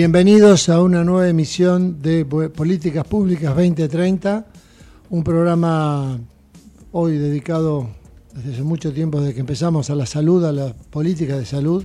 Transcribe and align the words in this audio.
Bienvenidos 0.00 0.70
a 0.70 0.80
una 0.80 1.04
nueva 1.04 1.28
emisión 1.28 2.00
de 2.00 2.24
Políticas 2.24 3.06
Públicas 3.06 3.54
2030, 3.54 4.46
un 5.10 5.22
programa 5.22 6.18
hoy 6.90 7.18
dedicado 7.18 7.90
desde 8.34 8.54
hace 8.54 8.62
mucho 8.62 8.94
tiempo, 8.94 9.20
desde 9.20 9.34
que 9.34 9.40
empezamos 9.40 9.90
a 9.90 9.94
la 9.94 10.06
salud, 10.06 10.42
a 10.46 10.52
la 10.52 10.72
política 10.88 11.36
de 11.36 11.44
salud, 11.44 11.84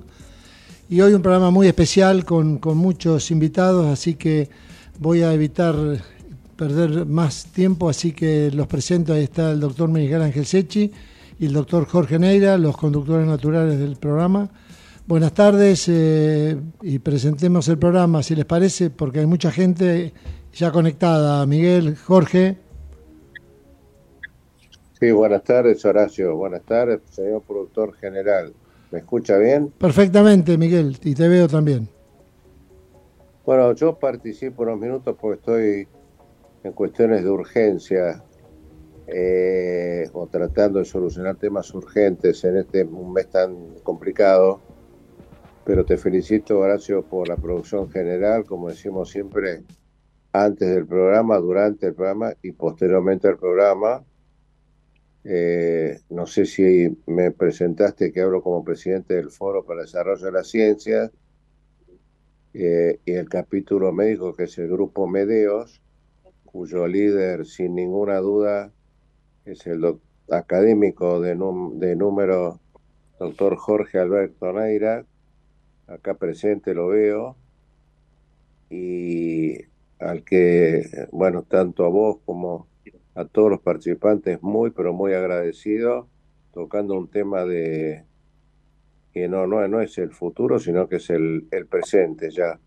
y 0.89 1.01
hoy 1.01 1.13
un 1.13 1.21
programa 1.21 1.51
muy 1.51 1.67
especial 1.67 2.23
con, 2.23 2.61
muchos 2.77 3.31
invitados, 3.31 3.87
así 3.87 4.13
que 4.13 4.49
voy 4.97 5.23
a 5.23 5.33
evitar 5.33 5.75
perder 6.55 7.05
más 7.05 7.47
tiempo, 7.47 7.89
así 7.89 8.13
que 8.13 8.49
los 8.49 8.67
presento, 8.67 9.11
ahí 9.11 9.23
está 9.23 9.51
el 9.51 9.59
doctor 9.59 9.89
Miguel 9.89 10.21
Ángel 10.21 10.45
Sechi 10.45 10.89
y 11.37 11.47
el 11.47 11.51
doctor 11.51 11.85
Jorge 11.85 12.17
Neira, 12.17 12.57
los 12.57 12.77
conductores 12.77 13.27
naturales 13.27 13.77
del 13.77 13.97
programa. 13.97 14.49
Buenas 15.07 15.35
tardes 15.35 15.87
eh, 15.87 16.57
y 16.81 16.97
presentemos 16.97 17.67
el 17.67 17.77
programa, 17.77 18.23
si 18.23 18.35
les 18.35 18.45
parece, 18.45 18.89
porque 18.89 19.19
hay 19.19 19.27
mucha 19.27 19.51
gente 19.51 20.13
ya 20.51 20.71
conectada. 20.71 21.45
Miguel, 21.45 21.95
Jorge. 21.95 22.57
Sí, 24.99 25.11
buenas 25.11 25.43
tardes, 25.43 25.85
Horacio. 25.85 26.35
Buenas 26.35 26.63
tardes, 26.63 27.01
señor 27.11 27.43
productor 27.43 27.93
general. 27.97 28.55
¿Me 28.89 28.97
escucha 28.97 29.37
bien? 29.37 29.71
Perfectamente, 29.77 30.57
Miguel, 30.57 30.97
y 31.03 31.13
te 31.13 31.27
veo 31.27 31.47
también. 31.47 31.87
Bueno, 33.45 33.73
yo 33.75 33.99
participo 33.99 34.63
unos 34.63 34.79
minutos 34.79 35.15
porque 35.21 35.39
estoy 35.39 35.87
en 36.63 36.71
cuestiones 36.71 37.23
de 37.23 37.29
urgencia 37.29 38.23
eh, 39.05 40.09
o 40.13 40.25
tratando 40.25 40.79
de 40.79 40.85
solucionar 40.85 41.35
temas 41.35 41.71
urgentes 41.75 42.43
en 42.43 42.57
este 42.57 42.85
mes 42.85 43.29
tan 43.29 43.75
complicado 43.83 44.64
pero 45.65 45.83
te 45.83 45.97
felicito, 45.97 46.59
Horacio, 46.59 47.03
por 47.03 47.27
la 47.27 47.37
producción 47.37 47.89
general, 47.89 48.45
como 48.45 48.69
decimos 48.69 49.09
siempre, 49.09 49.63
antes 50.31 50.69
del 50.69 50.85
programa, 50.85 51.37
durante 51.39 51.87
el 51.87 51.95
programa 51.95 52.33
y 52.43 52.51
posteriormente 52.51 53.27
al 53.27 53.37
programa. 53.37 54.05
Eh, 55.23 55.99
no 56.11 56.27
sé 56.27 56.45
si 56.45 56.95
me 57.07 57.31
presentaste 57.31 58.11
que 58.11 58.21
hablo 58.21 58.43
como 58.43 58.63
presidente 58.63 59.15
del 59.15 59.31
Foro 59.31 59.65
para 59.65 59.79
el 59.79 59.87
Desarrollo 59.87 60.23
de 60.23 60.31
la 60.31 60.43
Ciencia 60.43 61.11
eh, 62.53 62.99
y 63.03 63.13
el 63.13 63.27
capítulo 63.27 63.91
médico, 63.91 64.35
que 64.35 64.43
es 64.43 64.55
el 64.59 64.69
grupo 64.69 65.07
Medeos, 65.07 65.81
cuyo 66.43 66.85
líder, 66.85 67.47
sin 67.47 67.73
ninguna 67.73 68.17
duda, 68.17 68.71
es 69.45 69.65
el 69.65 69.99
académico 70.29 71.19
de, 71.21 71.35
de 71.73 71.95
número 71.95 72.59
doctor 73.19 73.55
Jorge 73.55 73.97
Alberto 73.97 74.53
Neira, 74.53 75.05
acá 75.87 76.15
presente 76.15 76.73
lo 76.73 76.87
veo, 76.87 77.35
y 78.69 79.57
al 79.99 80.23
que, 80.23 81.07
bueno, 81.11 81.43
tanto 81.43 81.85
a 81.85 81.89
vos 81.89 82.17
como 82.25 82.67
a 83.13 83.25
todos 83.25 83.49
los 83.49 83.61
participantes, 83.61 84.41
muy, 84.41 84.71
pero 84.71 84.93
muy 84.93 85.13
agradecido, 85.13 86.07
tocando 86.53 86.97
un 86.97 87.09
tema 87.09 87.45
de 87.45 88.03
que 89.13 89.29
no, 89.29 89.47
no, 89.47 89.65
no 89.67 89.81
es 89.81 89.97
el 89.97 90.11
futuro, 90.11 90.59
sino 90.59 90.89
que 90.89 90.97
es 90.97 91.09
el, 91.09 91.47
el 91.51 91.67
presente 91.67 92.29
ya. 92.31 92.59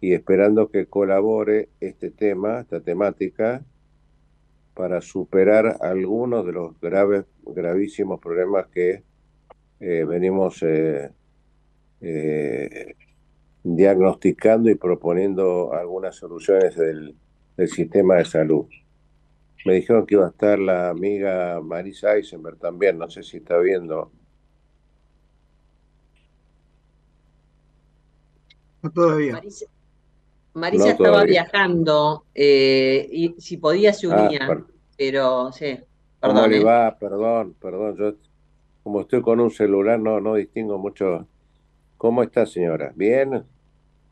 Y 0.00 0.12
esperando 0.12 0.68
que 0.70 0.86
colabore 0.86 1.70
este 1.80 2.10
tema, 2.10 2.60
esta 2.60 2.80
temática, 2.80 3.64
para 4.74 5.00
superar 5.00 5.78
algunos 5.80 6.46
de 6.46 6.52
los 6.52 6.78
graves, 6.80 7.24
gravísimos 7.42 8.20
problemas 8.20 8.66
que 8.68 9.02
eh, 9.80 10.04
venimos 10.04 10.62
eh, 10.62 11.10
eh, 12.00 12.94
diagnosticando 13.62 14.70
y 14.70 14.74
proponiendo 14.76 15.72
algunas 15.72 16.16
soluciones 16.16 16.76
del, 16.76 17.14
sistema 17.68 18.14
de 18.16 18.24
salud. 18.24 18.66
Me 19.64 19.74
dijeron 19.74 20.06
que 20.06 20.14
iba 20.14 20.26
a 20.26 20.30
estar 20.30 20.58
la 20.60 20.90
amiga 20.90 21.60
Marisa 21.60 22.14
Eisenberg 22.14 22.56
también, 22.58 22.96
no 22.98 23.10
sé 23.10 23.24
si 23.24 23.38
está 23.38 23.58
viendo. 23.58 24.12
No 28.80 28.90
todavía. 28.92 29.42
Marisa, 30.54 30.90
estaba 30.90 31.24
viajando 31.24 32.24
eh, 32.32 33.08
y 33.10 33.34
si 33.38 33.56
podía 33.56 33.92
se 33.92 34.06
ah, 34.06 34.26
unía, 34.26 34.64
pero 34.96 35.50
sí. 35.50 35.80
Perdón, 36.20 36.50
¿Cómo 36.50 36.64
va? 36.64 36.96
Perdón, 36.96 37.54
perdón. 37.60 37.96
Yo, 37.96 38.14
como 38.84 39.00
estoy 39.00 39.20
con 39.20 39.40
un 39.40 39.50
celular, 39.50 39.98
no, 39.98 40.20
no 40.20 40.34
distingo 40.34 40.78
mucho 40.78 41.26
¿Cómo 41.98 42.22
está, 42.22 42.46
señora? 42.46 42.92
¿Bien? 42.94 43.44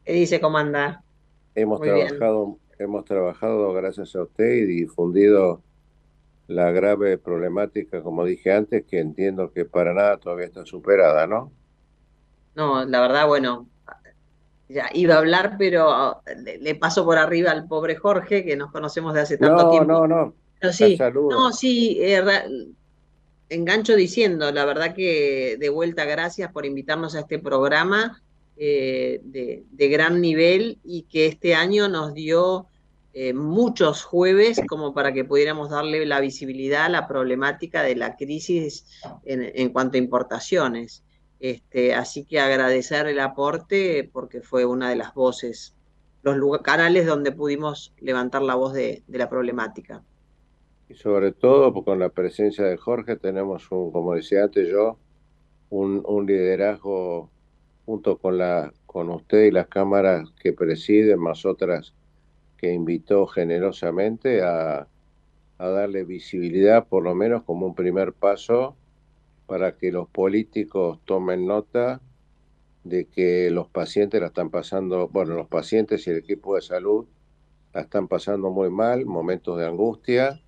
¿Qué 0.04 0.12
dice, 0.12 0.40
cómo 0.40 0.58
anda? 0.58 1.04
Hemos 1.54 1.80
trabajado, 1.80 2.58
hemos 2.78 3.04
trabajado 3.04 3.72
gracias 3.72 4.14
a 4.16 4.22
usted 4.22 4.54
y 4.54 4.64
difundido 4.64 5.62
la 6.48 6.72
grave 6.72 7.16
problemática, 7.16 8.02
como 8.02 8.24
dije 8.24 8.52
antes, 8.52 8.84
que 8.84 8.98
entiendo 8.98 9.52
que 9.52 9.64
para 9.64 9.94
nada 9.94 10.16
todavía 10.18 10.46
está 10.46 10.66
superada, 10.66 11.28
¿no? 11.28 11.52
No, 12.56 12.84
la 12.84 13.00
verdad, 13.00 13.28
bueno, 13.28 13.68
ya 14.68 14.90
iba 14.92 15.14
a 15.14 15.18
hablar, 15.18 15.54
pero 15.56 16.22
le, 16.60 16.74
paso 16.74 17.04
por 17.04 17.18
arriba 17.18 17.52
al 17.52 17.68
pobre 17.68 17.94
Jorge, 17.94 18.44
que 18.44 18.56
nos 18.56 18.72
conocemos 18.72 19.14
de 19.14 19.20
hace 19.20 19.38
tanto 19.38 19.70
tiempo. 19.70 19.92
No, 19.92 20.06
no, 20.08 20.34
no. 20.60 20.72
sí, 20.72 20.98
no, 21.14 21.52
sí, 21.52 21.98
eh, 22.00 22.22
engancho 23.48 23.94
diciendo, 23.94 24.50
la 24.52 24.64
verdad 24.64 24.94
que 24.94 25.56
de 25.58 25.68
vuelta 25.68 26.04
gracias 26.04 26.50
por 26.52 26.66
invitarnos 26.66 27.14
a 27.14 27.20
este 27.20 27.38
programa 27.38 28.22
eh, 28.56 29.20
de, 29.22 29.88
gran 29.88 30.20
nivel 30.20 30.78
y 30.82 31.02
que 31.02 31.26
este 31.26 31.54
año 31.54 31.88
nos 31.88 32.14
dio 32.14 32.66
eh, 33.12 33.32
muchos 33.32 34.02
jueves 34.02 34.60
como 34.68 34.92
para 34.94 35.12
que 35.12 35.24
pudiéramos 35.24 35.70
darle 35.70 36.04
la 36.06 36.20
visibilidad 36.20 36.86
a 36.86 36.88
la 36.88 37.08
problemática 37.08 37.82
de 37.82 37.96
la 37.96 38.16
crisis 38.16 38.84
en, 39.24 39.70
cuanto 39.70 39.96
a 39.96 40.00
importaciones. 40.00 41.02
Este, 41.38 41.94
así 41.94 42.24
que 42.24 42.40
agradecer 42.40 43.06
el 43.06 43.20
aporte 43.20 44.08
porque 44.10 44.40
fue 44.40 44.64
una 44.64 44.88
de 44.88 44.96
las 44.96 45.14
voces, 45.14 45.74
los 46.22 46.58
canales 46.62 47.06
donde 47.06 47.30
pudimos 47.30 47.92
levantar 48.00 48.42
la 48.42 48.54
voz 48.54 48.72
de 48.72 49.02
la 49.06 49.28
problemática 49.28 50.02
y 50.88 50.94
sobre 50.94 51.32
todo 51.32 51.72
con 51.84 51.98
la 51.98 52.10
presencia 52.10 52.64
de 52.64 52.76
Jorge 52.76 53.16
tenemos, 53.16 53.70
un, 53.72 53.90
como 53.90 54.14
decía 54.14 54.44
antes 54.44 54.68
yo, 54.68 54.98
un, 55.70 56.02
un 56.06 56.26
liderazgo 56.26 57.30
junto 57.84 58.18
con, 58.18 58.38
la, 58.38 58.72
con 58.86 59.10
usted 59.10 59.44
y 59.44 59.50
las 59.50 59.66
cámaras 59.68 60.30
que 60.40 60.52
presiden, 60.52 61.20
más 61.20 61.44
otras 61.44 61.94
que 62.56 62.72
invitó 62.72 63.26
generosamente 63.26 64.42
a, 64.42 64.88
a 65.58 65.68
darle 65.68 66.04
visibilidad, 66.04 66.86
por 66.86 67.02
lo 67.02 67.14
menos 67.14 67.42
como 67.42 67.66
un 67.66 67.74
primer 67.74 68.12
paso, 68.12 68.76
para 69.46 69.76
que 69.76 69.92
los 69.92 70.08
políticos 70.08 70.98
tomen 71.04 71.46
nota 71.46 72.00
de 72.84 73.06
que 73.06 73.50
los 73.50 73.68
pacientes 73.68 74.20
la 74.20 74.28
están 74.28 74.50
pasando, 74.50 75.08
bueno, 75.08 75.34
los 75.34 75.48
pacientes 75.48 76.06
y 76.06 76.10
el 76.10 76.18
equipo 76.18 76.54
de 76.54 76.62
salud 76.62 77.06
la 77.74 77.82
están 77.82 78.08
pasando 78.08 78.50
muy 78.50 78.70
mal, 78.70 79.04
momentos 79.06 79.58
de 79.58 79.66
angustia, 79.66 80.40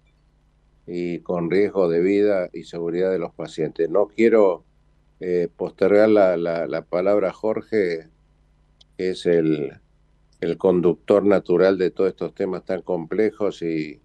y 0.91 1.21
con 1.21 1.51
riesgo 1.51 1.89
de 1.91 2.01
vida 2.01 2.49
y 2.53 2.65
seguridad 2.65 3.11
de 3.11 3.19
los 3.19 3.35
pacientes. 3.35 3.91
No 3.91 4.07
quiero 4.07 4.65
eh, 5.21 5.49
postergar 5.55 6.09
la, 6.09 6.37
la, 6.37 6.83
palabra 6.83 7.31
Jorge, 7.31 8.09
que 8.97 9.11
es 9.11 9.27
el, 9.27 9.79
el 10.41 10.57
conductor 10.57 11.25
natural 11.25 11.77
de 11.77 11.91
todos 11.91 12.11
estos 12.11 12.35
temas 12.35 12.65
tan 12.65 12.81
complejos 12.81 13.61
y 13.61 14.01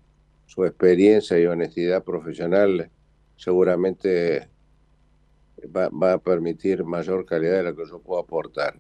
su 0.46 0.66
experiencia 0.66 1.40
y 1.40 1.46
honestidad 1.46 2.04
profesional 2.04 2.92
seguramente 3.38 4.50
va, 5.76 5.88
va, 5.90 6.14
a 6.14 6.18
permitir 6.18 6.84
mayor 6.84 7.26
calidad 7.26 7.58
de 7.58 7.64
lo 7.64 7.76
que 7.78 7.86
yo 7.90 8.00
puedo 8.00 8.20
aportar. 8.20 8.78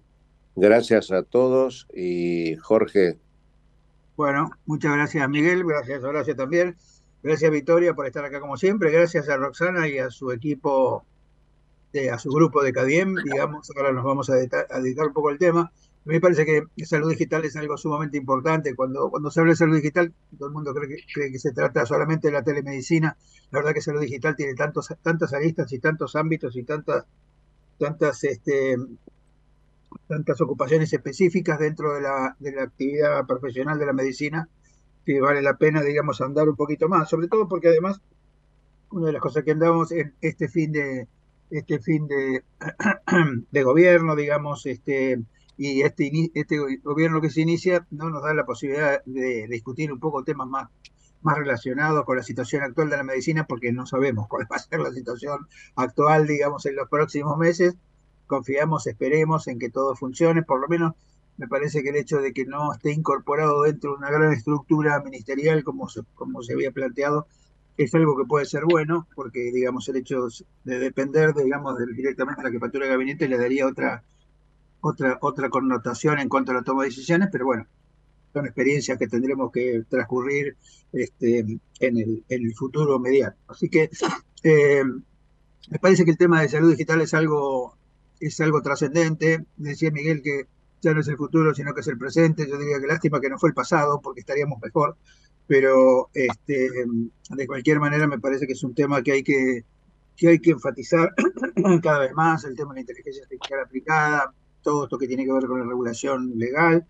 Gracias 0.57 1.09
a 1.11 1.23
todos 1.23 1.87
y 1.93 2.57
Jorge. 2.57 3.17
Bueno, 4.17 4.51
muchas 4.65 4.93
gracias 4.93 5.27
Miguel, 5.29 5.63
gracias 5.63 6.03
Horacio 6.03 6.35
también. 6.35 6.75
Gracias 7.23 7.49
Victoria 7.51 7.93
por 7.93 8.05
estar 8.05 8.25
acá 8.25 8.41
como 8.41 8.57
siempre. 8.57 8.91
Gracias 8.91 9.29
a 9.29 9.37
Roxana 9.37 9.87
y 9.87 9.97
a 9.97 10.09
su 10.11 10.33
equipo, 10.33 11.05
de, 11.93 12.11
a 12.11 12.19
su 12.19 12.29
grupo 12.29 12.61
de 12.61 12.73
CADIEM. 12.73 13.15
Digamos, 13.23 13.71
ahora 13.77 13.93
nos 13.93 14.03
vamos 14.03 14.29
a 14.29 14.35
dedicar, 14.35 14.67
un 15.07 15.13
poco 15.13 15.29
al 15.29 15.37
tema. 15.37 15.71
Me 16.03 16.19
parece 16.19 16.45
que 16.45 16.85
salud 16.85 17.09
digital 17.09 17.45
es 17.45 17.55
algo 17.55 17.77
sumamente 17.77 18.17
importante. 18.17 18.75
Cuando, 18.75 19.09
cuando 19.09 19.31
se 19.31 19.39
habla 19.39 19.53
de 19.53 19.55
salud 19.55 19.77
digital, 19.77 20.13
todo 20.37 20.49
el 20.49 20.53
mundo 20.53 20.73
cree 20.73 20.89
que, 20.89 20.97
cree 21.13 21.31
que 21.31 21.39
se 21.39 21.53
trata 21.53 21.85
solamente 21.85 22.27
de 22.27 22.33
la 22.33 22.43
telemedicina. 22.43 23.15
La 23.51 23.59
verdad 23.59 23.73
que 23.73 23.81
salud 23.81 24.01
digital 24.01 24.35
tiene 24.35 24.53
tantos, 24.53 24.93
tantas 25.01 25.33
aristas 25.33 25.71
y 25.71 25.79
tantos 25.79 26.17
ámbitos 26.17 26.57
y 26.57 26.63
tantas, 26.63 27.05
tantas, 27.79 28.21
este, 28.25 28.75
tantas 30.09 30.41
ocupaciones 30.41 30.91
específicas 30.91 31.57
dentro 31.57 31.93
de 31.93 32.01
la, 32.01 32.35
de 32.37 32.51
la 32.51 32.63
actividad 32.63 33.25
profesional 33.25 33.79
de 33.79 33.85
la 33.85 33.93
medicina 33.93 34.49
que 35.05 35.21
vale 35.21 35.41
la 35.41 35.57
pena, 35.57 35.81
digamos, 35.81 36.21
andar 36.21 36.49
un 36.49 36.55
poquito 36.55 36.87
más, 36.87 37.09
sobre 37.09 37.27
todo 37.27 37.47
porque 37.47 37.69
además 37.69 38.01
una 38.91 39.07
de 39.07 39.13
las 39.13 39.21
cosas 39.21 39.43
que 39.43 39.51
andamos 39.51 39.91
en 39.91 40.13
este 40.21 40.47
fin 40.47 40.71
de 40.71 41.07
este 41.49 41.79
fin 41.79 42.07
de, 42.07 42.43
de 43.51 43.63
gobierno, 43.63 44.15
digamos, 44.15 44.65
este 44.65 45.19
y 45.57 45.81
este, 45.81 46.11
este 46.33 46.57
gobierno 46.83 47.21
que 47.21 47.29
se 47.29 47.41
inicia 47.41 47.85
no 47.91 48.09
nos 48.09 48.23
da 48.23 48.33
la 48.33 48.45
posibilidad 48.45 49.03
de, 49.05 49.47
discutir 49.47 49.91
un 49.93 49.99
poco 49.99 50.23
temas 50.23 50.47
más, 50.47 50.69
más 51.21 51.37
relacionados 51.37 52.05
con 52.05 52.17
la 52.17 52.23
situación 52.23 52.63
actual 52.63 52.89
de 52.89 52.97
la 52.97 53.03
medicina, 53.03 53.45
porque 53.45 53.71
no 53.71 53.85
sabemos 53.85 54.27
cuál 54.27 54.47
va 54.51 54.55
a 54.55 54.59
ser 54.59 54.79
la 54.79 54.91
situación 54.91 55.47
actual, 55.75 56.27
digamos, 56.27 56.65
en 56.65 56.75
los 56.75 56.89
próximos 56.89 57.37
meses. 57.37 57.75
Confiamos, 58.25 58.87
esperemos 58.87 59.47
en 59.47 59.59
que 59.59 59.69
todo 59.69 59.95
funcione, 59.95 60.41
por 60.41 60.59
lo 60.59 60.67
menos 60.67 60.93
me 61.37 61.47
parece 61.47 61.83
que 61.83 61.89
el 61.89 61.95
hecho 61.95 62.19
de 62.19 62.33
que 62.33 62.45
no 62.45 62.73
esté 62.73 62.91
incorporado 62.91 63.63
dentro 63.63 63.91
de 63.91 63.97
una 63.97 64.11
gran 64.11 64.33
estructura 64.33 65.01
ministerial 65.01 65.63
como 65.63 65.89
se, 65.89 66.01
como 66.15 66.43
se 66.43 66.53
había 66.53 66.71
planteado 66.71 67.27
es 67.77 67.93
algo 67.95 68.15
que 68.15 68.25
puede 68.25 68.45
ser 68.45 68.65
bueno, 68.65 69.07
porque 69.15 69.51
digamos 69.51 69.89
el 69.89 69.95
hecho 69.95 70.27
de 70.63 70.79
depender, 70.79 71.33
digamos, 71.33 71.75
directamente 71.95 72.41
de 72.41 72.47
la 72.47 72.53
jefatura 72.53 72.85
de 72.85 72.91
gabinete 72.91 73.27
le 73.27 73.37
daría 73.37 73.65
otra 73.65 74.03
otra, 74.83 75.17
otra 75.21 75.49
connotación 75.49 76.19
en 76.19 76.29
cuanto 76.29 76.51
a 76.51 76.55
la 76.55 76.61
toma 76.61 76.83
de 76.83 76.89
decisiones, 76.89 77.29
pero 77.31 77.45
bueno, 77.45 77.65
son 78.33 78.45
experiencias 78.45 78.97
que 78.97 79.07
tendremos 79.07 79.51
que 79.51 79.83
transcurrir 79.87 80.57
este, 80.91 81.39
en, 81.39 81.97
el, 81.97 82.23
en 82.27 82.43
el 82.43 82.53
futuro 82.53 82.99
mediano. 82.99 83.35
Así 83.47 83.69
que 83.69 83.89
eh, 84.43 84.83
me 85.69 85.79
parece 85.79 86.03
que 86.03 86.11
el 86.11 86.17
tema 86.17 86.41
de 86.41 86.49
salud 86.49 86.71
digital 86.71 86.99
es 87.01 87.13
algo, 87.13 87.77
es 88.19 88.39
algo 88.41 88.61
trascendente. 88.61 89.45
Decía 89.55 89.91
Miguel 89.91 90.21
que 90.21 90.47
ya 90.83 90.93
no 90.93 90.99
es 90.99 91.07
el 91.07 91.17
futuro, 91.17 91.53
sino 91.55 91.73
que 91.73 91.81
es 91.81 91.87
el 91.87 91.97
presente. 91.97 92.47
Yo 92.47 92.57
diría 92.57 92.79
que 92.79 92.87
lástima 92.87 93.21
que 93.21 93.29
no 93.29 93.39
fue 93.39 93.49
el 93.49 93.55
pasado, 93.55 94.01
porque 94.01 94.19
estaríamos 94.19 94.59
mejor. 94.61 94.97
Pero 95.47 96.09
este, 96.13 96.69
de 97.29 97.47
cualquier 97.47 97.79
manera 97.79 98.07
me 98.07 98.19
parece 98.19 98.45
que 98.45 98.53
es 98.53 98.63
un 98.63 98.75
tema 98.75 99.01
que 99.01 99.13
hay 99.13 99.23
que, 99.23 99.65
que 100.15 100.27
hay 100.29 100.39
que 100.39 100.51
enfatizar 100.51 101.13
cada 101.83 101.99
vez 101.99 102.13
más, 102.13 102.43
el 102.45 102.55
tema 102.55 102.73
de 102.73 102.75
la 102.75 102.81
inteligencia 102.81 103.23
artificial 103.23 103.61
aplicada, 103.61 104.33
todo 104.61 104.85
esto 104.85 104.97
que 104.97 105.07
tiene 105.07 105.25
que 105.25 105.33
ver 105.33 105.45
con 105.45 105.59
la 105.59 105.65
regulación 105.65 106.37
legal. 106.37 106.85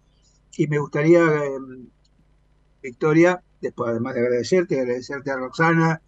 Y 0.57 0.68
me 0.68 0.80
gustaría, 0.80 1.22
em, 1.22 1.88
Victoria, 2.81 3.42
después 3.62 3.89
además 3.89 4.16
de 4.16 4.22
agradecerte, 4.22 4.80
agradecerte 4.80 5.31
a 5.31 5.38
Roxana, 5.38 6.01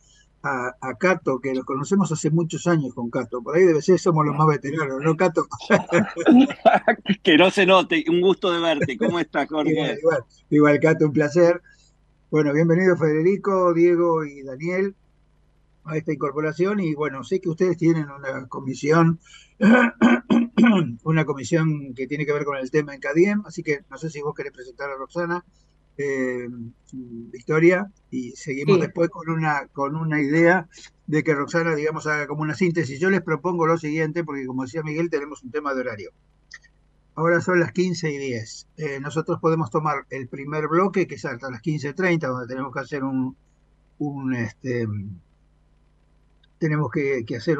a, 0.45 0.75
a, 0.79 0.93
Cato, 0.95 1.39
que 1.39 1.55
lo 1.55 1.65
conocemos 1.65 2.11
hace 2.11 2.29
muchos 2.29 2.67
años 2.67 2.93
con 2.93 3.09
Cato. 3.09 3.41
Por 3.41 3.55
ahí 3.55 3.63
debe 3.63 3.81
ser, 3.81 3.99
somos 3.99 4.25
los 4.25 4.35
más 4.35 4.47
veteranos, 4.47 5.01
¿no, 5.01 5.17
Cato? 5.17 5.47
que 7.23 7.35
no 7.35 7.49
se 7.49 7.65
note, 7.65 8.05
un 8.07 8.21
gusto 8.21 8.51
de 8.51 8.59
verte. 8.59 8.95
¿Cómo 8.95 9.19
estás, 9.19 9.49
Jorge? 9.49 9.71
Igual, 9.71 9.97
igual, 9.97 10.23
igual, 10.51 10.79
Cato, 10.79 11.05
un 11.07 11.13
placer. 11.13 11.61
Bueno, 12.29 12.53
bienvenido 12.53 12.95
Federico, 12.95 13.73
Diego 13.73 14.23
y 14.23 14.43
Daniel 14.43 14.95
a 15.85 15.97
esta 15.97 16.13
incorporación 16.13 16.79
y 16.79 16.93
bueno, 16.95 17.23
sé 17.23 17.39
que 17.39 17.49
ustedes 17.49 17.77
tienen 17.77 18.07
una 18.09 18.47
comisión, 18.47 19.19
una 21.03 21.25
comisión 21.25 21.93
que 21.93 22.07
tiene 22.07 22.25
que 22.25 22.33
ver 22.33 22.43
con 22.43 22.57
el 22.57 22.71
tema 22.71 22.93
en 22.93 22.99
CADIEM, 22.99 23.43
así 23.45 23.63
que 23.63 23.81
no 23.89 23.97
sé 23.97 24.09
si 24.09 24.21
vos 24.21 24.35
querés 24.35 24.51
presentar 24.51 24.89
a 24.89 24.95
Roxana, 24.95 25.45
eh, 25.97 26.47
Victoria, 26.91 27.91
y 28.09 28.31
seguimos 28.31 28.79
después 28.79 29.09
con 29.09 29.29
una, 29.29 29.67
con 29.67 29.95
una 29.95 30.21
idea 30.21 30.67
de 31.07 31.23
que 31.23 31.35
Roxana, 31.35 31.75
digamos, 31.75 32.07
haga 32.07 32.27
como 32.27 32.41
una 32.41 32.55
síntesis. 32.55 32.99
Yo 32.99 33.09
les 33.09 33.21
propongo 33.21 33.67
lo 33.67 33.77
siguiente, 33.77 34.23
porque 34.23 34.45
como 34.45 34.63
decía 34.63 34.83
Miguel, 34.83 35.09
tenemos 35.09 35.43
un 35.43 35.51
tema 35.51 35.73
de 35.73 35.81
horario. 35.81 36.11
Ahora 37.15 37.39
son 37.39 37.59
las 37.59 37.71
15 37.71 38.11
y 38.11 38.17
10. 38.17 38.67
Eh, 38.77 38.99
nosotros 38.99 39.39
podemos 39.39 39.69
tomar 39.69 40.05
el 40.09 40.27
primer 40.27 40.67
bloque, 40.67 41.07
que 41.07 41.15
es 41.15 41.25
hasta 41.25 41.49
las 41.49 41.61
15.30, 41.61 42.19
donde 42.19 42.47
tenemos 42.47 42.73
que 42.73 42.79
hacer 42.79 43.03
un, 43.03 43.37
un 43.99 44.33
este, 44.33 44.85
tenemos 46.57 46.89
que, 46.91 47.23
hacer 47.37 47.59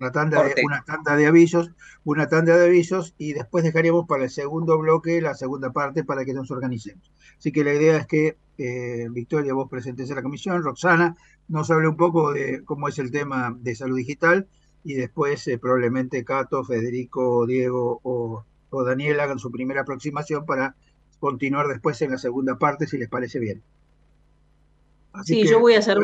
una, 0.00 0.12
tanda 0.12 0.42
de, 0.42 0.54
una 0.64 0.82
tanda 0.82 1.16
de 1.16 1.26
avisos, 1.26 1.70
una 2.04 2.28
tanda 2.28 2.56
de 2.56 2.66
avisos 2.66 3.14
y 3.18 3.32
después 3.32 3.64
dejaríamos 3.64 4.06
para 4.06 4.24
el 4.24 4.30
segundo 4.30 4.78
bloque 4.78 5.20
la 5.20 5.34
segunda 5.34 5.72
parte 5.72 6.04
para 6.04 6.24
que 6.24 6.34
nos 6.34 6.50
organicemos. 6.50 7.12
Así 7.38 7.52
que 7.52 7.64
la 7.64 7.74
idea 7.74 7.96
es 7.96 8.06
que 8.06 8.36
eh, 8.58 9.08
Victoria, 9.10 9.54
vos 9.54 9.68
presentes 9.68 10.10
a 10.10 10.14
la 10.14 10.22
comisión, 10.22 10.62
Roxana 10.62 11.16
nos 11.48 11.70
hable 11.70 11.88
un 11.88 11.96
poco 11.96 12.32
de 12.32 12.62
cómo 12.64 12.88
es 12.88 12.98
el 12.98 13.10
tema 13.10 13.56
de 13.60 13.74
salud 13.74 13.96
digital 13.96 14.46
y 14.82 14.94
después 14.94 15.46
eh, 15.48 15.58
probablemente 15.58 16.24
Cato, 16.24 16.64
Federico, 16.64 17.46
Diego 17.46 18.00
o, 18.02 18.44
o 18.70 18.84
Daniel 18.84 19.20
hagan 19.20 19.38
su 19.38 19.50
primera 19.50 19.82
aproximación 19.82 20.44
para 20.46 20.74
continuar 21.20 21.68
después 21.68 22.00
en 22.02 22.10
la 22.10 22.18
segunda 22.18 22.58
parte 22.58 22.86
si 22.86 22.98
les 22.98 23.08
parece 23.08 23.38
bien. 23.38 23.62
sí, 25.24 25.46
yo 25.46 25.60
voy 25.60 25.74
a 25.74 25.78
hacer 25.78 25.98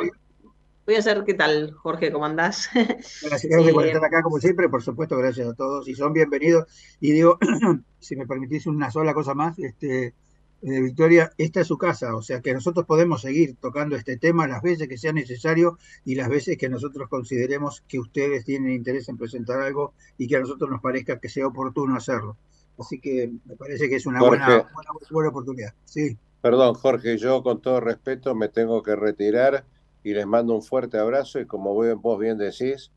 Voy 0.90 0.96
a 0.96 0.98
hacer, 0.98 1.22
¿qué 1.22 1.34
tal, 1.34 1.72
Jorge? 1.74 2.10
¿Cómo 2.10 2.24
andás? 2.24 2.68
Gracias, 3.22 3.72
por 3.72 3.86
estar 3.86 4.04
acá, 4.04 4.22
como 4.24 4.40
siempre, 4.40 4.68
por 4.68 4.82
supuesto, 4.82 5.16
gracias 5.16 5.46
a 5.46 5.54
todos 5.54 5.86
y 5.86 5.94
son 5.94 6.12
bienvenidos. 6.12 6.66
Y 6.98 7.12
digo, 7.12 7.38
si 8.00 8.16
me 8.16 8.26
permitís 8.26 8.66
una 8.66 8.90
sola 8.90 9.14
cosa 9.14 9.32
más, 9.32 9.56
este, 9.60 10.06
eh, 10.06 10.80
Victoria, 10.80 11.30
esta 11.38 11.60
es 11.60 11.68
su 11.68 11.78
casa, 11.78 12.16
o 12.16 12.22
sea 12.22 12.40
que 12.40 12.52
nosotros 12.52 12.86
podemos 12.86 13.20
seguir 13.20 13.54
tocando 13.60 13.94
este 13.94 14.16
tema 14.16 14.48
las 14.48 14.62
veces 14.62 14.88
que 14.88 14.98
sea 14.98 15.12
necesario 15.12 15.78
y 16.04 16.16
las 16.16 16.28
veces 16.28 16.58
que 16.58 16.68
nosotros 16.68 17.08
consideremos 17.08 17.84
que 17.86 18.00
ustedes 18.00 18.44
tienen 18.44 18.72
interés 18.72 19.08
en 19.08 19.16
presentar 19.16 19.60
algo 19.60 19.94
y 20.18 20.26
que 20.26 20.38
a 20.38 20.40
nosotros 20.40 20.68
nos 20.68 20.80
parezca 20.80 21.20
que 21.20 21.28
sea 21.28 21.46
oportuno 21.46 21.94
hacerlo. 21.94 22.36
Así 22.80 22.98
que 22.98 23.30
me 23.44 23.54
parece 23.54 23.88
que 23.88 23.94
es 23.94 24.06
una 24.06 24.18
buena, 24.18 24.46
buena, 24.74 24.90
buena 25.08 25.28
oportunidad. 25.28 25.72
Sí. 25.84 26.18
Perdón, 26.42 26.74
Jorge, 26.74 27.16
yo 27.16 27.44
con 27.44 27.62
todo 27.62 27.78
respeto 27.78 28.34
me 28.34 28.48
tengo 28.48 28.82
que 28.82 28.96
retirar 28.96 29.64
y 30.02 30.14
les 30.14 30.26
mando 30.26 30.54
un 30.54 30.62
fuerte 30.62 30.98
abrazo 30.98 31.40
y 31.40 31.46
como 31.46 31.74
vos 31.74 32.18
bien 32.18 32.38
decís, 32.38 32.90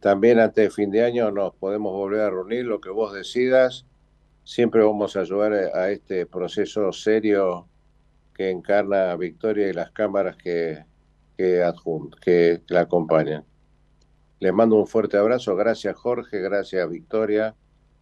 también 0.00 0.38
antes 0.38 0.64
de 0.64 0.70
fin 0.70 0.90
de 0.90 1.04
año 1.04 1.30
nos 1.30 1.54
podemos 1.54 1.92
volver 1.92 2.20
a 2.20 2.30
reunir, 2.30 2.64
lo 2.64 2.80
que 2.80 2.90
vos 2.90 3.12
decidas, 3.12 3.86
siempre 4.44 4.82
vamos 4.82 5.16
a 5.16 5.20
ayudar 5.20 5.52
a 5.52 5.90
este 5.90 6.26
proceso 6.26 6.92
serio 6.92 7.68
que 8.34 8.50
encarna 8.50 9.14
Victoria 9.16 9.68
y 9.68 9.72
las 9.72 9.90
cámaras 9.92 10.36
que, 10.36 10.84
que, 11.36 11.64
que 12.20 12.62
la 12.68 12.80
acompañan. 12.80 13.44
Les 14.38 14.52
mando 14.52 14.76
un 14.76 14.86
fuerte 14.86 15.16
abrazo, 15.16 15.56
gracias 15.56 15.96
Jorge, 15.96 16.40
gracias 16.40 16.88
Victoria. 16.88 17.54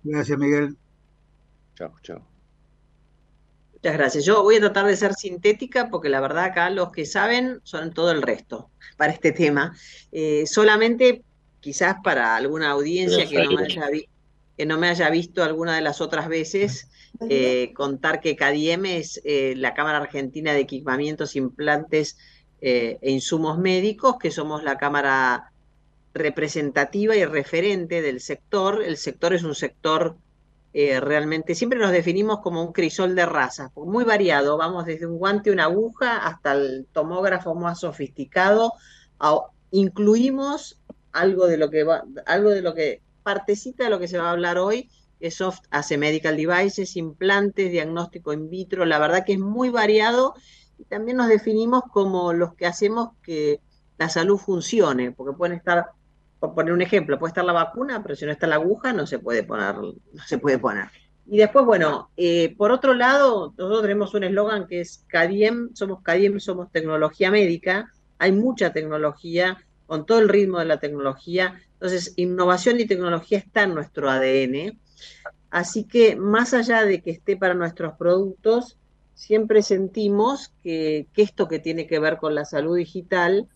Gracias 0.03 0.39
Miguel. 0.39 0.77
Chao, 1.77 1.93
chao. 2.03 2.34
Muchas 3.85 3.99
gracias. 3.99 4.25
Yo 4.25 4.43
voy 4.43 4.57
a 4.57 4.61
tratar 4.61 4.87
de 4.87 4.97
ser 4.97 5.13
sintética 5.13 5.91
porque 5.91 6.09
la 6.09 6.19
verdad 6.19 6.45
acá 6.45 6.71
los 6.71 6.91
que 6.91 7.05
saben 7.05 7.61
son 7.65 7.93
todo 7.93 8.13
el 8.13 8.23
resto 8.23 8.71
para 8.97 9.13
este 9.13 9.31
tema. 9.31 9.77
Eh, 10.11 10.45
solamente 10.47 11.23
quizás 11.61 11.97
para 12.03 12.35
alguna 12.35 12.71
audiencia 12.71 13.29
que 13.29 13.45
no, 13.45 13.51
me 13.51 13.65
haya 13.65 13.91
que 14.57 14.65
no, 14.65 14.79
me 14.79 14.89
haya 14.89 15.11
visto 15.11 15.45
alguna 15.45 15.75
de 15.77 15.83
las 15.83 16.01
otras 16.01 16.29
veces, 16.29 16.89
eh, 17.29 17.75
contar 17.75 18.23
que 18.23 18.37
CADIEM 18.37 18.87
es 18.87 19.21
eh, 19.23 19.53
la 19.55 19.75
Cámara 19.75 19.99
Argentina 19.99 20.55
de 20.55 20.61
Equipamientos, 20.61 21.37
Implantes 21.37 22.17
e 22.63 22.99
Insumos 23.03 23.59
Médicos, 23.59 24.17
que 24.19 24.31
somos 24.31 24.65
la 24.65 24.79
Cámara 24.79 25.53
representativa 26.15 27.15
y 27.17 27.27
referente 27.27 28.01
del 28.01 28.21
sector. 28.21 28.83
El 28.83 28.97
sector 28.97 29.35
es 29.35 29.43
un 29.43 29.55
sector 29.55 30.17
eh, 30.77 30.99
realmente 30.99 31.55
siempre 31.55 31.79
nos 31.79 31.93
definimos 31.93 32.41
como 32.41 32.61
un 32.61 32.73
crisol 32.73 33.15
de 33.15 33.25
razas, 33.25 33.71
muy 33.77 34.03
variado, 34.03 34.57
vamos 34.57 34.85
desde 34.85 35.07
un 35.07 35.19
guante, 35.19 35.53
una 35.53 35.65
aguja, 35.65 36.27
hasta 36.27 36.51
el 36.53 36.89
tomógrafo 36.93 37.55
más 37.55 37.79
sofisticado, 37.79 38.73
incluimos 39.71 40.81
algo 41.13 41.47
de 41.47 41.59
lo 41.59 41.71
que 41.71 41.85
va, 41.85 42.03
algo 42.27 42.51
de 42.51 42.61
lo 42.61 42.75
que 42.75 43.03
partecita 43.23 43.85
de 43.85 43.91
lo 43.91 44.01
que 44.01 44.09
se 44.09 44.19
va 44.19 44.29
a 44.29 44.33
hablar 44.33 44.59
hoy, 44.59 44.91
que 45.21 45.31
Soft 45.31 45.61
hace 45.71 45.97
medical 45.97 46.37
devices, 46.37 46.97
implantes, 46.97 47.71
diagnóstico 47.71 48.33
in 48.33 48.51
vitro, 48.51 48.85
la 48.85 48.99
verdad 48.99 49.25
que 49.25 49.35
es 49.35 49.39
muy 49.39 49.71
variado 49.71 50.35
y 50.77 50.85
también 50.87 51.19
nos 51.19 51.29
definimos 51.29 51.85
como 51.93 52.33
los 52.33 52.55
que 52.57 52.67
hacemos 52.67 53.11
que 53.23 53.61
la 53.97 54.09
salud 54.09 54.39
funcione, 54.39 55.13
porque 55.13 55.37
pueden 55.37 55.57
estar 55.57 55.87
por 56.45 56.55
poner 56.55 56.75
un 56.75 56.83
ejemplo, 56.83 57.19
puede 57.19 57.31
estar 57.31 57.45
la 57.45 57.55
vacuna, 57.55 58.03
pero 58.03 58.15
si 58.15 58.27
no 58.27 58.33
está 58.33 58.47
la 58.47 58.57
aguja, 58.57 58.93
no 58.93 59.07
se 59.07 59.19
puede 59.19 59.45
poner, 59.45 59.77
no 59.77 60.23
se 60.27 60.37
puede 60.37 60.59
poner. 60.59 60.89
Y 61.27 61.39
después, 61.39 61.65
bueno, 61.65 62.11
eh, 62.19 62.55
por 62.59 62.71
otro 62.71 62.93
lado, 62.93 63.55
nosotros 63.57 63.81
tenemos 63.81 64.13
un 64.13 64.25
eslogan 64.25 64.67
que 64.67 64.83
es 64.83 65.05
CADIEM, 65.09 65.71
somos 65.75 66.03
CADIEM, 66.03 66.39
somos 66.41 66.71
tecnología 66.71 67.31
médica, 67.31 67.91
hay 68.19 68.33
mucha 68.33 68.75
tecnología, 68.75 69.57
con 69.87 70.05
todo 70.05 70.19
el 70.19 70.29
ritmo 70.29 70.59
de 70.59 70.67
la 70.67 70.81
tecnología, 70.81 71.59
entonces 71.73 72.13
innovación 72.17 72.79
y 72.79 72.85
tecnología 72.85 73.39
está 73.39 73.63
en 73.63 73.75
nuestro 73.75 74.11
ADN, 74.11 74.79
así 75.51 75.85
que 75.85 76.17
más 76.17 76.53
allá 76.53 76.85
de 76.85 77.01
que 77.01 77.11
esté 77.11 77.39
para 77.39 77.55
nuestros 77.55 77.95
productos, 77.95 78.77
siempre 79.15 79.63
sentimos 79.63 80.53
que, 80.63 81.07
esto 81.17 81.49
que 81.49 81.59
tiene 81.59 81.87
que 81.87 82.01
ver 82.01 82.19
con 82.19 82.35
la 82.35 82.45
salud 82.45 82.77
digital, 82.77 83.49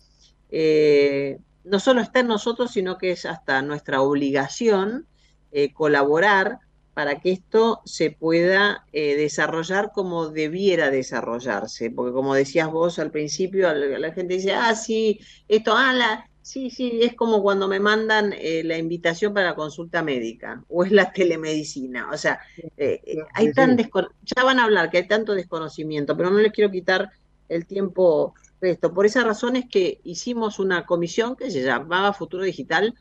eh, 0.50 1.38
no 1.68 1.80
solo 1.80 2.00
está 2.00 2.20
en 2.20 2.28
nosotros, 2.28 2.72
sino 2.72 2.98
que 2.98 3.12
es 3.12 3.26
hasta 3.26 3.62
nuestra 3.62 4.00
obligación 4.00 5.06
eh, 5.52 5.72
colaborar 5.72 6.58
para 6.94 7.20
que 7.20 7.30
esto 7.30 7.80
se 7.84 8.10
pueda 8.10 8.84
eh, 8.92 9.14
desarrollar 9.16 9.92
como 9.92 10.30
debiera 10.30 10.90
desarrollarse. 10.90 11.90
Porque 11.90 12.12
como 12.12 12.34
decías 12.34 12.70
vos 12.70 12.98
al 12.98 13.12
principio, 13.12 13.72
la, 13.72 14.12
gente 14.12 14.34
dice, 14.34 14.52
ah, 14.52 14.74
sí, 14.74 15.20
esto, 15.46 15.74
ah, 15.76 16.24
Sí, 16.48 16.70
sí, 16.70 17.00
es 17.02 17.14
como 17.14 17.42
cuando 17.42 17.68
me 17.68 17.78
mandan 17.78 18.32
eh, 18.32 18.62
la 18.64 18.78
invitación 18.78 19.34
para 19.34 19.48
la 19.48 19.54
consulta 19.54 20.02
médica 20.02 20.64
o 20.70 20.82
es 20.82 20.90
la 20.90 21.12
telemedicina. 21.12 22.08
O 22.10 22.16
sea, 22.16 22.40
eh, 22.78 23.02
hay 23.34 23.52
tan 23.52 23.76
ya 23.76 24.44
van 24.44 24.58
a 24.58 24.64
hablar 24.64 24.88
que 24.88 24.96
hay 24.96 25.06
tanto 25.06 25.34
desconocimiento, 25.34 26.16
pero 26.16 26.30
no 26.30 26.38
les 26.38 26.50
quiero 26.50 26.70
quitar 26.70 27.10
el 27.50 27.66
tiempo 27.66 28.32
esto. 28.60 28.92
Por 28.92 29.06
esa 29.06 29.24
razón 29.24 29.56
es 29.56 29.66
que 29.68 30.00
hicimos 30.04 30.58
una 30.58 30.86
comisión 30.86 31.36
que 31.36 31.50
se 31.50 31.62
llamaba 31.62 32.12
Futuro 32.12 32.44
Digital 32.44 32.94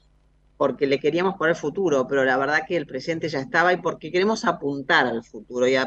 porque 0.57 0.87
le 0.87 0.99
queríamos 0.99 1.35
poner 1.35 1.55
futuro, 1.55 2.07
pero 2.07 2.25
la 2.25 2.35
verdad 2.35 2.63
que 2.67 2.75
el 2.75 2.87
presente 2.87 3.29
ya 3.29 3.39
estaba 3.39 3.73
y 3.73 3.77
porque 3.77 4.11
queremos 4.11 4.43
apuntar 4.43 5.05
al 5.05 5.23
futuro 5.23 5.67
y, 5.67 5.77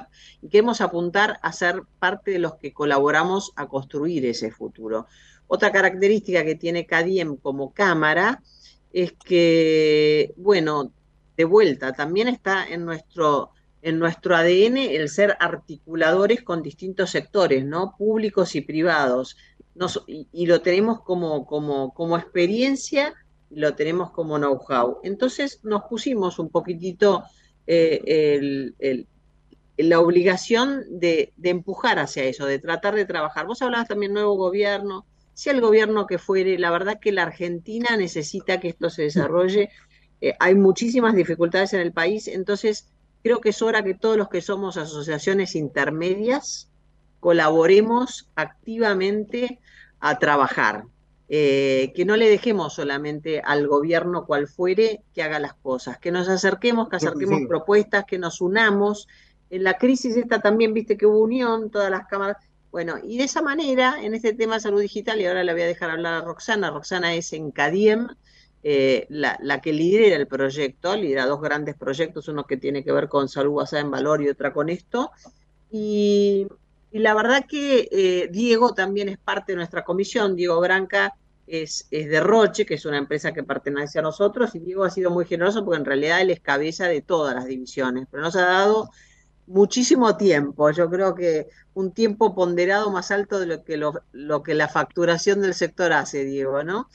queremos 0.49 0.81
apuntar 0.81 1.39
a 1.43 1.53
ser 1.53 1.83
parte 1.99 2.31
de 2.31 2.39
los 2.39 2.55
que 2.55 2.73
colaboramos 2.73 3.53
a 3.57 3.67
construir 3.67 4.25
ese 4.25 4.53
futuro. 4.53 5.07
Otra 5.49 5.73
característica 5.73 6.45
que 6.45 6.55
tiene 6.55 6.87
CADIEM 6.87 7.37
como 7.37 7.75
cámara 7.75 8.41
es 8.93 9.13
que, 9.13 10.33
bueno, 10.37 10.93
de 11.37 11.45
vuelta, 11.45 11.93
también 11.93 12.29
está 12.29 12.65
en 12.65 12.85
nuestro, 12.85 13.51
en 13.83 13.99
nuestro 13.99 14.37
ADN 14.37 14.77
el 14.77 15.09
ser 15.09 15.37
articuladores 15.41 16.43
con 16.43 16.63
distintos 16.63 17.11
sectores, 17.11 17.65
¿no? 17.65 17.97
Públicos 17.99 18.55
y 18.55 18.61
privados. 18.61 19.37
Y, 20.07 20.47
lo 20.47 20.61
tenemos 20.61 21.01
como, 21.03 21.47
como, 21.47 21.95
como 21.95 22.17
experiencia 22.17 23.15
lo 23.51 23.75
tenemos 23.75 24.11
como 24.11 24.39
know-how. 24.39 24.99
Entonces 25.03 25.61
nos 25.65 25.83
pusimos 25.85 26.39
un 26.39 26.51
poquitito 26.51 27.25
eh, 27.67 28.75
la 29.77 30.01
obligación 30.01 30.85
de, 30.89 31.33
de, 31.37 31.51
empujar 31.51 31.99
hacia 31.99 32.25
eso, 32.25 32.47
de 32.47 32.59
tratar 32.59 32.95
de 32.95 33.07
trabajar. 33.07 33.47
Vos 33.47 33.63
hablabas 33.63 33.89
también 33.89 34.13
nuevo 34.13 34.37
gobierno, 34.37 35.05
sea 35.35 35.53
el 35.53 35.61
gobierno 35.61 36.07
que 36.07 36.19
fuere, 36.19 36.59
la 36.59 36.71
verdad 36.71 37.01
que 37.01 37.13
la 37.13 37.23
Argentina 37.23 37.97
necesita 37.97 38.61
que 38.61 38.69
esto 38.69 38.91
se 38.91 39.03
desarrolle. 39.03 39.71
Eh, 40.21 40.35
hay 40.39 40.55
muchísimas 40.55 41.15
dificultades 41.15 41.73
en 41.73 41.81
el 41.81 41.93
país, 41.93 42.29
entonces 42.29 42.89
creo 43.23 43.41
que 43.41 43.51
es 43.51 43.63
hora 43.63 43.83
que 43.83 43.95
todos 43.95 44.17
los 44.17 44.29
que 44.29 44.43
somos 44.43 44.77
asociaciones 44.77 45.57
intermedias 45.57 46.70
colaboremos 47.21 48.29
activamente 48.35 49.61
a 50.01 50.19
trabajar. 50.19 50.85
Eh, 51.33 51.93
que 51.95 52.05
no 52.05 52.17
le 52.17 52.29
dejemos 52.29 52.75
solamente 52.75 53.41
al 53.41 53.69
gobierno 53.69 54.27
cual 54.27 54.49
fuere 54.49 55.05
que 55.15 55.23
haga 55.23 55.39
las 55.39 55.55
cosas, 55.55 55.97
que 55.97 56.11
nos 56.11 56.29
acerquemos, 56.29 56.89
que 56.89 56.97
acerquemos 56.97 57.43
propuestas, 57.47 58.05
que 58.05 58.19
nos 58.19 58.41
unamos. 58.41 59.07
En 59.49 59.63
la 59.63 59.79
crisis 59.79 60.17
esta 60.17 60.41
también, 60.41 60.75
viste 60.75 60.97
que 60.97 61.07
hubo 61.07 61.21
unión, 61.21 61.71
todas 61.71 61.89
las 61.89 62.09
cámaras, 62.09 62.39
bueno, 62.73 62.97
y 63.01 63.17
de 63.19 63.25
esa 63.25 63.43
manera, 63.43 64.03
en 64.03 64.15
este 64.15 64.33
tema 64.33 64.55
de 64.55 64.61
salud 64.61 64.81
digital, 64.81 65.21
y 65.21 65.27
ahora 65.27 65.45
le 65.45 65.53
voy 65.53 65.63
a 65.63 65.67
dejar 65.67 65.91
hablar 65.91 66.15
a 66.15 66.21
Roxana, 66.25 66.73
Roxana 66.73 67.15
es 67.15 67.33
en 67.33 67.53
CADIEM, 67.53 68.09
eh, 68.63 69.07
la, 69.09 69.61
que 69.61 69.73
lidera 69.73 70.17
el 70.17 70.27
proyecto, 70.27 70.97
lidera 70.97 71.27
dos 71.27 71.41
grandes 71.41 71.77
proyectos, 71.77 72.29
uno 72.29 72.45
que 72.45 72.57
tiene 72.57 72.85
que 72.85 72.91
ver 72.91 73.09
con 73.09 73.29
salud 73.29 73.55
basada 73.55 73.83
en 73.83 73.91
valor 73.91 74.21
y 74.21 74.29
otra 74.29 74.53
con 74.53 74.69
esto. 74.69 75.13
Y, 75.71 76.49
la 76.99 77.15
verdad 77.15 77.47
que 77.47 77.89
eh, 77.91 78.29
Diego 78.33 78.75
también 78.75 79.09
es 79.09 79.19
parte 79.19 79.53
de 79.53 79.57
nuestra 79.57 79.85
comisión, 79.85 80.35
Diego 80.35 80.61
Branca 80.61 81.15
es, 81.47 81.87
es, 81.91 82.09
de 82.09 82.21
Roche, 82.21 82.67
que 82.67 82.75
es 82.75 82.85
una 82.85 82.99
empresa 82.99 83.33
que 83.33 83.43
pertenece 83.43 83.99
a 84.01 84.03
nosotros, 84.03 84.55
y 84.55 84.59
Diego 84.59 84.85
ha 84.85 84.91
sido 84.91 85.11
muy 85.11 85.25
generoso 85.25 85.65
porque 85.65 85.79
en 85.79 85.85
realidad 85.85 86.21
él 86.21 86.31
es 86.31 86.41
cabeza 86.41 86.87
de 86.87 87.01
todas 87.01 87.35
las 87.35 87.47
divisiones, 87.47 88.07
pero 88.11 88.23
nos 88.23 88.37
ha 88.37 88.47
dado 88.47 88.91
muchísimo 89.51 90.17
tiempo. 90.17 90.71
Yo 90.71 90.89
creo 90.89 91.15
que 91.15 91.49
un 91.75 91.93
tiempo 91.93 92.35
ponderado 92.35 92.91
más 92.91 93.11
alto 93.11 93.39
de 93.39 93.47
lo 93.47 93.65
que, 93.65 93.77
lo, 93.77 94.43
que 94.43 94.55
la 94.55 94.69
facturación 94.69 95.41
del 95.43 95.55
sector 95.55 95.93
hace, 95.93 96.25
Diego, 96.25 96.63
¿no? 96.63 96.89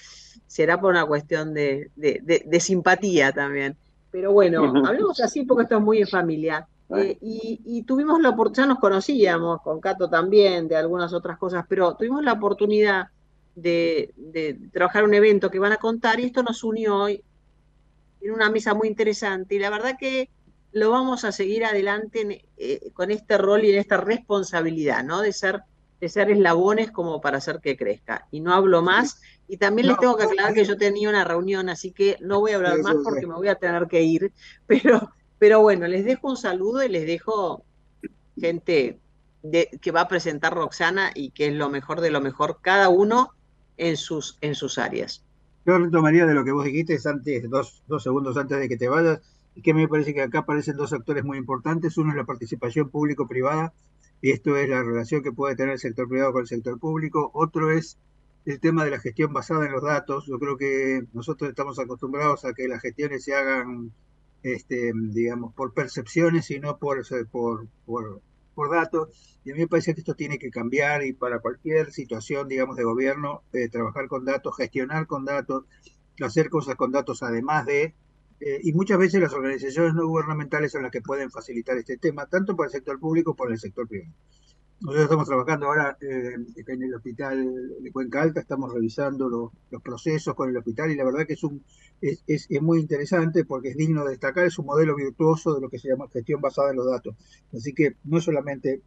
Será 0.48 0.80
por 0.80 0.92
una 0.92 1.06
cuestión 1.06 1.54
de, 1.54 1.92
de, 1.96 2.60
simpatía 2.60 3.32
también. 3.32 3.76
Pero 4.12 4.32
bueno, 4.32 4.64
hablemos 4.86 5.20
así 5.20 5.44
porque 5.44 5.64
esto 5.64 5.78
es 5.78 5.84
muy 5.84 6.00
en 6.00 6.08
familia. 6.08 6.68
Eh, 6.96 7.18
y, 7.22 7.84
tuvimos 7.84 8.22
la 8.22 8.30
oportunidad, 8.30 8.64
ya 8.64 8.74
nos 8.74 8.80
conocíamos, 8.80 9.62
con 9.62 9.80
Cato 9.80 10.10
también, 10.10 10.68
de 10.68 10.76
algunas 10.76 11.14
otras 11.14 11.38
cosas, 11.38 11.66
pero 11.68 11.96
tuvimos 11.96 12.24
la 12.24 12.34
oportunidad 12.34 13.08
de, 13.56 14.14
de 14.16 14.60
trabajar 14.72 15.04
un 15.04 15.14
evento 15.14 15.50
que 15.50 15.60
van 15.60 15.72
a 15.72 15.78
contar 15.78 16.20
y 16.20 16.26
esto 16.26 16.44
nos 16.44 16.64
unió 16.64 16.96
hoy 16.98 17.24
en 18.22 18.32
una 18.32 18.50
mesa 18.50 18.74
muy 18.74 18.88
interesante. 18.88 19.56
Y 19.56 19.60
la 19.60 19.70
verdad 19.70 19.96
que 20.00 20.30
lo 20.76 20.92
vamos 20.92 21.24
a 21.24 21.32
seguir 21.32 21.64
adelante 21.64 22.46
eh, 22.58 22.92
con 22.94 23.10
este 23.10 23.38
rol 23.38 23.64
y 23.64 23.72
en 23.72 23.80
esta 23.80 23.96
responsabilidad, 23.96 25.06
¿no? 25.06 25.22
De 25.22 25.32
ser, 25.32 25.62
de 26.02 26.10
ser 26.10 26.30
eslabones 26.30 26.92
como 26.92 27.22
para 27.22 27.38
hacer 27.38 27.62
que 27.62 27.78
crezca. 27.78 28.28
Y 28.30 28.42
no 28.42 28.54
hablo 28.54 28.82
más. 28.82 29.22
Y 29.48 29.56
también 29.56 29.88
les 29.88 29.98
tengo 30.00 30.18
que 30.18 30.24
aclarar 30.24 30.54
que 30.54 30.66
yo 30.66 30.76
tenía 30.76 31.08
una 31.08 31.24
reunión, 31.24 31.70
así 31.70 31.92
que 31.92 32.18
no 32.20 32.42
voy 32.42 32.52
a 32.52 32.56
hablar 32.58 32.80
más 32.80 32.96
porque 33.06 33.26
me 33.26 33.36
voy 33.36 33.48
a 33.48 33.56
tener 33.56 33.88
que 33.88 34.04
ir. 34.04 34.34
Pero, 34.68 35.14
pero 35.46 35.62
bueno, 35.62 35.86
les 35.86 36.04
dejo 36.04 36.28
un 36.28 36.38
saludo 36.38 36.84
y 36.84 36.90
les 36.90 37.06
dejo 37.06 37.64
gente 38.36 38.98
de, 39.44 39.70
que 39.80 39.92
va 39.92 40.02
a 40.02 40.08
presentar 40.08 40.56
Roxana 40.56 41.12
y 41.14 41.30
que 41.30 41.46
es 41.46 41.54
lo 41.54 41.70
mejor 41.70 42.02
de 42.02 42.10
lo 42.10 42.20
mejor, 42.20 42.58
cada 42.64 42.90
uno 42.90 43.30
en 43.78 43.96
sus, 43.96 44.40
en 44.42 44.56
sus 44.56 44.80
áreas. 44.80 45.24
Yo 45.64 45.78
retomaría 45.78 46.26
de 46.26 46.34
lo 46.34 46.44
que 46.44 46.52
vos 46.52 46.66
dijiste 46.66 46.98
antes, 47.06 47.48
dos, 47.48 47.84
dos 47.86 48.02
segundos 48.02 48.38
antes 48.38 48.58
de 48.58 48.68
que 48.68 48.76
te 48.76 48.90
vayas 48.90 49.22
y 49.54 49.62
que 49.62 49.76
me 49.76 49.88
parece 49.88 50.16
que 50.16 50.24
acá 50.24 50.40
aparecen 50.40 50.78
dos 50.78 50.94
actores 50.94 51.24
muy 51.24 51.38
importantes. 51.38 51.96
Uno 52.00 52.10
es 52.10 52.18
la 52.18 52.26
participación 52.26 52.90
público-privada, 52.90 53.72
y 54.24 54.32
esto 54.32 54.58
es 54.58 54.68
la 54.68 54.82
relación 54.82 55.22
que 55.22 55.32
puede 55.32 55.56
tener 55.56 55.74
el 55.74 55.80
sector 55.80 56.10
privado 56.10 56.34
con 56.34 56.42
el 56.42 56.48
sector 56.48 56.80
público. 56.80 57.30
Otro 57.36 57.70
es 57.70 58.00
el 58.48 58.60
tema 58.60 58.84
de 58.84 58.90
la 58.90 59.00
gestión 59.00 59.32
basada 59.32 59.68
en 59.68 59.74
los 59.74 59.84
datos. 59.84 60.26
Yo 60.26 60.40
creo 60.40 60.58
que 60.58 61.04
nosotros 61.14 61.52
estamos 61.52 61.78
acostumbrados 61.78 62.46
a 62.46 62.54
que 62.54 62.68
las 62.68 62.82
gestiones 62.82 63.24
se 63.24 63.36
hagan, 63.36 63.92
este, 64.46 64.92
digamos, 64.94 65.54
por 65.56 65.74
percepciones 65.74 66.52
y 66.52 66.60
no 66.60 66.78
por, 66.78 67.02
por, 67.32 67.68
por, 67.86 68.22
por 68.54 68.72
datos. 68.72 69.10
Y 69.44 69.52
a 69.52 69.56
mí 69.56 69.62
me 69.62 69.68
parece 69.68 69.96
que 69.96 70.02
esto 70.02 70.14
tiene 70.14 70.38
que 70.38 70.52
cambiar 70.52 71.04
y 71.04 71.14
para 71.14 71.40
cualquier 71.40 71.92
situación, 71.92 72.48
digamos, 72.48 72.78
de 72.78 72.84
gobierno, 72.84 73.42
eh, 73.54 73.70
trabajar 73.70 74.08
con 74.08 74.24
datos, 74.24 74.56
gestionar 74.56 75.08
con 75.08 75.26
datos, 75.26 75.66
hacer 76.22 76.50
cosas 76.50 76.76
con 76.76 76.92
datos 76.92 77.24
además 77.24 77.66
de 77.66 77.96
eh, 78.40 78.60
y 78.64 78.74
muchas 78.74 79.00
veces 79.00 79.20
las 79.20 79.34
organizaciones 79.34 79.96
no 79.96 80.08
gubernamentales 80.08 80.72
son 80.72 80.84
las 80.84 80.92
que 80.92 81.02
pueden 81.02 81.32
facilitar 81.32 81.78
este 81.78 81.98
tema, 81.98 82.28
tanto 82.28 82.56
para 82.56 82.68
el 82.68 82.72
sector 82.72 83.00
público 83.00 83.32
como 83.32 83.46
para 83.46 83.54
el 83.54 83.60
sector 83.60 83.88
privado. 83.88 84.14
Nosotros 84.82 85.04
estamos 85.04 85.28
trabajando 85.28 85.68
ahora 85.68 85.98
eh, 86.02 86.36
en 86.68 86.84
el 86.84 86.94
hospital 86.94 87.82
de 87.82 87.92
Cuenca 87.92 88.22
Alta, 88.22 88.42
estamos 88.42 88.74
revisando 88.74 89.30
los 89.30 89.82
procesos 89.82 90.36
con 90.36 90.50
el 90.50 90.58
hospital 90.58 90.92
y 90.92 90.96
la 90.96 91.06
verdad 91.06 91.26
que 91.26 91.34
es, 91.34 91.44
un, 91.44 91.64
es, 92.02 92.24
es, 92.28 92.62
muy 92.62 92.82
interesante 92.82 93.46
porque 93.46 93.70
es 93.70 93.78
digno 93.78 94.04
de 94.04 94.12
destacar, 94.12 94.46
es 94.46 94.60
un 94.60 94.66
modelo 94.66 94.96
virtuoso 94.96 95.56
de 95.56 95.62
lo 95.62 95.70
que 95.70 95.80
se 95.80 95.88
llama 95.88 96.10
gestión 96.12 96.42
basada 96.42 96.72
en 96.72 96.76
los 96.76 96.88
datos. 96.88 97.16
Así 97.54 97.74
que 97.74 97.96
no 98.04 98.18
es 98.18 98.26
solamente 98.26 98.82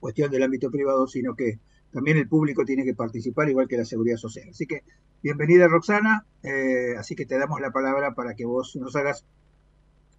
cuestión 0.00 0.30
del 0.32 0.42
ámbito 0.42 0.70
privado, 0.70 1.06
sino 1.06 1.36
que 1.36 1.60
también 1.92 2.16
el 2.16 2.28
público 2.28 2.64
tiene 2.64 2.84
que 2.84 2.94
participar, 2.94 3.48
igual 3.48 3.68
que 3.68 3.76
la 3.76 3.84
seguridad 3.84 4.16
social. 4.16 4.48
Así 4.50 4.66
que 4.66 4.82
bienvenida 5.22 5.68
Roxana, 5.68 6.26
eh, 6.42 6.96
así 6.98 7.14
que 7.14 7.26
te 7.26 7.38
damos 7.38 7.60
la 7.60 7.70
palabra 7.70 8.14
para 8.14 8.34
que 8.34 8.44
vos 8.44 8.74
nos 8.74 8.96
hagas, 8.96 9.24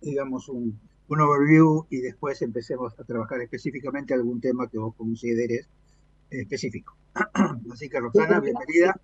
digamos, 0.02 0.48
un, 0.48 0.80
un 1.10 1.22
overview 1.22 1.86
y 1.90 2.02
después 2.02 2.42
empecemos 2.42 2.98
a 3.00 3.04
trabajar 3.04 3.42
específicamente 3.42 4.14
algún 4.14 4.40
tema 4.42 4.70
que 4.70 4.78
vos 4.78 4.96
consideres 4.96 5.68
específico. 6.30 6.96
Así 7.72 7.90
que 7.90 8.00
Roxana, 8.00 8.40
bienvenida. 8.40 9.00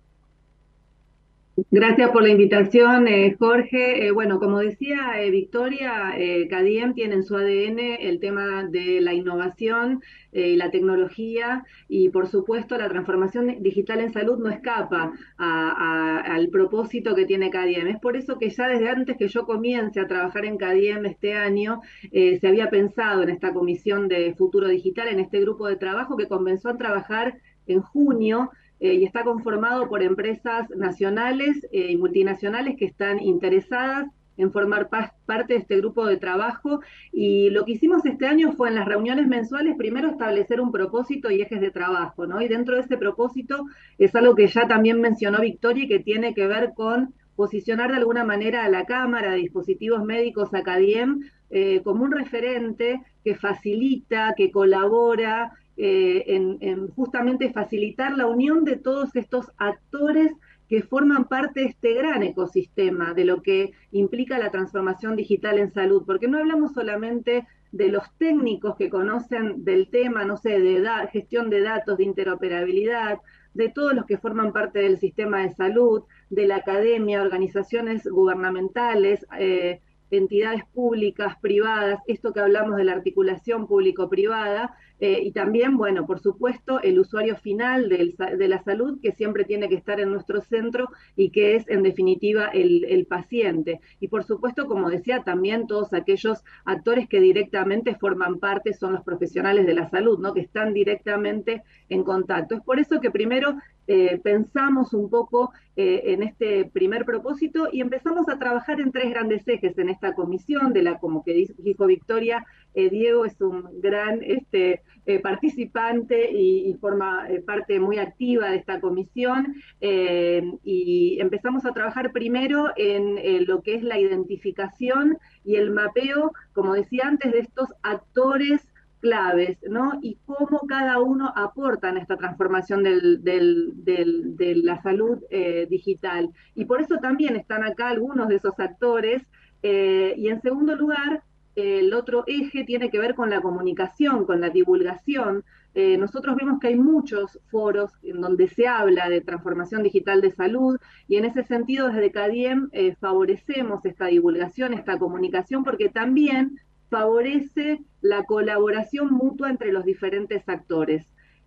Gracias 1.68 2.10
por 2.10 2.22
la 2.22 2.28
invitación, 2.28 3.08
eh, 3.08 3.34
Jorge. 3.36 4.06
Eh, 4.06 4.12
bueno, 4.12 4.38
como 4.38 4.60
decía 4.60 5.20
eh, 5.20 5.30
Victoria, 5.30 6.14
CADIEM 6.48 6.94
tiene 6.94 7.16
en 7.16 7.24
su 7.24 7.36
ADN 7.36 7.78
el 7.98 8.20
tema 8.20 8.64
de 8.64 9.00
la 9.00 9.12
innovación 9.12 10.00
y 10.32 10.54
la 10.54 10.70
tecnología 10.70 11.64
y, 11.88 12.10
por 12.10 12.28
supuesto, 12.28 12.78
la 12.78 12.88
transformación 12.88 13.62
digital 13.62 13.98
en 13.98 14.12
salud 14.12 14.38
no 14.38 14.48
escapa 14.48 15.12
al 15.38 16.48
propósito 16.50 17.16
que 17.16 17.26
tiene 17.26 17.50
CADIEM. 17.50 17.88
Es 17.88 17.98
por 17.98 18.16
eso 18.16 18.38
que 18.38 18.50
ya 18.50 18.68
desde 18.68 18.88
antes 18.88 19.16
que 19.16 19.26
yo 19.26 19.44
comience 19.44 19.98
a 19.98 20.06
trabajar 20.06 20.44
en 20.44 20.56
CADIEM 20.56 21.04
este 21.06 21.34
año, 21.34 21.80
se 22.12 22.46
había 22.46 22.70
pensado 22.70 23.24
en 23.24 23.30
esta 23.30 23.52
comisión 23.52 24.06
de 24.06 24.34
futuro 24.34 24.68
digital, 24.68 25.08
en 25.08 25.18
este 25.18 25.40
grupo 25.40 25.66
de 25.66 25.76
trabajo 25.76 26.16
que 26.16 26.28
comenzó 26.28 26.68
a 26.68 26.76
trabajar 26.76 27.38
en 27.66 27.80
junio 27.80 28.50
eh, 28.80 28.94
y 28.94 29.04
está 29.04 29.24
conformado 29.24 29.88
por 29.88 30.02
empresas 30.02 30.68
nacionales 30.70 31.66
eh, 31.72 31.92
y 31.92 31.96
multinacionales 31.96 32.76
que 32.76 32.86
están 32.86 33.20
interesadas 33.20 34.08
en 34.36 34.52
formar 34.52 34.88
parte 35.26 35.52
de 35.52 35.58
este 35.58 35.76
grupo 35.76 36.06
de 36.06 36.16
trabajo. 36.16 36.80
Y 37.12 37.50
lo 37.50 37.64
que 37.64 37.72
hicimos 37.72 38.04
este 38.06 38.26
año 38.26 38.52
fue 38.52 38.70
en 38.70 38.76
las 38.76 38.86
reuniones 38.86 39.26
mensuales, 39.28 39.76
primero 39.76 40.08
establecer 40.08 40.60
un 40.60 40.72
propósito 40.72 41.30
y 41.30 41.42
ejes 41.42 41.60
de 41.60 41.70
trabajo, 41.70 42.26
¿no? 42.26 42.40
Y 42.40 42.48
dentro 42.48 42.76
de 42.76 42.82
ese 42.82 42.96
propósito 42.96 43.66
es 43.98 44.14
algo 44.14 44.34
que 44.34 44.46
ya 44.46 44.66
también 44.66 45.00
mencionó 45.00 45.40
Victoria 45.40 45.84
y 45.84 45.88
que 45.88 45.98
tiene 45.98 46.34
que 46.34 46.46
ver 46.46 46.72
con 46.74 47.14
posicionar 47.36 47.90
de 47.90 47.98
alguna 47.98 48.24
manera 48.24 48.64
a 48.64 48.70
la 48.70 48.84
Cámara 48.84 49.32
de 49.32 49.38
Dispositivos 49.38 50.04
Médicos 50.04 50.52
Acadiem 50.54 51.20
eh, 51.50 51.80
como 51.82 52.04
un 52.04 52.12
referente 52.12 53.00
que 53.24 53.34
facilita, 53.34 54.34
que 54.36 54.50
colabora 54.50 55.52
eh, 55.82 56.24
en, 56.26 56.88
justamente 56.88 57.54
facilitar 57.54 58.14
la 58.14 58.26
unión 58.26 58.64
de 58.64 58.76
todos 58.76 59.16
estos 59.16 59.50
actores 59.56 60.30
que 60.68 60.82
forman 60.82 61.24
parte 61.24 61.60
de 61.60 61.66
este 61.68 61.94
gran 61.94 62.22
ecosistema 62.22 63.14
de 63.14 63.24
lo 63.24 63.40
que 63.40 63.72
implica 63.90 64.38
la 64.38 64.50
transformación 64.50 65.16
digital 65.16 65.58
en 65.58 65.72
salud, 65.72 66.02
porque 66.04 66.28
no 66.28 66.36
hablamos 66.36 66.74
solamente 66.74 67.46
de 67.72 67.88
los 67.88 68.04
técnicos 68.18 68.76
que 68.76 68.90
conocen 68.90 69.64
del 69.64 69.88
tema, 69.88 70.26
no 70.26 70.36
sé, 70.36 70.60
de 70.60 70.86
gestión 71.12 71.48
de 71.48 71.62
datos, 71.62 71.96
de 71.96 72.04
interoperabilidad, 72.04 73.18
de 73.54 73.70
todos 73.70 73.94
los 73.94 74.04
que 74.04 74.18
forman 74.18 74.52
parte 74.52 74.80
del 74.80 74.98
sistema 74.98 75.40
de 75.40 75.54
salud, 75.54 76.02
de 76.28 76.46
la 76.46 76.56
academia, 76.56 77.22
organizaciones 77.22 78.04
gubernamentales, 78.04 79.26
eh, 79.38 79.80
entidades 80.10 80.64
públicas, 80.74 81.36
privadas, 81.40 82.00
esto 82.06 82.34
que 82.34 82.40
hablamos 82.40 82.76
de 82.76 82.84
la 82.84 82.92
articulación 82.92 83.66
público-privada, 83.66 84.76
eh, 85.00 85.20
y 85.22 85.32
también, 85.32 85.78
bueno, 85.78 86.06
por 86.06 86.20
supuesto, 86.20 86.80
el 86.82 86.98
usuario 86.98 87.36
final 87.36 87.88
de 87.88 88.48
la 88.48 88.62
salud, 88.62 89.00
que 89.00 89.12
siempre 89.12 89.44
tiene 89.44 89.68
que 89.68 89.74
estar 89.74 89.98
en 89.98 90.10
nuestro 90.10 90.42
centro 90.42 90.88
y 91.16 91.30
que 91.30 91.56
es, 91.56 91.68
en 91.68 91.82
definitiva, 91.82 92.48
el, 92.52 93.06
paciente. 93.08 93.80
Y 93.98 94.08
por 94.08 94.24
supuesto, 94.24 94.66
como 94.66 94.90
decía, 94.90 95.22
también 95.24 95.66
todos 95.66 95.94
aquellos 95.94 96.44
actores 96.64 97.08
que 97.08 97.20
directamente 97.20 97.94
forman 97.94 98.38
parte 98.38 98.74
son 98.74 98.92
los 98.92 99.02
profesionales 99.02 99.66
de 99.66 99.74
la 99.74 99.88
salud, 99.88 100.18
¿no? 100.18 100.34
Que 100.34 100.40
están 100.40 100.74
directamente 100.74 101.62
en 101.88 102.04
contacto. 102.04 102.54
Es 102.54 102.60
por 102.60 102.78
eso 102.78 103.00
que 103.00 103.10
primero 103.10 103.56
eh, 103.86 104.20
pensamos 104.22 104.92
un 104.92 105.08
poco 105.08 105.52
eh, 105.76 106.02
en 106.12 106.22
este 106.22 106.66
primer 106.66 107.04
propósito 107.04 107.68
y 107.72 107.80
empezamos 107.80 108.28
a 108.28 108.38
trabajar 108.38 108.80
en 108.80 108.92
tres 108.92 109.10
grandes 109.10 109.48
ejes 109.48 109.76
en 109.78 109.88
esta 109.88 110.14
comisión, 110.14 110.72
de 110.72 110.82
la, 110.82 110.98
como 110.98 111.24
que 111.24 111.48
dijo 111.58 111.86
Victoria, 111.86 112.44
Diego 112.74 113.24
es 113.24 113.40
un 113.40 113.80
gran 113.80 114.20
este, 114.22 114.82
participante 115.22 116.30
y, 116.30 116.72
forma 116.80 117.26
parte 117.44 117.80
muy 117.80 117.98
activa 117.98 118.50
de 118.50 118.56
esta 118.56 118.80
comisión 118.80 119.56
y 119.80 121.18
empezamos 121.20 121.66
a 121.66 121.72
trabajar 121.72 122.12
primero 122.12 122.70
en 122.76 123.46
lo 123.46 123.62
que 123.62 123.74
es 123.74 123.82
la 123.82 123.98
identificación 123.98 125.18
y 125.44 125.56
el 125.56 125.70
mapeo, 125.70 126.32
como 126.52 126.74
decía 126.74 127.04
antes, 127.06 127.32
de 127.32 127.40
estos 127.40 127.68
actores 127.82 128.70
claves, 129.00 129.58
¿no? 129.68 129.98
Y 130.02 130.18
cómo 130.26 130.60
cada 130.68 131.00
uno 131.00 131.32
aporta 131.34 131.88
en 131.88 131.96
esta 131.96 132.16
transformación 132.16 132.82
de 132.84 134.62
la 134.62 134.82
salud 134.82 135.18
eh, 135.30 135.66
digital. 135.68 136.30
Y 136.54 136.66
por 136.66 136.80
eso 136.80 136.98
también 136.98 137.36
están 137.36 137.64
acá 137.64 137.88
algunos 137.88 138.28
de 138.28 138.36
esos 138.36 138.58
actores. 138.60 139.22
Eh, 139.62 140.14
y 140.16 140.28
en 140.28 140.40
segundo 140.40 140.76
lugar, 140.76 141.22
el 141.56 141.92
otro 141.94 142.24
eje 142.26 142.64
tiene 142.64 142.90
que 142.90 142.98
ver 142.98 143.14
con 143.14 143.30
la 143.30 143.40
comunicación, 143.40 144.24
con 144.24 144.40
la 144.40 144.50
divulgación. 144.50 145.44
Eh, 145.74 145.96
nosotros 145.98 146.36
vemos 146.36 146.58
que 146.60 146.68
hay 146.68 146.76
muchos 146.76 147.38
foros 147.46 147.92
en 148.02 148.20
donde 148.20 148.48
se 148.48 148.66
habla 148.66 149.08
de 149.08 149.20
transformación 149.20 149.82
digital 149.82 150.20
de 150.20 150.30
salud 150.30 150.78
y 151.06 151.16
en 151.16 151.24
ese 151.24 151.42
sentido 151.44 151.88
desde 151.88 152.10
CADIEM 152.10 152.70
favorecemos 153.00 153.84
esta 153.84 154.06
divulgación, 154.06 154.74
esta 154.74 154.98
comunicación, 154.98 155.64
porque 155.64 155.88
también 155.88 156.58
favorece 156.90 157.80
la 158.00 158.24
colaboración 158.24 159.12
mutua 159.12 159.48
entre 159.48 159.72
los 159.72 159.84
diferentes 159.84 160.48
actores. 160.48 161.06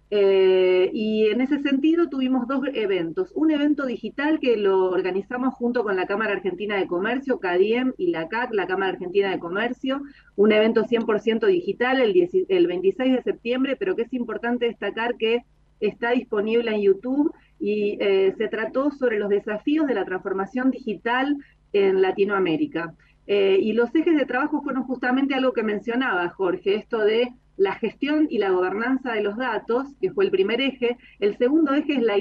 Eh, 0.09 0.91
y 0.93 1.27
en 1.27 1.41
ese 1.41 1.59
sentido 1.61 2.07
tuvimos 2.07 2.47
dos 2.47 2.61
eventos. 2.73 3.31
Un 3.33 3.51
evento 3.51 3.85
digital 3.85 4.39
que 4.39 4.57
lo 4.57 4.91
organizamos 4.91 5.53
junto 5.55 5.83
con 5.83 5.95
la 5.95 6.05
Cámara 6.05 6.33
Argentina 6.33 6.77
de 6.77 6.87
Comercio, 6.87 7.39
CADIEM 7.39 7.93
y 7.97 8.11
la 8.11 8.27
CAC, 8.27 8.53
la 8.53 8.67
Cámara 8.67 8.91
Argentina 8.91 9.31
de 9.31 9.39
Comercio, 9.39 10.01
un 10.35 10.51
evento 10.51 10.83
100% 10.83 11.47
digital 11.47 11.99
el, 11.99 12.29
el 12.47 12.67
26 12.67 13.13
de 13.15 13.23
septiembre, 13.23 13.75
pero 13.75 13.95
que 13.95 14.03
es 14.03 14.13
importante 14.13 14.67
destacar 14.67 15.17
que 15.17 15.43
está 15.79 16.11
disponible 16.11 16.71
en 16.71 16.81
YouTube 16.81 17.33
y 17.59 17.97
eh, 17.99 18.33
se 18.37 18.47
trató 18.47 18.91
sobre 18.91 19.19
los 19.19 19.29
desafíos 19.29 19.87
de 19.87 19.95
la 19.95 20.05
transformación 20.05 20.71
digital 20.71 21.37
en 21.71 22.01
Latinoamérica. 22.01 22.93
Eh, 23.25 23.57
y 23.61 23.73
los 23.73 23.93
ejes 23.95 24.17
de 24.17 24.25
trabajo 24.25 24.61
fueron 24.61 24.83
justamente 24.83 25.33
algo 25.33 25.53
que 25.53 25.63
mencionaba 25.63 26.29
Jorge, 26.29 26.75
esto 26.75 26.99
de 26.99 27.31
la 27.57 27.73
gestión 27.75 28.27
y 28.29 28.37
la 28.39 28.49
gobernanza 28.49 29.13
de 29.13 29.21
los 29.21 29.37
datos, 29.37 29.87
que 30.01 30.11
fue 30.11 30.25
el 30.25 30.31
primer 30.31 30.61
eje. 30.61 30.97
El 31.19 31.37
segundo 31.37 31.73
eje 31.73 31.93
es 31.93 32.01
la 32.01 32.17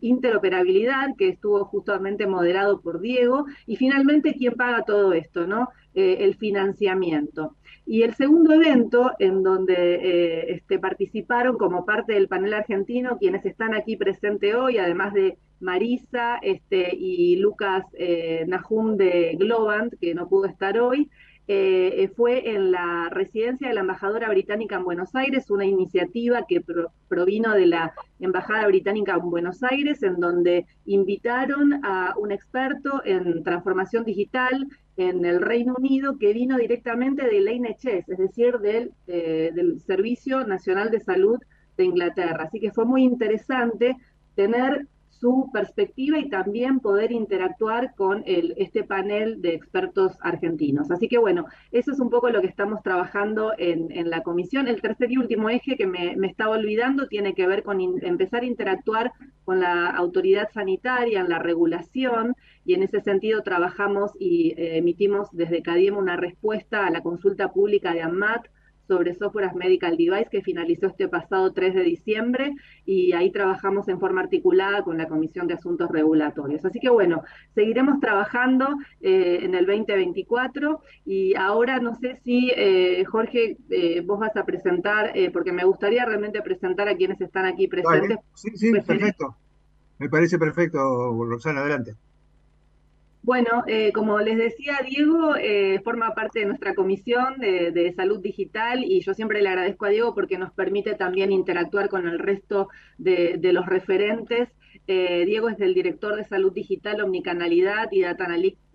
interoperabilidad, 0.00 1.16
que 1.16 1.28
estuvo 1.28 1.64
justamente 1.64 2.26
moderado 2.26 2.80
por 2.80 3.00
Diego. 3.00 3.46
Y 3.66 3.76
finalmente, 3.76 4.34
¿quién 4.34 4.54
paga 4.54 4.82
todo 4.84 5.12
esto? 5.12 5.46
¿no? 5.46 5.68
Eh, 5.94 6.18
el 6.20 6.36
financiamiento. 6.36 7.56
Y 7.84 8.02
el 8.02 8.14
segundo 8.14 8.52
evento, 8.52 9.10
en 9.18 9.42
donde 9.42 9.74
eh, 9.74 10.52
este, 10.52 10.78
participaron 10.78 11.58
como 11.58 11.84
parte 11.84 12.12
del 12.12 12.28
panel 12.28 12.54
argentino, 12.54 13.18
quienes 13.18 13.44
están 13.44 13.74
aquí 13.74 13.96
presentes 13.96 14.54
hoy, 14.54 14.78
además 14.78 15.12
de 15.14 15.38
Marisa 15.58 16.38
este, 16.42 16.94
y 16.94 17.36
Lucas 17.36 17.84
eh, 17.94 18.46
de 18.46 19.36
Globant, 19.38 19.94
que 20.00 20.14
no 20.14 20.28
pudo 20.28 20.44
estar 20.44 20.78
hoy, 20.78 21.10
eh, 21.50 22.10
fue 22.14 22.50
en 22.50 22.72
la 22.72 23.08
residencia 23.10 23.68
de 23.68 23.74
la 23.74 23.80
embajadora 23.80 24.28
británica 24.28 24.76
en 24.76 24.84
Buenos 24.84 25.14
Aires, 25.14 25.50
una 25.50 25.64
iniciativa 25.64 26.44
que 26.46 26.62
provino 27.08 27.54
de 27.54 27.64
la 27.64 27.94
embajada 28.20 28.66
británica 28.66 29.14
en 29.14 29.30
Buenos 29.30 29.62
Aires, 29.62 30.02
en 30.02 30.20
donde 30.20 30.66
invitaron 30.84 31.84
a 31.86 32.14
un 32.18 32.32
experto 32.32 33.02
en 33.02 33.42
transformación 33.42 34.04
digital 34.04 34.68
en 34.98 35.24
el 35.24 35.40
Reino 35.40 35.74
Unido 35.78 36.18
que 36.18 36.34
vino 36.34 36.58
directamente 36.58 37.24
del 37.24 37.46
NHS, 37.46 38.08
es 38.08 38.18
decir, 38.18 38.56
eh, 39.06 39.50
del 39.54 39.80
Servicio 39.80 40.46
Nacional 40.46 40.90
de 40.90 41.00
Salud 41.00 41.38
de 41.78 41.84
Inglaterra. 41.84 42.44
Así 42.44 42.60
que 42.60 42.72
fue 42.72 42.84
muy 42.84 43.04
interesante 43.04 43.96
tener 44.34 44.86
su 45.20 45.50
perspectiva 45.52 46.18
y 46.18 46.28
también 46.28 46.80
poder 46.80 47.12
interactuar 47.12 47.94
con 47.94 48.22
el, 48.26 48.54
este 48.56 48.84
panel 48.84 49.42
de 49.42 49.54
expertos 49.54 50.16
argentinos. 50.20 50.90
Así 50.90 51.08
que 51.08 51.18
bueno, 51.18 51.46
eso 51.72 51.92
es 51.92 52.00
un 52.00 52.10
poco 52.10 52.30
lo 52.30 52.40
que 52.40 52.46
estamos 52.46 52.82
trabajando 52.82 53.52
en, 53.58 53.88
la 54.10 54.22
comisión. 54.22 54.68
El 54.68 54.80
tercer 54.80 55.10
y 55.10 55.16
último 55.16 55.50
eje 55.50 55.76
que 55.76 55.86
me, 55.86 56.14
estaba 56.26 56.56
olvidando 56.56 57.08
tiene 57.08 57.34
que 57.34 57.46
ver 57.46 57.62
con 57.62 57.80
empezar 57.80 58.42
a 58.42 58.46
interactuar 58.46 59.12
con 59.44 59.60
la 59.60 59.90
autoridad 59.90 60.48
sanitaria 60.52 61.20
en 61.20 61.28
la 61.28 61.38
regulación 61.38 62.34
y 62.64 62.74
en 62.74 62.82
ese 62.82 63.00
sentido 63.00 63.42
trabajamos 63.42 64.12
y 64.18 64.54
eh, 64.56 64.78
emitimos 64.78 65.28
desde 65.32 65.62
CADIEM 65.62 65.96
una 65.96 66.16
respuesta 66.16 66.86
a 66.86 66.90
la 66.90 67.02
consulta 67.02 67.52
pública 67.52 67.92
de 67.92 68.02
AMAT 68.02 68.46
sobre 68.88 69.14
Software 69.14 69.54
Medical 69.54 69.96
Device 69.96 70.28
que 70.30 70.42
finalizó 70.42 70.86
este 70.86 71.06
pasado 71.06 71.52
3 71.52 71.74
de 71.74 71.82
diciembre 71.82 72.54
y 72.84 73.12
ahí 73.12 73.30
trabajamos 73.30 73.86
en 73.88 74.00
forma 74.00 74.22
articulada 74.22 74.82
con 74.82 74.96
la 74.96 75.06
Comisión 75.06 75.46
de 75.46 75.54
Asuntos 75.54 75.90
Regulatorios. 75.90 76.64
Así 76.64 76.80
que 76.80 76.88
bueno, 76.88 77.22
seguiremos 77.54 78.00
trabajando 78.00 78.66
eh, 79.00 79.40
en 79.42 79.54
el 79.54 79.66
2024 79.66 80.80
y 81.04 81.34
ahora 81.36 81.78
no 81.78 81.94
sé 81.94 82.20
si 82.24 82.50
eh, 82.56 83.04
Jorge, 83.04 83.58
eh, 83.70 84.02
vos 84.04 84.18
vas 84.18 84.36
a 84.36 84.44
presentar, 84.44 85.12
porque 85.32 85.52
me 85.52 85.64
gustaría 85.64 86.04
realmente 86.06 86.40
presentar 86.40 86.88
a 86.88 86.96
quienes 86.96 87.20
están 87.20 87.44
aquí 87.44 87.68
presentes. 87.68 88.18
Sí, 88.34 88.50
sí, 88.56 88.72
perfecto. 88.72 89.36
Me 89.98 90.08
parece 90.08 90.38
perfecto, 90.38 90.78
Roxana, 91.24 91.60
adelante. 91.60 91.94
Bueno, 93.28 93.62
eh, 93.66 93.92
como 93.92 94.18
les 94.20 94.38
decía, 94.38 94.78
Diego 94.88 95.36
eh, 95.36 95.82
forma 95.84 96.14
parte 96.14 96.38
de 96.38 96.46
nuestra 96.46 96.74
comisión 96.74 97.38
de, 97.38 97.92
salud 97.94 98.20
digital 98.20 98.82
y 98.82 99.02
yo 99.02 99.12
siempre 99.12 99.42
le 99.42 99.50
agradezco 99.50 99.84
a 99.84 99.90
Diego 99.90 100.14
porque 100.14 100.38
nos 100.38 100.50
permite 100.54 100.94
también 100.94 101.30
interactuar 101.30 101.90
con 101.90 102.08
el 102.08 102.18
resto 102.18 102.70
de, 102.96 103.38
los 103.52 103.66
referentes. 103.66 104.48
Eh, 104.86 105.26
Diego 105.26 105.50
es 105.50 105.60
el 105.60 105.74
director 105.74 106.16
de 106.16 106.24
salud 106.24 106.54
digital, 106.54 107.02
omnicanalidad 107.02 107.88
y 107.92 108.00
data 108.00 108.26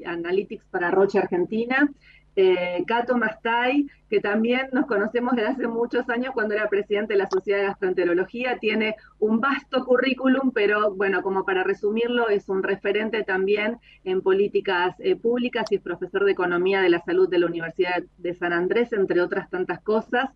analytics 0.05 0.65
para 0.65 0.91
Roche 0.91 1.17
Argentina 1.17 1.89
eh, 2.35 2.83
Cato 2.87 3.17
Mastay, 3.17 3.87
que 4.09 4.19
también 4.19 4.69
nos 4.71 4.85
conocemos 4.85 5.35
desde 5.35 5.49
hace 5.49 5.67
muchos 5.67 6.09
años 6.09 6.33
cuando 6.33 6.53
era 6.53 6.69
presidente 6.69 7.13
de 7.13 7.19
la 7.19 7.29
Sociedad 7.29 7.59
de 7.59 7.65
Gastroenterología, 7.65 8.57
tiene 8.59 8.95
un 9.19 9.39
vasto 9.39 9.85
currículum, 9.85 10.51
pero 10.51 10.93
bueno, 10.93 11.21
como 11.21 11.45
para 11.45 11.63
resumirlo, 11.63 12.29
es 12.29 12.49
un 12.49 12.63
referente 12.63 13.23
también 13.23 13.77
en 14.03 14.21
políticas 14.21 14.95
eh, 14.99 15.15
públicas 15.15 15.71
y 15.71 15.75
es 15.75 15.81
profesor 15.81 16.25
de 16.25 16.31
Economía 16.31 16.81
de 16.81 16.89
la 16.89 16.99
Salud 17.01 17.29
de 17.29 17.39
la 17.39 17.45
Universidad 17.47 18.03
de 18.17 18.33
San 18.33 18.53
Andrés, 18.53 18.93
entre 18.93 19.21
otras 19.21 19.49
tantas 19.49 19.81
cosas. 19.81 20.29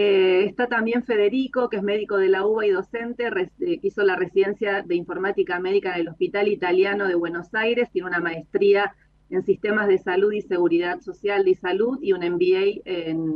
Eh, 0.00 0.44
está 0.44 0.68
también 0.68 1.02
Federico, 1.02 1.68
que 1.68 1.78
es 1.78 1.82
médico 1.82 2.18
de 2.18 2.28
la 2.28 2.46
UBA 2.46 2.66
y 2.66 2.70
docente, 2.70 3.26
eh, 3.26 3.80
hizo 3.82 4.04
la 4.04 4.14
residencia 4.14 4.82
de 4.82 4.94
informática 4.94 5.58
médica 5.58 5.94
en 5.94 6.02
el 6.02 6.08
Hospital 6.08 6.46
Italiano 6.46 7.08
de 7.08 7.16
Buenos 7.16 7.52
Aires, 7.52 7.90
tiene 7.90 8.06
una 8.06 8.20
maestría 8.20 8.94
en 9.30 9.42
sistemas 9.42 9.88
de 9.88 9.98
salud 9.98 10.32
y 10.32 10.42
seguridad 10.42 11.00
social 11.00 11.46
y 11.48 11.54
salud 11.54 11.98
y 12.00 12.12
un 12.12 12.20
MBA 12.20 12.82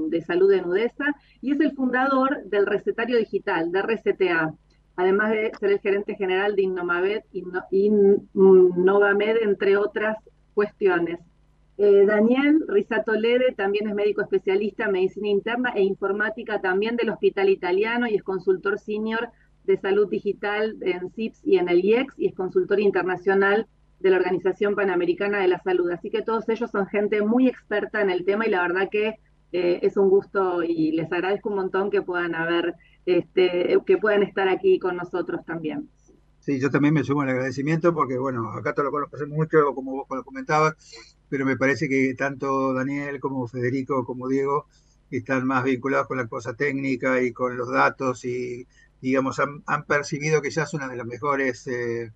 de 0.08 0.22
salud 0.26 0.50
en 0.52 0.66
UDESA 0.66 1.14
y 1.40 1.52
es 1.52 1.60
el 1.60 1.72
fundador 1.72 2.42
del 2.44 2.66
recetario 2.66 3.18
digital, 3.18 3.72
de 3.72 3.82
RCTA, 3.82 4.54
además 4.96 5.30
de 5.30 5.52
ser 5.58 5.72
el 5.72 5.80
gerente 5.80 6.14
general 6.14 6.56
de 6.56 6.62
Innovamed, 6.62 7.22
Innovamed 7.70 9.36
entre 9.42 9.76
otras 9.76 10.16
cuestiones. 10.54 11.20
Eh, 11.78 12.04
Daniel 12.06 12.64
Risato 12.68 13.12
Lede 13.12 13.54
también 13.56 13.88
es 13.88 13.94
médico 13.94 14.20
especialista 14.20 14.84
en 14.84 14.92
medicina 14.92 15.28
interna 15.28 15.72
e 15.74 15.82
informática 15.82 16.60
también 16.60 16.96
del 16.96 17.10
Hospital 17.10 17.48
Italiano 17.48 18.06
y 18.06 18.14
es 18.14 18.22
consultor 18.22 18.78
senior 18.78 19.30
de 19.64 19.78
salud 19.78 20.08
digital 20.08 20.76
en 20.82 21.10
CIPS 21.10 21.40
y 21.44 21.56
en 21.56 21.68
el 21.68 21.84
IEX 21.84 22.14
y 22.18 22.26
es 22.26 22.34
consultor 22.34 22.78
internacional 22.80 23.66
de 24.02 24.10
la 24.10 24.16
Organización 24.16 24.74
Panamericana 24.74 25.40
de 25.40 25.48
la 25.48 25.62
Salud. 25.62 25.90
Así 25.90 26.10
que 26.10 26.22
todos 26.22 26.48
ellos 26.48 26.70
son 26.70 26.86
gente 26.86 27.22
muy 27.22 27.48
experta 27.48 28.00
en 28.02 28.10
el 28.10 28.24
tema 28.24 28.46
y 28.46 28.50
la 28.50 28.62
verdad 28.62 28.88
que 28.90 29.16
eh, 29.52 29.80
es 29.82 29.96
un 29.96 30.08
gusto 30.08 30.62
y 30.62 30.92
les 30.92 31.10
agradezco 31.12 31.50
un 31.50 31.56
montón 31.56 31.90
que 31.90 32.02
puedan 32.02 32.34
haber, 32.34 32.74
este, 33.06 33.78
que 33.86 33.98
puedan 33.98 34.22
estar 34.22 34.48
aquí 34.48 34.78
con 34.78 34.96
nosotros 34.96 35.44
también. 35.44 35.88
Sí, 36.40 36.58
yo 36.58 36.70
también 36.70 36.94
me 36.94 37.04
sumo 37.04 37.22
al 37.22 37.28
agradecimiento 37.28 37.94
porque, 37.94 38.18
bueno, 38.18 38.50
acá 38.50 38.74
te 38.74 38.82
lo 38.82 38.90
conozco 38.90 39.16
mucho, 39.28 39.74
como 39.74 39.92
vos 39.92 40.06
lo 40.10 40.24
comentabas, 40.24 40.74
pero 41.28 41.46
me 41.46 41.56
parece 41.56 41.88
que 41.88 42.14
tanto 42.14 42.74
Daniel 42.74 43.20
como 43.20 43.46
Federico 43.46 44.04
como 44.04 44.26
Diego 44.26 44.66
están 45.10 45.46
más 45.46 45.62
vinculados 45.62 46.08
con 46.08 46.16
la 46.16 46.26
cosa 46.26 46.54
técnica 46.54 47.22
y 47.22 47.32
con 47.32 47.56
los 47.56 47.70
datos 47.70 48.24
y, 48.24 48.66
digamos, 49.00 49.38
han, 49.38 49.84
percibido 49.86 50.42
que 50.42 50.50
ya 50.50 50.64
es 50.64 50.74
una 50.74 50.88
de 50.88 50.96
las 50.96 51.06
mejores 51.06 51.66
eh, 51.68 52.10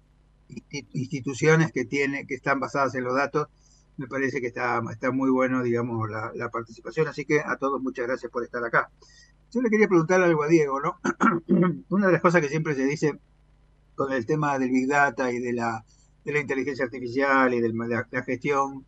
instituciones 0.92 1.72
que 1.72 1.84
tiene, 1.84 2.26
que 2.26 2.34
están 2.34 2.60
basadas 2.60 2.94
en 2.94 3.04
los 3.04 3.14
datos. 3.14 3.48
Me 3.96 4.06
parece 4.06 4.40
que 4.40 4.48
está, 4.48 4.80
está 4.90 5.10
muy 5.10 5.30
bueno, 5.30 5.62
digamos, 5.62 6.08
la, 6.10 6.30
la 6.34 6.50
participación. 6.50 7.08
Así 7.08 7.24
que 7.24 7.40
a 7.40 7.56
todos 7.56 7.80
muchas 7.80 8.06
gracias 8.06 8.30
por 8.30 8.44
estar 8.44 8.62
acá. 8.64 8.90
Yo 9.52 9.62
le 9.62 9.70
quería 9.70 9.88
preguntar 9.88 10.20
algo 10.20 10.42
a 10.42 10.48
Diego, 10.48 10.80
¿no? 10.80 10.98
una 11.88 12.06
de 12.06 12.12
las 12.12 12.20
cosas 12.20 12.42
que 12.42 12.48
siempre 12.48 12.74
se 12.74 12.84
dice 12.84 13.18
con 13.94 14.12
el 14.12 14.26
tema 14.26 14.58
del 14.58 14.70
Big 14.70 14.88
Data 14.88 15.32
y 15.32 15.38
de 15.38 15.52
la, 15.52 15.84
de 16.24 16.32
la 16.32 16.40
inteligencia 16.40 16.84
artificial 16.84 17.54
y 17.54 17.60
de 17.60 17.72
la, 17.72 18.22
gestión, 18.22 18.84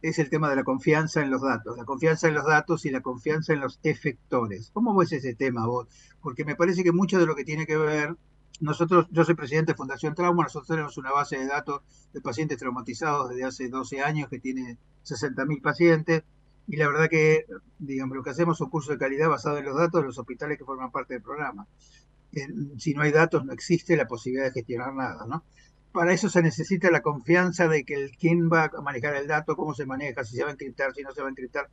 es 0.00 0.18
el 0.18 0.30
tema 0.30 0.48
de 0.48 0.56
la 0.56 0.64
confianza 0.64 1.22
en 1.22 1.30
los 1.30 1.42
datos, 1.42 1.76
la 1.76 1.84
confianza 1.84 2.28
en 2.28 2.34
los 2.34 2.44
datos 2.44 2.84
y 2.86 2.90
la 2.90 3.00
confianza 3.00 3.52
en 3.52 3.60
los 3.60 3.80
efectores. 3.82 4.70
¿Cómo 4.72 4.96
ves 4.96 5.12
ese 5.12 5.34
tema 5.34 5.66
vos? 5.66 5.88
Porque 6.20 6.44
me 6.44 6.54
parece 6.54 6.84
que 6.84 6.92
mucho 6.92 7.18
de 7.18 7.26
lo 7.26 7.34
que 7.34 7.44
tiene 7.44 7.66
que 7.66 7.76
ver, 7.76 8.16
nosotros, 8.60 9.06
yo 9.10 9.24
soy 9.24 9.34
presidente 9.34 9.72
de 9.72 9.76
Fundación 9.76 10.14
Trauma, 10.14 10.44
nosotros 10.44 10.68
tenemos 10.68 10.96
una 10.98 11.10
base 11.10 11.38
de 11.38 11.46
datos 11.46 11.82
de 12.12 12.20
pacientes 12.20 12.58
traumatizados 12.58 13.30
desde 13.30 13.44
hace 13.44 13.68
12 13.68 14.02
años 14.02 14.28
que 14.28 14.38
tiene 14.38 14.78
60.000 15.04 15.62
pacientes, 15.62 16.22
y 16.68 16.76
la 16.76 16.88
verdad 16.88 17.08
que, 17.08 17.46
digamos, 17.78 18.16
lo 18.16 18.22
que 18.22 18.30
hacemos 18.30 18.56
es 18.56 18.60
un 18.60 18.70
curso 18.70 18.92
de 18.92 18.98
calidad 18.98 19.28
basado 19.28 19.58
en 19.58 19.64
los 19.64 19.76
datos 19.76 20.00
de 20.00 20.06
los 20.06 20.18
hospitales 20.18 20.58
que 20.58 20.64
forman 20.64 20.92
parte 20.92 21.14
del 21.14 21.22
programa 21.22 21.66
si 22.78 22.94
no 22.94 23.02
hay 23.02 23.12
datos 23.12 23.44
no 23.44 23.52
existe 23.52 23.96
la 23.96 24.06
posibilidad 24.06 24.46
de 24.46 24.52
gestionar 24.52 24.94
nada, 24.94 25.26
¿no? 25.26 25.44
Para 25.92 26.14
eso 26.14 26.30
se 26.30 26.42
necesita 26.42 26.90
la 26.90 27.02
confianza 27.02 27.68
de 27.68 27.84
que 27.84 27.94
el, 27.94 28.16
quién 28.16 28.48
va 28.50 28.70
a 28.76 28.80
manejar 28.80 29.14
el 29.14 29.26
dato, 29.26 29.56
cómo 29.56 29.74
se 29.74 29.84
maneja, 29.84 30.24
si 30.24 30.36
se 30.36 30.42
va 30.42 30.48
a 30.48 30.52
encriptar, 30.52 30.94
si 30.94 31.02
no 31.02 31.12
se 31.12 31.20
va 31.20 31.28
a 31.28 31.30
encriptar. 31.30 31.68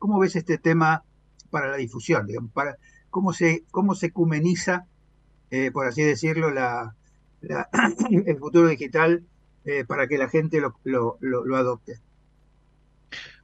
¿Cómo 0.00 0.18
ves 0.18 0.34
este 0.34 0.58
tema 0.58 1.04
para 1.50 1.68
la 1.70 1.76
difusión? 1.76 2.26
Digamos, 2.26 2.50
para, 2.50 2.76
¿cómo, 3.08 3.32
se, 3.32 3.64
¿Cómo 3.70 3.94
se 3.94 4.06
ecumeniza, 4.06 4.88
eh, 5.52 5.70
por 5.70 5.86
así 5.86 6.02
decirlo, 6.02 6.50
la, 6.50 6.96
el 8.26 8.38
futuro 8.38 8.68
digital 8.68 9.22
eh, 9.66 9.84
para 9.84 10.08
que 10.08 10.16
la 10.16 10.30
gente 10.30 10.60
lo, 10.60 11.18
lo, 11.20 11.56
adopte? 11.56 12.00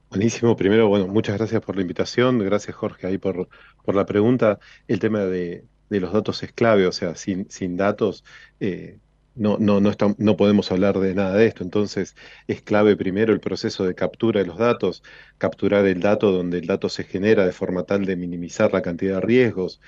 Buenísimo. 0.08 0.56
Primero, 0.56 0.88
bueno, 0.88 1.06
muchas 1.06 1.36
gracias 1.36 1.60
por 1.60 1.76
la 1.76 1.82
invitación. 1.82 2.38
Gracias, 2.38 2.74
Jorge, 2.74 3.06
ahí 3.06 3.18
por, 3.18 3.50
por 3.84 3.94
la 3.94 4.06
pregunta. 4.06 4.58
El 4.86 5.00
tema 5.00 5.20
de, 5.20 5.66
de 5.90 6.00
los 6.00 6.10
datos 6.10 6.42
es 6.42 6.50
clave, 6.52 6.86
o 6.86 6.92
sea, 6.92 7.14
sin, 7.14 7.50
sin 7.50 7.76
datos 7.76 8.24
eh, 8.58 8.98
no, 9.38 9.56
no, 9.58 9.80
no, 9.80 9.92
no 10.18 10.36
podemos 10.36 10.72
hablar 10.72 10.98
de 10.98 11.14
nada 11.14 11.36
de 11.36 11.46
esto. 11.46 11.62
Entonces, 11.62 12.16
es 12.48 12.60
clave 12.62 12.96
primero 12.96 13.32
el 13.32 13.40
proceso 13.40 13.84
de 13.84 13.94
captura 13.94 14.40
de 14.40 14.46
los 14.46 14.58
datos, 14.58 15.02
capturar 15.38 15.86
el 15.86 16.00
dato 16.00 16.32
donde 16.32 16.58
el 16.58 16.66
dato 16.66 16.88
se 16.88 17.04
genera 17.04 17.46
de 17.46 17.52
forma 17.52 17.84
tal 17.84 18.04
de 18.04 18.16
minimizar 18.16 18.72
la 18.72 18.82
cantidad 18.82 19.16
de 19.16 19.26
riesgos. 19.26 19.80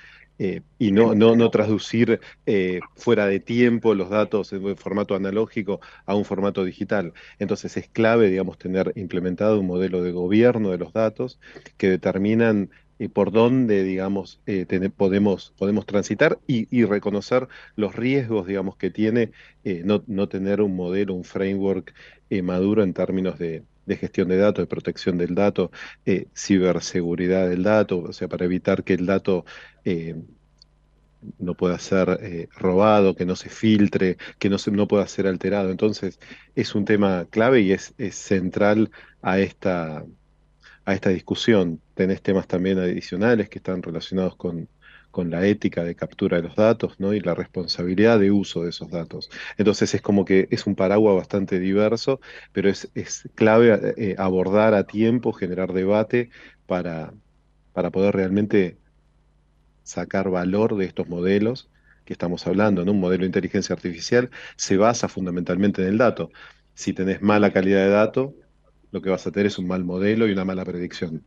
Eh, 0.43 0.63
y 0.79 0.91
no, 0.91 1.13
no, 1.13 1.35
no 1.35 1.51
traducir 1.51 2.19
eh, 2.47 2.79
fuera 2.95 3.27
de 3.27 3.39
tiempo 3.39 3.93
los 3.93 4.09
datos 4.09 4.51
en 4.53 4.75
formato 4.75 5.13
analógico 5.13 5.81
a 6.07 6.15
un 6.15 6.25
formato 6.25 6.63
digital. 6.65 7.13
Entonces 7.37 7.77
es 7.77 7.87
clave, 7.87 8.27
digamos, 8.27 8.57
tener 8.57 8.91
implementado 8.95 9.59
un 9.59 9.67
modelo 9.67 10.01
de 10.01 10.11
gobierno 10.11 10.71
de 10.71 10.79
los 10.79 10.93
datos 10.93 11.39
que 11.77 11.91
determinan 11.91 12.71
y 12.97 13.07
por 13.07 13.31
dónde, 13.31 13.83
digamos, 13.83 14.41
eh, 14.47 14.65
podemos, 14.95 15.53
podemos 15.59 15.85
transitar 15.85 16.39
y, 16.47 16.85
reconocer 16.85 17.47
los 17.75 17.95
riesgos, 17.95 18.47
digamos, 18.47 18.77
que 18.77 18.89
tiene 18.89 19.31
eh, 19.63 19.83
no, 19.85 20.03
no, 20.07 20.27
tener 20.27 20.61
un 20.61 20.75
modelo, 20.75 21.13
un 21.13 21.23
framework 21.23 21.93
eh, 22.31 22.41
maduro 22.41 22.81
en 22.81 22.93
términos 22.93 23.37
de, 23.37 23.63
gestión 23.89 24.29
de 24.29 24.37
datos, 24.37 24.63
de 24.63 24.67
protección 24.67 25.17
del 25.17 25.35
dato, 25.35 25.71
ciberseguridad 26.35 27.49
del 27.49 27.63
dato, 27.63 27.99
o 27.99 28.13
sea, 28.13 28.27
para 28.27 28.45
evitar 28.45 28.83
que 28.83 28.93
el 28.93 29.05
dato 29.05 29.45
no 31.39 31.55
pueda 31.55 31.77
ser 31.79 32.49
robado, 32.55 33.15
que 33.15 33.25
no 33.25 33.35
se 33.35 33.49
filtre, 33.49 34.17
que 34.39 34.49
no, 34.49 34.57
se, 34.57 34.71
no 34.71 34.87
pueda 34.87 35.07
ser 35.07 35.27
alterado. 35.27 35.71
Entonces, 35.71 36.19
es 36.55 36.75
un 36.75 36.85
tema 36.85 37.27
clave 37.29 37.61
y 37.61 37.71
es, 37.73 37.93
es 37.97 38.15
central 38.15 38.91
a 39.21 39.39
esta 39.39 40.03
a 40.85 40.93
esta 40.93 41.09
discusión. 41.09 41.81
Tenés 41.93 42.21
temas 42.21 42.47
también 42.47 42.79
adicionales 42.79 43.49
que 43.49 43.59
están 43.59 43.81
relacionados 43.83 44.35
con, 44.35 44.67
con 45.11 45.29
la 45.29 45.45
ética 45.45 45.83
de 45.83 45.95
captura 45.95 46.37
de 46.37 46.43
los 46.43 46.55
datos 46.55 46.99
¿no? 46.99 47.13
y 47.13 47.19
la 47.19 47.35
responsabilidad 47.35 48.19
de 48.19 48.31
uso 48.31 48.63
de 48.63 48.69
esos 48.69 48.89
datos. 48.89 49.29
Entonces 49.57 49.93
es 49.93 50.01
como 50.01 50.25
que 50.25 50.47
es 50.51 50.65
un 50.65 50.75
paraguas 50.75 51.15
bastante 51.15 51.59
diverso, 51.59 52.19
pero 52.53 52.69
es, 52.69 52.89
es 52.95 53.29
clave 53.35 53.93
eh, 53.97 54.15
abordar 54.17 54.73
a 54.73 54.85
tiempo, 54.85 55.33
generar 55.33 55.73
debate 55.73 56.29
para, 56.65 57.13
para 57.73 57.91
poder 57.91 58.15
realmente 58.15 58.77
sacar 59.83 60.29
valor 60.29 60.77
de 60.77 60.85
estos 60.85 61.07
modelos 61.09 61.69
que 62.05 62.13
estamos 62.13 62.47
hablando. 62.47 62.85
¿no? 62.85 62.93
Un 62.93 62.99
modelo 62.99 63.21
de 63.21 63.27
inteligencia 63.27 63.73
artificial 63.75 64.29
se 64.55 64.77
basa 64.77 65.07
fundamentalmente 65.07 65.81
en 65.81 65.89
el 65.89 65.97
dato. 65.97 66.31
Si 66.73 66.93
tenés 66.93 67.21
mala 67.21 67.51
calidad 67.51 67.83
de 67.83 67.89
dato, 67.89 68.33
lo 68.91 69.01
que 69.01 69.09
vas 69.09 69.25
a 69.27 69.31
tener 69.31 69.47
es 69.47 69.57
un 69.57 69.67
mal 69.67 69.83
modelo 69.83 70.27
y 70.27 70.31
una 70.31 70.45
mala 70.45 70.63
predicción. 70.65 71.23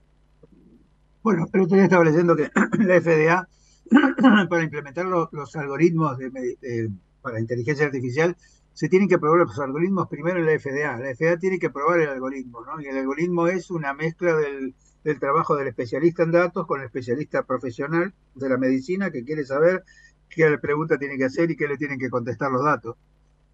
Bueno, 1.22 1.46
pero 1.50 1.64
usted 1.64 1.78
estaba 1.78 2.04
leyendo 2.04 2.36
que 2.36 2.50
la 2.78 3.00
FDA, 3.00 3.48
para 4.48 4.62
implementar 4.62 5.06
los, 5.06 5.56
algoritmos 5.56 6.18
de, 6.18 6.90
para 7.22 7.40
inteligencia 7.40 7.86
artificial, 7.86 8.36
se 8.72 8.88
tienen 8.88 9.08
que 9.08 9.18
probar 9.18 9.46
los 9.46 9.58
algoritmos 9.58 10.08
primero 10.08 10.38
en 10.38 10.46
la 10.46 10.58
FDA. 10.58 10.98
La 10.98 11.14
FDA 11.14 11.38
tiene 11.38 11.58
que 11.58 11.70
probar 11.70 12.00
el 12.00 12.08
algoritmo, 12.08 12.64
¿no? 12.64 12.80
Y 12.80 12.86
el 12.86 12.98
algoritmo 12.98 13.46
es 13.46 13.70
una 13.70 13.94
mezcla 13.94 14.36
del, 14.36 14.74
trabajo 15.20 15.56
del 15.56 15.68
especialista 15.68 16.24
en 16.24 16.32
datos 16.32 16.66
con 16.66 16.80
el 16.80 16.86
especialista 16.86 17.44
profesional 17.44 18.12
de 18.34 18.48
la 18.48 18.56
medicina 18.56 19.10
que 19.10 19.24
quiere 19.24 19.44
saber 19.44 19.84
qué 20.28 20.58
pregunta 20.58 20.98
tiene 20.98 21.16
que 21.16 21.26
hacer 21.26 21.50
y 21.50 21.56
qué 21.56 21.68
le 21.68 21.76
tienen 21.76 21.98
que 21.98 22.10
contestar 22.10 22.50
los 22.50 22.64
datos. 22.64 22.96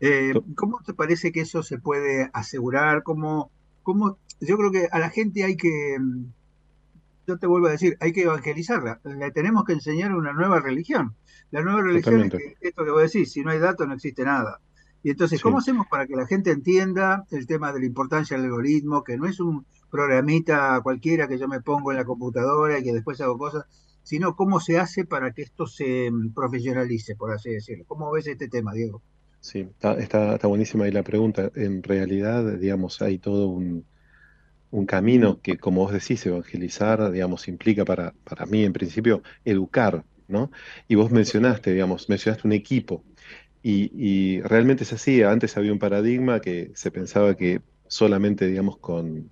Eh, 0.01 0.33
¿Cómo 0.55 0.81
te 0.87 0.95
parece 0.95 1.33
que 1.33 1.41
eso 1.41 1.63
se 1.63 1.79
puede 1.79 2.31
asegurar? 2.33 3.03
¿Cómo, 3.03 3.51
yo 4.41 4.57
creo 4.57 4.73
que 4.73 4.89
a 4.91 4.99
la 4.99 5.11
gente 5.11 5.45
hay 5.45 5.57
que, 5.57 5.99
yo 7.27 7.39
te 7.39 7.47
vuelvo 7.47 7.69
a 7.69 7.73
decir, 7.73 7.97
hay 8.01 8.13
que 8.13 8.23
evangelizarla. 8.23 9.01
Le 9.05 9.31
tenemos 9.31 9.65
que 9.65 9.73
enseñar 9.73 10.15
una 10.15 10.33
nueva 10.33 10.61
religión. 10.61 11.15
La 11.51 11.63
nueva 11.63 11.83
religión 11.83 12.23
es 12.23 12.33
esto 12.61 12.85
que 12.85 12.91
voy 12.91 13.01
a 13.01 13.03
decir, 13.05 13.27
si 13.29 13.43
no 13.43 13.51
hay 13.51 13.59
datos 13.59 13.87
no 13.87 13.95
existe 13.95 14.25
nada. 14.25 14.61
Y 15.03 15.11
entonces, 15.11 15.41
¿cómo 15.41 15.59
hacemos 15.59 15.87
para 15.89 16.07
que 16.07 16.15
la 16.15 16.27
gente 16.27 16.51
entienda 16.51 17.25
el 17.31 17.47
tema 17.47 17.73
de 17.73 17.81
la 17.81 17.87
importancia 17.87 18.37
del 18.37 18.47
algoritmo, 18.47 19.03
que 19.03 19.17
no 19.17 19.27
es 19.27 19.41
un 19.41 19.65
programita 19.91 20.81
cualquiera 20.83 21.27
que 21.27 21.39
yo 21.39 21.49
me 21.49 21.61
pongo 21.61 21.91
en 21.91 21.97
la 21.97 22.05
computadora 22.05 22.79
y 22.79 22.83
que 22.83 22.93
después 22.93 23.21
hago 23.21 23.39
cosas, 23.39 23.65
sino 24.03 24.37
cómo 24.37 24.61
se 24.61 24.79
hace 24.79 25.05
para 25.05 25.33
que 25.33 25.43
esto 25.43 25.67
se 25.67 26.11
mm, 26.11 26.33
profesionalice, 26.33 27.17
por 27.17 27.33
así 27.33 27.51
decirlo? 27.51 27.85
¿Cómo 27.87 28.11
ves 28.13 28.27
este 28.27 28.49
tema, 28.49 28.73
Diego? 28.73 29.03
Sí, 29.41 29.61
está, 29.61 29.95
está, 29.95 30.47
buenísima 30.47 30.85
ahí 30.85 30.93
la 30.93 31.03
pregunta. 31.03 31.51
En 31.55 31.83
realidad, 31.83 32.59
digamos, 32.59 33.01
hay 33.01 33.19
todo 33.19 33.49
un, 33.49 33.87
un 34.71 34.87
camino 34.87 35.41
que, 35.41 35.59
como 35.59 35.83
vos 35.83 35.93
decís, 35.93 36.25
evangelizar, 36.27 37.11
digamos, 37.11 37.49
implica 37.49 37.85
para, 37.85 38.15
para 38.25 38.47
mí, 38.47 38.65
en 38.65 38.73
principio, 38.73 39.23
educar, 39.45 40.05
¿no? 40.29 40.51
Y 40.89 40.95
vos 40.95 41.11
mencionaste, 41.11 41.73
digamos, 41.73 42.09
mencionaste 42.09 42.47
un 42.47 42.53
equipo. 42.53 43.05
Y, 43.63 43.91
y 43.95 44.41
realmente 44.43 44.85
es 44.85 44.93
así. 44.93 45.23
Antes 45.23 45.57
había 45.57 45.73
un 45.73 45.79
paradigma 45.79 46.41
que 46.41 46.71
se 46.75 46.91
pensaba 46.91 47.37
que 47.37 47.61
solamente, 47.89 48.47
digamos, 48.47 48.79
con 48.79 49.31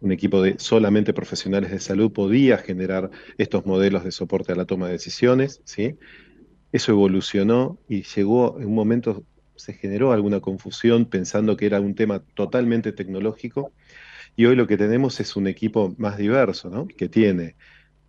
un 0.00 0.12
equipo 0.12 0.42
de 0.42 0.58
solamente 0.58 1.12
profesionales 1.12 1.70
de 1.70 1.80
salud 1.80 2.10
podía 2.10 2.58
generar 2.58 3.10
estos 3.38 3.66
modelos 3.66 4.04
de 4.04 4.12
soporte 4.12 4.52
a 4.52 4.56
la 4.56 4.64
toma 4.64 4.86
de 4.86 4.92
decisiones, 4.92 5.60
¿sí? 5.64 5.98
Eso 6.72 6.92
evolucionó 6.92 7.78
y 7.88 8.02
llegó 8.02 8.58
en 8.60 8.68
un 8.68 8.74
momento, 8.74 9.24
se 9.56 9.74
generó 9.74 10.12
alguna 10.12 10.40
confusión 10.40 11.04
pensando 11.04 11.56
que 11.56 11.66
era 11.66 11.80
un 11.80 11.94
tema 11.94 12.20
totalmente 12.34 12.92
tecnológico 12.92 13.72
y 14.36 14.46
hoy 14.46 14.56
lo 14.56 14.66
que 14.66 14.76
tenemos 14.76 15.20
es 15.20 15.36
un 15.36 15.46
equipo 15.46 15.94
más 15.98 16.16
diverso, 16.16 16.70
¿no? 16.70 16.86
Que 16.86 17.08
tiene 17.08 17.56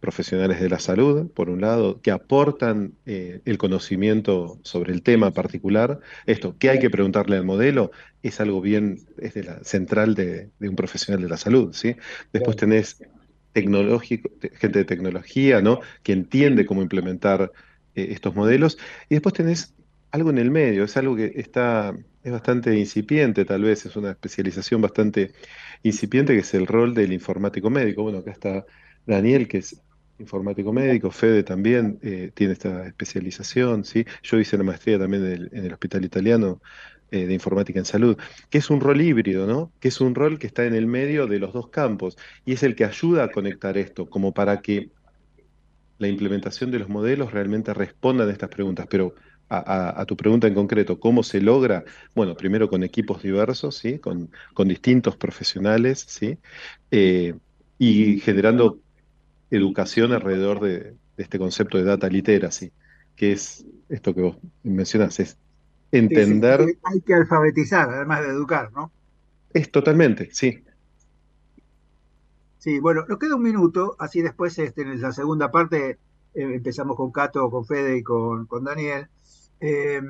profesionales 0.02 0.60
de 0.60 0.68
la 0.68 0.80
salud, 0.80 1.30
por 1.32 1.50
un 1.50 1.62
lado, 1.62 2.02
que 2.02 2.12
aportan 2.12 2.94
eh, 3.06 3.42
el 3.46 3.58
conocimiento 3.60 4.60
sobre 4.64 4.94
el 4.94 5.04
tema 5.04 5.32
particular. 5.32 6.00
Esto, 6.26 6.56
¿qué 6.58 6.72
hay 6.72 6.80
que 6.80 6.90
preguntarle 6.90 7.38
al 7.38 7.46
modelo? 7.46 7.92
Es 8.24 8.42
algo 8.42 8.62
bien, 8.62 9.00
es 9.20 9.36
de 9.36 9.44
la 9.44 9.64
central 9.64 10.16
de, 10.16 10.50
un 10.60 10.76
profesional 10.76 11.22
de 11.22 11.30
la 11.30 11.38
salud, 11.38 11.74
¿sí? 11.74 11.96
Después 12.34 12.58
tenés 12.58 13.04
tecnológico, 13.54 14.30
gente 14.56 14.80
de 14.80 14.86
tecnología, 14.86 15.62
¿no? 15.62 15.82
Que 16.02 16.14
entiende 16.14 16.66
cómo 16.66 16.82
implementar 16.82 17.52
eh, 17.94 18.08
estos 18.10 18.36
modelos. 18.36 18.80
Y 19.08 19.16
después 19.16 19.34
tenés 19.34 19.76
algo 20.10 20.32
en 20.32 20.40
el 20.40 20.50
medio, 20.50 20.84
es 20.84 20.98
algo 20.98 21.16
que 21.16 21.34
está, 21.36 21.96
es 22.24 22.32
bastante 22.32 22.78
incipiente, 22.78 23.46
tal 23.46 23.64
vez, 23.64 23.86
es 23.86 23.96
una 23.96 24.12
especialización 24.12 24.82
bastante 24.82 25.34
incipiente, 25.84 26.34
que 26.34 26.40
es 26.42 26.54
el 26.54 26.68
rol 26.68 26.94
del 26.94 27.14
informático 27.14 27.70
médico. 27.70 28.04
Bueno, 28.04 28.20
acá 28.20 28.32
está 28.32 28.66
Daniel, 29.06 29.48
que 29.48 29.60
es 29.60 29.82
informático 30.20 30.72
médico, 30.72 31.12
Fede 31.12 31.44
también 31.44 32.00
eh, 32.04 32.32
tiene 32.34 32.54
esta 32.54 32.86
especialización, 32.86 33.84
¿sí? 33.84 34.06
Yo 34.24 34.40
hice 34.40 34.58
la 34.58 34.64
maestría 34.64 35.00
también 35.00 35.50
en 35.52 35.66
el, 35.66 35.74
Hospital 35.74 36.06
Italiano 36.06 36.62
eh, 37.10 37.26
de 37.26 37.34
Informática 37.34 37.80
en 37.80 37.86
Salud, 37.86 38.18
que 38.50 38.60
es 38.60 38.70
un 38.70 38.82
rol 38.82 39.02
híbrido, 39.02 39.48
¿no? 39.48 39.72
Que 39.80 39.88
es 39.88 40.00
un 40.00 40.14
rol 40.16 40.38
que 40.38 40.48
está 40.48 40.66
en 40.66 40.76
el 40.76 40.86
medio 40.86 41.28
de 41.28 41.40
los 41.40 41.54
dos 41.54 41.70
campos 41.70 42.18
y 42.46 42.54
es 42.54 42.64
el 42.64 42.76
que 42.76 42.86
ayuda 42.86 43.26
a 43.26 43.32
conectar 43.32 43.78
esto, 43.78 44.10
como 44.10 44.34
para 44.34 44.62
que 44.62 44.92
la 45.98 46.08
implementación 46.08 46.72
de 46.72 46.80
los 46.80 46.90
modelos 46.90 47.32
realmente 47.32 47.74
respondan 47.74 48.30
a 48.30 48.32
estas 48.32 48.50
preguntas. 48.50 48.88
Pero 48.90 49.16
a, 49.52 50.06
tu 50.06 50.16
pregunta 50.16 50.48
en 50.48 50.54
concreto, 50.54 51.00
¿cómo 51.00 51.24
se 51.24 51.42
logra? 51.42 51.84
Bueno, 52.16 52.36
primero 52.36 52.70
con 52.70 52.84
equipos 52.84 53.22
diversos, 53.22 53.76
¿sí? 53.76 54.00
Con, 54.00 54.30
distintos 54.66 55.18
profesionales, 55.18 56.06
¿sí? 56.08 56.38
Eh, 56.90 57.36
y 57.78 58.20
generando 58.20 58.80
educación 59.50 60.14
alrededor 60.14 60.62
de, 60.62 60.96
este 61.18 61.38
concepto 61.38 61.78
de 61.78 61.84
data 61.84 62.08
literacy, 62.08 62.72
que 63.16 63.34
es 63.34 63.66
esto 63.90 64.16
que 64.16 64.22
vos 64.22 64.38
mencionás, 64.64 65.20
es 65.20 65.38
entender... 65.92 66.78
hay 66.84 67.02
que 67.02 67.14
alfabetizar, 67.14 67.90
además 67.90 68.22
de 68.22 68.30
educar, 68.30 68.72
¿no? 68.72 68.92
Es 69.54 69.70
totalmente, 69.70 70.30
sí. 70.32 70.64
Sí, 72.58 72.80
bueno, 72.80 73.06
nos 73.10 73.20
queda 73.20 73.36
un 73.36 73.44
minuto, 73.44 73.96
así 74.00 74.22
después 74.22 74.58
este, 74.60 74.84
en 74.84 75.02
la 75.02 75.12
segunda 75.12 75.52
parte 75.52 75.98
eh, 76.34 76.54
empezamos 76.56 76.96
con 76.96 77.12
Cato, 77.12 77.50
con 77.50 77.66
Fede 77.66 77.98
y 77.98 78.04
con, 78.04 78.46
con 78.46 78.64
Daniel. 78.64 79.08
Eh, 79.62 80.02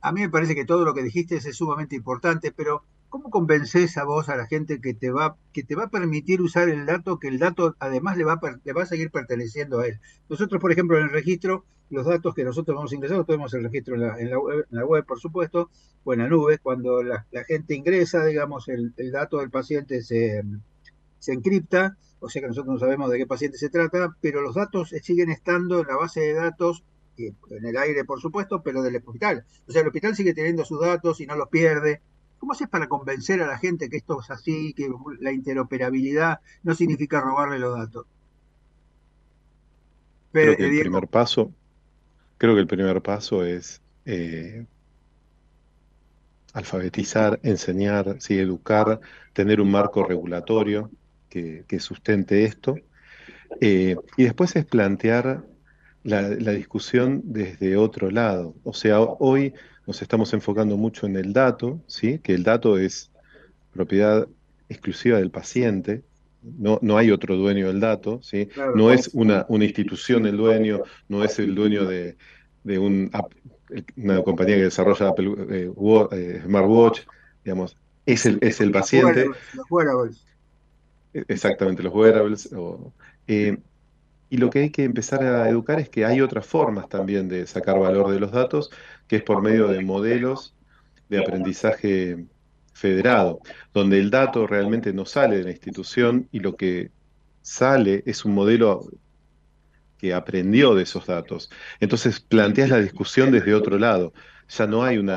a 0.00 0.12
mí 0.12 0.20
me 0.22 0.30
parece 0.30 0.54
que 0.54 0.64
todo 0.64 0.84
lo 0.84 0.94
que 0.94 1.02
dijiste 1.02 1.36
es 1.36 1.56
sumamente 1.56 1.94
importante, 1.94 2.50
pero 2.50 2.82
¿Cómo 3.08 3.30
convences 3.30 3.96
a 3.98 4.04
vos 4.04 4.28
a 4.28 4.36
la 4.36 4.46
gente 4.46 4.80
que 4.80 4.92
te 4.92 5.10
va 5.10 5.36
que 5.52 5.62
te 5.62 5.76
va 5.76 5.84
a 5.84 5.90
permitir 5.90 6.42
usar 6.42 6.68
el 6.68 6.86
dato, 6.86 7.18
que 7.18 7.28
el 7.28 7.38
dato 7.38 7.76
además 7.78 8.16
le 8.16 8.24
va, 8.24 8.34
a, 8.34 8.60
le 8.62 8.72
va 8.72 8.82
a 8.82 8.86
seguir 8.86 9.10
perteneciendo 9.10 9.80
a 9.80 9.86
él? 9.86 10.00
Nosotros, 10.28 10.60
por 10.60 10.72
ejemplo, 10.72 10.98
en 10.98 11.04
el 11.04 11.10
registro, 11.10 11.64
los 11.88 12.04
datos 12.04 12.34
que 12.34 12.44
nosotros 12.44 12.74
vamos 12.74 12.92
a 12.92 12.94
ingresar, 12.94 13.24
tenemos 13.24 13.54
el 13.54 13.62
registro 13.62 13.94
en 13.94 14.00
la, 14.02 14.18
en 14.18 14.30
la, 14.70 14.84
web, 14.84 15.06
por 15.06 15.20
supuesto, 15.20 15.70
o 16.04 16.12
en 16.12 16.18
la 16.18 16.28
nube, 16.28 16.58
cuando 16.58 17.02
la, 17.02 17.24
gente 17.46 17.74
ingresa, 17.74 18.24
digamos, 18.24 18.68
el, 18.68 18.92
dato 19.12 19.38
del 19.38 19.50
paciente 19.50 20.02
se, 20.02 20.42
se 21.18 21.32
encripta, 21.32 21.96
o 22.18 22.28
sea 22.28 22.42
que 22.42 22.48
nosotros 22.48 22.74
no 22.74 22.80
sabemos 22.80 23.10
de 23.10 23.18
qué 23.18 23.26
paciente 23.26 23.56
se 23.56 23.70
trata, 23.70 24.16
pero 24.20 24.42
los 24.42 24.56
datos 24.56 24.90
siguen 25.02 25.30
estando 25.30 25.80
en 25.80 25.86
la 25.86 25.96
base 25.96 26.20
de 26.20 26.34
datos 26.34 26.84
en 27.18 27.66
el 27.66 27.76
aire, 27.76 28.04
por 28.04 28.20
supuesto, 28.20 28.62
pero 28.62 28.82
del 28.82 28.96
hospital. 28.96 29.44
O 29.66 29.72
sea, 29.72 29.82
el 29.82 29.88
hospital 29.88 30.14
sigue 30.14 30.34
teniendo 30.34 30.64
sus 30.64 30.80
datos 30.80 31.20
y 31.20 31.26
no 31.26 31.36
los 31.36 31.48
pierde. 31.48 32.00
¿Cómo 32.38 32.52
haces 32.52 32.68
para 32.68 32.88
convencer 32.88 33.42
a 33.42 33.46
la 33.46 33.58
gente 33.58 33.88
que 33.88 33.96
esto 33.96 34.20
es 34.20 34.30
así, 34.30 34.74
que 34.74 34.90
la 35.20 35.32
interoperabilidad 35.32 36.40
no 36.62 36.74
significa 36.74 37.20
robarle 37.20 37.58
los 37.58 37.76
datos? 37.76 38.06
creo 40.32 40.56
que 40.56 40.64
el 40.66 40.80
primer 40.80 41.08
paso, 41.08 41.50
creo 42.36 42.54
que 42.54 42.60
el 42.60 42.66
primer 42.66 43.00
paso 43.00 43.42
es 43.42 43.80
eh, 44.04 44.66
alfabetizar, 46.52 47.40
enseñar, 47.42 48.16
sí, 48.20 48.38
educar, 48.38 49.00
tener 49.32 49.60
un 49.60 49.70
marco 49.70 50.04
regulatorio 50.04 50.90
que, 51.28 51.80
sustente 51.80 52.44
esto. 52.44 52.76
Eh, 53.60 53.96
y 54.16 54.24
después 54.24 54.56
es 54.56 54.64
plantear 54.64 55.44
la, 56.06 56.22
la, 56.22 56.52
discusión 56.52 57.20
desde 57.24 57.76
otro 57.76 58.10
lado. 58.10 58.54
O 58.62 58.72
sea, 58.72 59.00
hoy 59.00 59.52
nos 59.86 60.02
estamos 60.02 60.32
enfocando 60.32 60.76
mucho 60.76 61.06
en 61.06 61.16
el 61.16 61.32
dato, 61.32 61.80
¿sí? 61.86 62.20
que 62.20 62.34
el 62.34 62.44
dato 62.44 62.78
es 62.78 63.10
propiedad 63.72 64.28
exclusiva 64.68 65.18
del 65.18 65.30
paciente, 65.30 66.02
no, 66.42 66.78
no 66.80 66.96
hay 66.96 67.10
otro 67.10 67.36
dueño 67.36 67.66
del 67.66 67.80
dato, 67.80 68.20
¿sí? 68.22 68.48
no 68.76 68.92
es 68.92 69.10
una, 69.14 69.46
una 69.48 69.64
institución 69.64 70.26
el 70.26 70.36
dueño, 70.36 70.82
no 71.08 71.24
es 71.24 71.40
el 71.40 71.54
dueño 71.56 71.84
de, 71.84 72.16
de 72.62 72.78
un, 72.78 73.10
una 73.96 74.22
compañía 74.22 74.56
que 74.56 74.62
desarrolla 74.62 75.08
Apple, 75.08 75.34
eh, 75.50 75.72
eh, 76.12 76.42
Smartwatch, 76.44 77.00
digamos, 77.44 77.76
es 78.06 78.26
el, 78.26 78.38
es 78.42 78.60
el 78.60 78.70
paciente. 78.70 79.26
Los 79.54 79.70
wearables. 79.70 80.24
E, 81.12 81.24
exactamente, 81.26 81.82
los 81.82 81.92
wearables. 81.92 82.48
Eh, 83.26 83.58
y 84.28 84.38
lo 84.38 84.50
que 84.50 84.60
hay 84.60 84.70
que 84.70 84.84
empezar 84.84 85.22
a 85.22 85.48
educar 85.48 85.80
es 85.80 85.88
que 85.88 86.04
hay 86.04 86.20
otras 86.20 86.46
formas 86.46 86.88
también 86.88 87.28
de 87.28 87.46
sacar 87.46 87.78
valor 87.78 88.10
de 88.10 88.20
los 88.20 88.32
datos, 88.32 88.70
que 89.06 89.16
es 89.16 89.22
por 89.22 89.42
medio 89.42 89.68
de 89.68 89.80
modelos 89.82 90.54
de 91.08 91.18
aprendizaje 91.18 92.26
federado, 92.72 93.40
donde 93.72 93.98
el 93.98 94.10
dato 94.10 94.46
realmente 94.46 94.92
no 94.92 95.04
sale 95.04 95.38
de 95.38 95.44
la 95.44 95.50
institución 95.50 96.28
y 96.32 96.40
lo 96.40 96.56
que 96.56 96.90
sale 97.40 98.02
es 98.06 98.24
un 98.24 98.34
modelo 98.34 98.90
que 99.98 100.12
aprendió 100.12 100.74
de 100.74 100.82
esos 100.82 101.06
datos. 101.06 101.50
Entonces 101.80 102.20
planteas 102.20 102.70
la 102.70 102.80
discusión 102.80 103.30
desde 103.30 103.54
otro 103.54 103.78
lado. 103.78 104.12
Ya 104.48 104.66
no 104.66 104.82
hay 104.82 104.98
un 104.98 105.08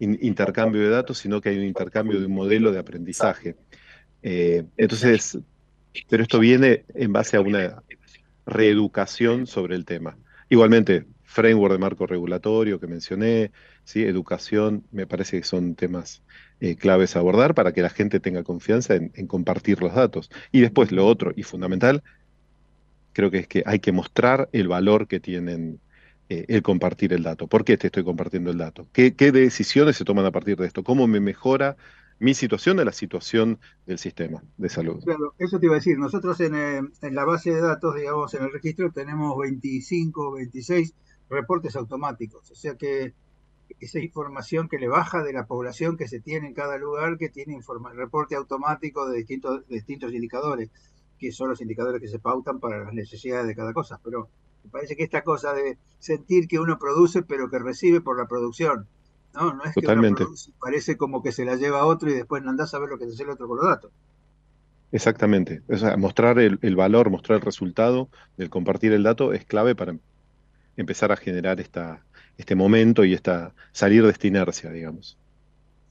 intercambio 0.00 0.82
de 0.82 0.90
datos, 0.90 1.18
sino 1.18 1.40
que 1.40 1.50
hay 1.50 1.58
un 1.58 1.64
intercambio 1.64 2.18
de 2.18 2.26
un 2.26 2.34
modelo 2.34 2.72
de 2.72 2.80
aprendizaje. 2.80 3.56
Eh, 4.22 4.64
entonces, 4.76 5.38
pero 6.08 6.22
esto 6.22 6.38
viene 6.38 6.84
en 6.94 7.12
base 7.12 7.36
a 7.36 7.40
una 7.40 7.82
reeducación 8.50 9.46
sobre 9.46 9.76
el 9.76 9.84
tema. 9.84 10.18
Igualmente, 10.50 11.06
framework 11.24 11.72
de 11.72 11.78
marco 11.78 12.06
regulatorio 12.06 12.80
que 12.80 12.88
mencioné, 12.88 13.52
¿sí? 13.84 14.02
educación, 14.02 14.84
me 14.90 15.06
parece 15.06 15.38
que 15.38 15.44
son 15.44 15.76
temas 15.76 16.22
eh, 16.60 16.76
claves 16.76 17.14
a 17.14 17.20
abordar 17.20 17.54
para 17.54 17.72
que 17.72 17.82
la 17.82 17.88
gente 17.88 18.20
tenga 18.20 18.42
confianza 18.42 18.96
en, 18.96 19.26
compartir 19.26 19.80
los 19.80 19.94
datos. 19.94 20.30
Y 20.50 20.60
después 20.60 20.90
lo 20.90 21.06
otro 21.06 21.32
y 21.36 21.44
fundamental, 21.44 22.02
creo 23.12 23.30
que 23.30 23.38
es 23.38 23.46
que 23.46 23.62
hay 23.64 23.78
que 23.78 23.92
mostrar 23.92 24.48
el 24.52 24.68
valor 24.68 25.06
que 25.06 25.20
tienen 25.20 25.80
eh, 26.28 26.46
el 26.48 26.62
compartir 26.62 27.12
el 27.12 27.22
dato. 27.22 27.46
¿Por 27.46 27.64
qué 27.64 27.76
te 27.76 27.86
estoy 27.86 28.02
compartiendo 28.02 28.50
el 28.50 28.58
dato? 28.58 28.88
¿Qué, 28.92 29.14
¿Qué 29.14 29.30
decisiones 29.30 29.96
se 29.96 30.04
toman 30.04 30.26
a 30.26 30.32
partir 30.32 30.56
de 30.56 30.66
esto? 30.66 30.82
¿Cómo 30.82 31.06
me 31.06 31.20
mejora 31.20 31.76
mi 32.20 32.34
situación 32.34 32.76
de 32.76 32.84
la 32.84 32.92
situación 32.92 33.58
del 33.86 33.98
sistema 33.98 34.44
de 34.58 34.68
salud. 34.68 35.02
Claro, 35.02 35.34
eso 35.38 35.58
te 35.58 35.66
iba 35.66 35.74
a 35.74 35.78
decir. 35.78 35.98
Nosotros 35.98 36.38
en, 36.40 36.54
eh, 36.54 36.82
la 37.10 37.24
base 37.24 37.50
de 37.50 37.60
datos, 37.62 37.94
digamos, 37.96 38.32
en 38.34 38.44
el 38.44 38.52
registro, 38.52 38.92
tenemos 38.92 39.36
25, 39.38 40.32
26 40.32 40.94
reportes 41.30 41.76
automáticos. 41.76 42.50
O 42.50 42.54
sea 42.54 42.76
que 42.76 43.14
esa 43.80 44.00
información 44.00 44.68
que 44.68 44.78
le 44.78 44.88
baja 44.88 45.22
de 45.22 45.32
la 45.32 45.46
población 45.46 45.96
que 45.96 46.08
se 46.08 46.20
tiene 46.20 46.48
en 46.48 46.54
cada 46.54 46.76
lugar, 46.76 47.16
que 47.16 47.30
tiene 47.30 47.58
reporte 47.94 48.34
automático 48.34 49.08
de 49.08 49.16
distintos, 49.16 49.66
distintos 49.68 50.12
indicadores, 50.12 50.70
que 51.18 51.32
son 51.32 51.48
los 51.48 51.62
indicadores 51.62 52.02
que 52.02 52.08
se 52.08 52.18
pautan 52.18 52.60
para 52.60 52.84
las 52.84 52.92
necesidades 52.92 53.46
de 53.46 53.56
cada 53.56 53.72
cosa. 53.72 53.98
Pero 54.04 54.28
me 54.62 54.70
parece 54.70 54.94
que 54.94 55.04
esta 55.04 55.24
cosa 55.24 55.54
de 55.54 55.78
sentir 55.98 56.48
que 56.48 56.58
uno 56.58 56.78
produce, 56.78 57.22
pero 57.22 57.48
que 57.48 57.58
recibe 57.58 58.02
por 58.02 58.18
la 58.18 58.26
producción, 58.26 58.86
no, 59.34 59.54
no 59.54 59.64
es 59.64 59.74
Totalmente. 59.74 60.24
que 60.24 60.52
parece 60.60 60.96
como 60.96 61.22
que 61.22 61.32
se 61.32 61.44
la 61.44 61.56
lleva 61.56 61.80
a 61.80 61.86
otro 61.86 62.10
y 62.10 62.14
después 62.14 62.42
no 62.42 62.50
andás 62.50 62.74
a 62.74 62.78
ver 62.78 62.88
lo 62.88 62.98
que 62.98 63.04
hace 63.04 63.22
el 63.22 63.30
otro 63.30 63.48
con 63.48 63.58
los 63.58 63.66
datos. 63.66 63.92
Exactamente. 64.92 65.62
O 65.68 65.76
sea, 65.76 65.96
mostrar 65.96 66.38
el, 66.38 66.76
valor, 66.76 67.10
mostrar 67.10 67.38
el 67.38 67.44
resultado 67.44 68.08
del 68.36 68.50
compartir 68.50 68.92
el 68.92 69.04
dato 69.04 69.32
es 69.32 69.44
clave 69.44 69.74
para 69.74 69.96
empezar 70.76 71.12
a 71.12 71.16
generar 71.16 71.60
esta, 71.60 72.04
este 72.38 72.56
momento 72.56 73.04
y 73.04 73.14
esta 73.14 73.54
salir 73.72 74.02
de 74.04 74.10
esta 74.10 74.26
inercia, 74.26 74.70
digamos. 74.70 75.16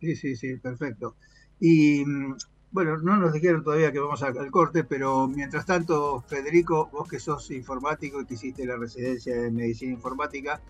Sí, 0.01 0.15
sí, 0.15 0.35
sí, 0.35 0.57
perfecto. 0.57 1.15
Y 1.61 2.03
mm, 2.05 2.35
bueno, 2.71 2.97
no 2.97 3.15
nos 3.15 3.33
dijeron 3.33 3.63
todavía 3.63 3.91
que 3.91 3.99
vamos 3.99 4.21
al 4.21 4.51
corte, 4.51 4.83
pero 4.83 5.27
mientras 5.27 5.65
tanto, 5.65 6.21
Federico, 6.27 6.89
vos 6.91 7.07
que 7.07 7.19
sos 7.19 7.49
informático 7.51 8.21
y 8.21 8.25
que 8.25 8.33
hiciste 8.33 8.65
la 8.65 8.75
residencia 8.75 9.35
de 9.35 9.49
medicina 9.49 9.93
informática, 9.93 10.61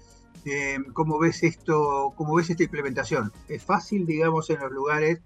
eh, 0.45 0.77
¿cómo 0.93 1.19
ves 1.19 1.43
esto, 1.43 2.13
cómo 2.15 2.35
ves 2.35 2.49
esta 2.49 2.63
implementación? 2.63 3.31
¿Es 3.47 3.63
fácil, 3.63 4.05
digamos, 4.05 4.49
en 4.49 4.59
los 4.59 4.71
lugares 4.71 5.21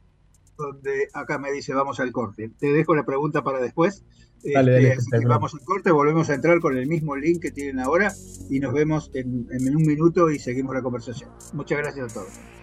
donde 0.58 1.08
acá 1.14 1.38
me 1.40 1.52
dice 1.52 1.74
vamos 1.74 2.00
al 2.00 2.12
corte? 2.12 2.52
Te 2.60 2.72
dejo 2.72 2.96
la 2.96 3.06
pregunta 3.06 3.44
para 3.44 3.60
después. 3.60 4.04
Este, 4.44 4.98
vamos 5.26 5.54
al 5.54 5.62
corte, 5.62 5.92
volvemos 5.92 6.30
a 6.30 6.34
entrar 6.34 6.60
con 6.60 6.78
el 6.78 6.88
mismo 6.88 7.16
link 7.16 7.42
que 7.42 7.52
tienen 7.52 7.80
ahora 7.80 8.12
y 8.50 8.60
nos 8.60 8.74
vemos 8.74 9.10
en 9.14 9.48
un 9.76 9.84
minuto 9.84 10.30
y 10.30 10.40
seguimos 10.40 10.76
la 10.76 10.82
conversación. 10.82 11.30
Muchas 11.54 11.78
gracias 11.78 12.12
a 12.12 12.14
todos. 12.14 12.63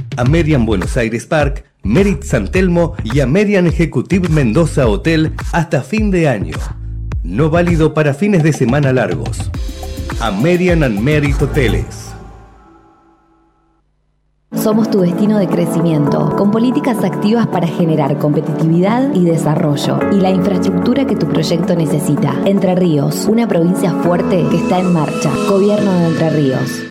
American 0.21 0.67
Buenos 0.67 0.95
Aires 0.97 1.25
Park, 1.25 1.65
Merit 1.81 2.21
San 2.23 2.47
Telmo 2.49 2.93
y 3.03 3.21
American 3.21 3.65
Executive 3.65 4.29
Mendoza 4.29 4.87
Hotel 4.87 5.33
hasta 5.51 5.81
fin 5.81 6.11
de 6.11 6.27
año. 6.27 6.55
No 7.23 7.49
válido 7.49 7.95
para 7.95 8.13
fines 8.13 8.43
de 8.43 8.53
semana 8.53 8.93
largos. 8.93 9.49
American 10.19 10.83
and 10.83 10.99
Merit 10.99 11.41
Hoteles. 11.41 12.11
Somos 14.53 14.91
tu 14.91 14.99
destino 14.99 15.39
de 15.39 15.47
crecimiento, 15.47 16.35
con 16.35 16.51
políticas 16.51 17.03
activas 17.03 17.47
para 17.47 17.65
generar 17.65 18.19
competitividad 18.19 19.15
y 19.15 19.23
desarrollo 19.23 19.97
y 20.11 20.17
la 20.17 20.29
infraestructura 20.29 21.05
que 21.07 21.15
tu 21.15 21.25
proyecto 21.25 21.75
necesita. 21.75 22.35
Entre 22.45 22.75
Ríos, 22.75 23.25
una 23.25 23.47
provincia 23.47 23.91
fuerte 24.03 24.45
que 24.51 24.57
está 24.57 24.79
en 24.79 24.93
marcha. 24.93 25.31
Gobierno 25.49 25.91
de 25.93 26.07
Entre 26.07 26.29
Ríos. 26.29 26.90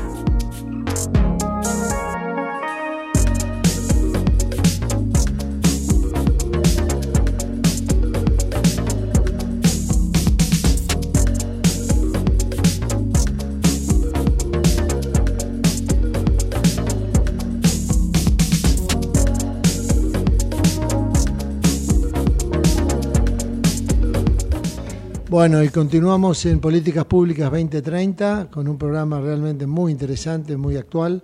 Bueno, 25.31 25.63
y 25.63 25.69
continuamos 25.69 26.45
en 26.45 26.59
Políticas 26.59 27.05
Públicas 27.05 27.49
2030 27.49 28.49
con 28.51 28.67
un 28.67 28.77
programa 28.77 29.21
realmente 29.21 29.65
muy 29.65 29.93
interesante, 29.93 30.57
muy 30.57 30.75
actual. 30.75 31.23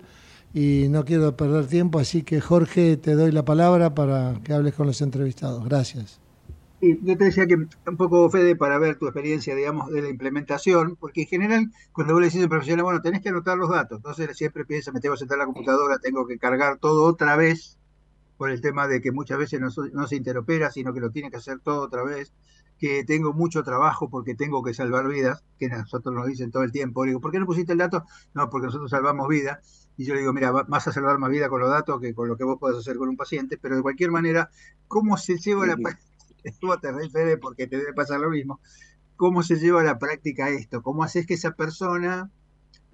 Y 0.54 0.86
no 0.88 1.04
quiero 1.04 1.36
perder 1.36 1.68
tiempo, 1.68 2.00
así 2.00 2.24
que 2.24 2.40
Jorge, 2.40 2.96
te 2.96 3.16
doy 3.16 3.34
la 3.34 3.44
palabra 3.44 3.94
para 3.94 4.40
que 4.46 4.54
hables 4.54 4.76
con 4.76 4.88
los 4.88 5.02
entrevistados. 5.02 5.66
Gracias. 5.66 6.22
Y 6.80 7.06
yo 7.06 7.18
te 7.18 7.26
decía 7.26 7.48
que 7.48 7.56
un 7.56 7.98
poco, 7.98 8.30
Fede, 8.30 8.56
para 8.56 8.80
ver 8.80 8.98
tu 8.98 9.08
experiencia, 9.08 9.54
digamos, 9.56 9.92
de 9.92 10.02
la 10.02 10.08
implementación, 10.08 10.96
porque 10.96 11.24
en 11.24 11.28
general, 11.28 11.72
cuando 11.92 12.14
vos 12.14 12.22
le 12.22 12.28
decís 12.28 12.40
a 12.40 12.44
un 12.46 12.50
profesional, 12.50 12.86
bueno, 12.86 13.02
tenés 13.02 13.22
que 13.22 13.28
anotar 13.28 13.58
los 13.58 13.70
datos, 13.70 13.98
entonces 13.98 14.38
siempre 14.38 14.64
piensa, 14.64 14.94
me 14.94 15.02
tengo 15.02 15.16
que 15.16 15.20
sentar 15.20 15.36
en 15.36 15.40
la 15.40 15.46
computadora, 15.48 16.00
tengo 16.00 16.26
que 16.26 16.38
cargar 16.38 16.78
todo 16.78 17.04
otra 17.04 17.36
vez, 17.36 17.78
por 18.38 18.52
el 18.52 18.62
tema 18.62 18.88
de 18.88 19.02
que 19.02 19.12
muchas 19.12 19.38
veces 19.38 19.60
no 19.60 20.08
se 20.08 20.16
interopera, 20.16 20.72
sino 20.72 20.94
que 20.94 21.02
lo 21.02 21.10
tiene 21.10 21.30
que 21.30 21.38
hacer 21.38 21.60
todo 21.60 21.82
otra 21.82 22.04
vez 22.04 22.32
que 22.78 23.04
tengo 23.04 23.34
mucho 23.34 23.64
trabajo 23.64 24.10
porque 24.10 24.36
tengo 24.36 24.64
que 24.64 24.74
salvar 24.74 25.08
vidas, 25.08 25.44
que 25.58 25.68
nosotros 25.68 26.14
nos 26.14 26.28
dicen 26.28 26.52
todo 26.52 26.64
el 26.64 26.72
tiempo. 26.72 27.06
digo, 27.06 27.20
¿por 27.20 27.32
qué 27.32 27.40
no 27.40 27.46
pusiste 27.46 27.72
el 27.72 27.80
dato? 27.80 28.06
No, 28.34 28.50
porque 28.50 28.68
nosotros 28.68 28.92
salvamos 28.92 29.28
vidas. 29.28 29.90
Y 29.98 30.06
yo 30.06 30.14
le 30.14 30.20
digo, 30.20 30.34
mira, 30.34 30.52
vas 30.52 30.88
a 30.88 30.92
salvar 30.92 31.18
más 31.18 31.32
vida 31.32 31.50
con 31.50 31.60
los 31.60 31.70
datos 31.70 32.00
que 32.00 32.14
con 32.14 32.28
lo 32.28 32.38
que 32.38 32.44
vos 32.44 32.60
podés 32.60 32.78
hacer 32.78 32.98
con 32.98 33.10
un 33.10 33.18
paciente, 33.18 33.58
pero 33.60 33.76
de 33.76 33.82
cualquier 33.82 34.12
manera, 34.12 34.52
¿cómo 34.88 35.18
se 35.18 35.38
lleva 35.38 35.66
la 35.66 35.76
práctica? 35.76 36.08
te 36.82 37.38
porque 37.38 37.68
te 37.68 37.78
debe 37.78 37.94
pasar 37.94 38.20
lo 38.20 38.30
mismo. 38.30 38.60
¿Cómo 39.16 39.42
se 39.42 39.56
lleva 39.56 39.82
a 39.82 39.84
la 39.84 39.98
práctica 39.98 40.50
esto? 40.50 40.84
¿Cómo 40.84 41.04
haces 41.04 41.26
que 41.26 41.34
esa 41.34 41.52
persona, 41.52 42.30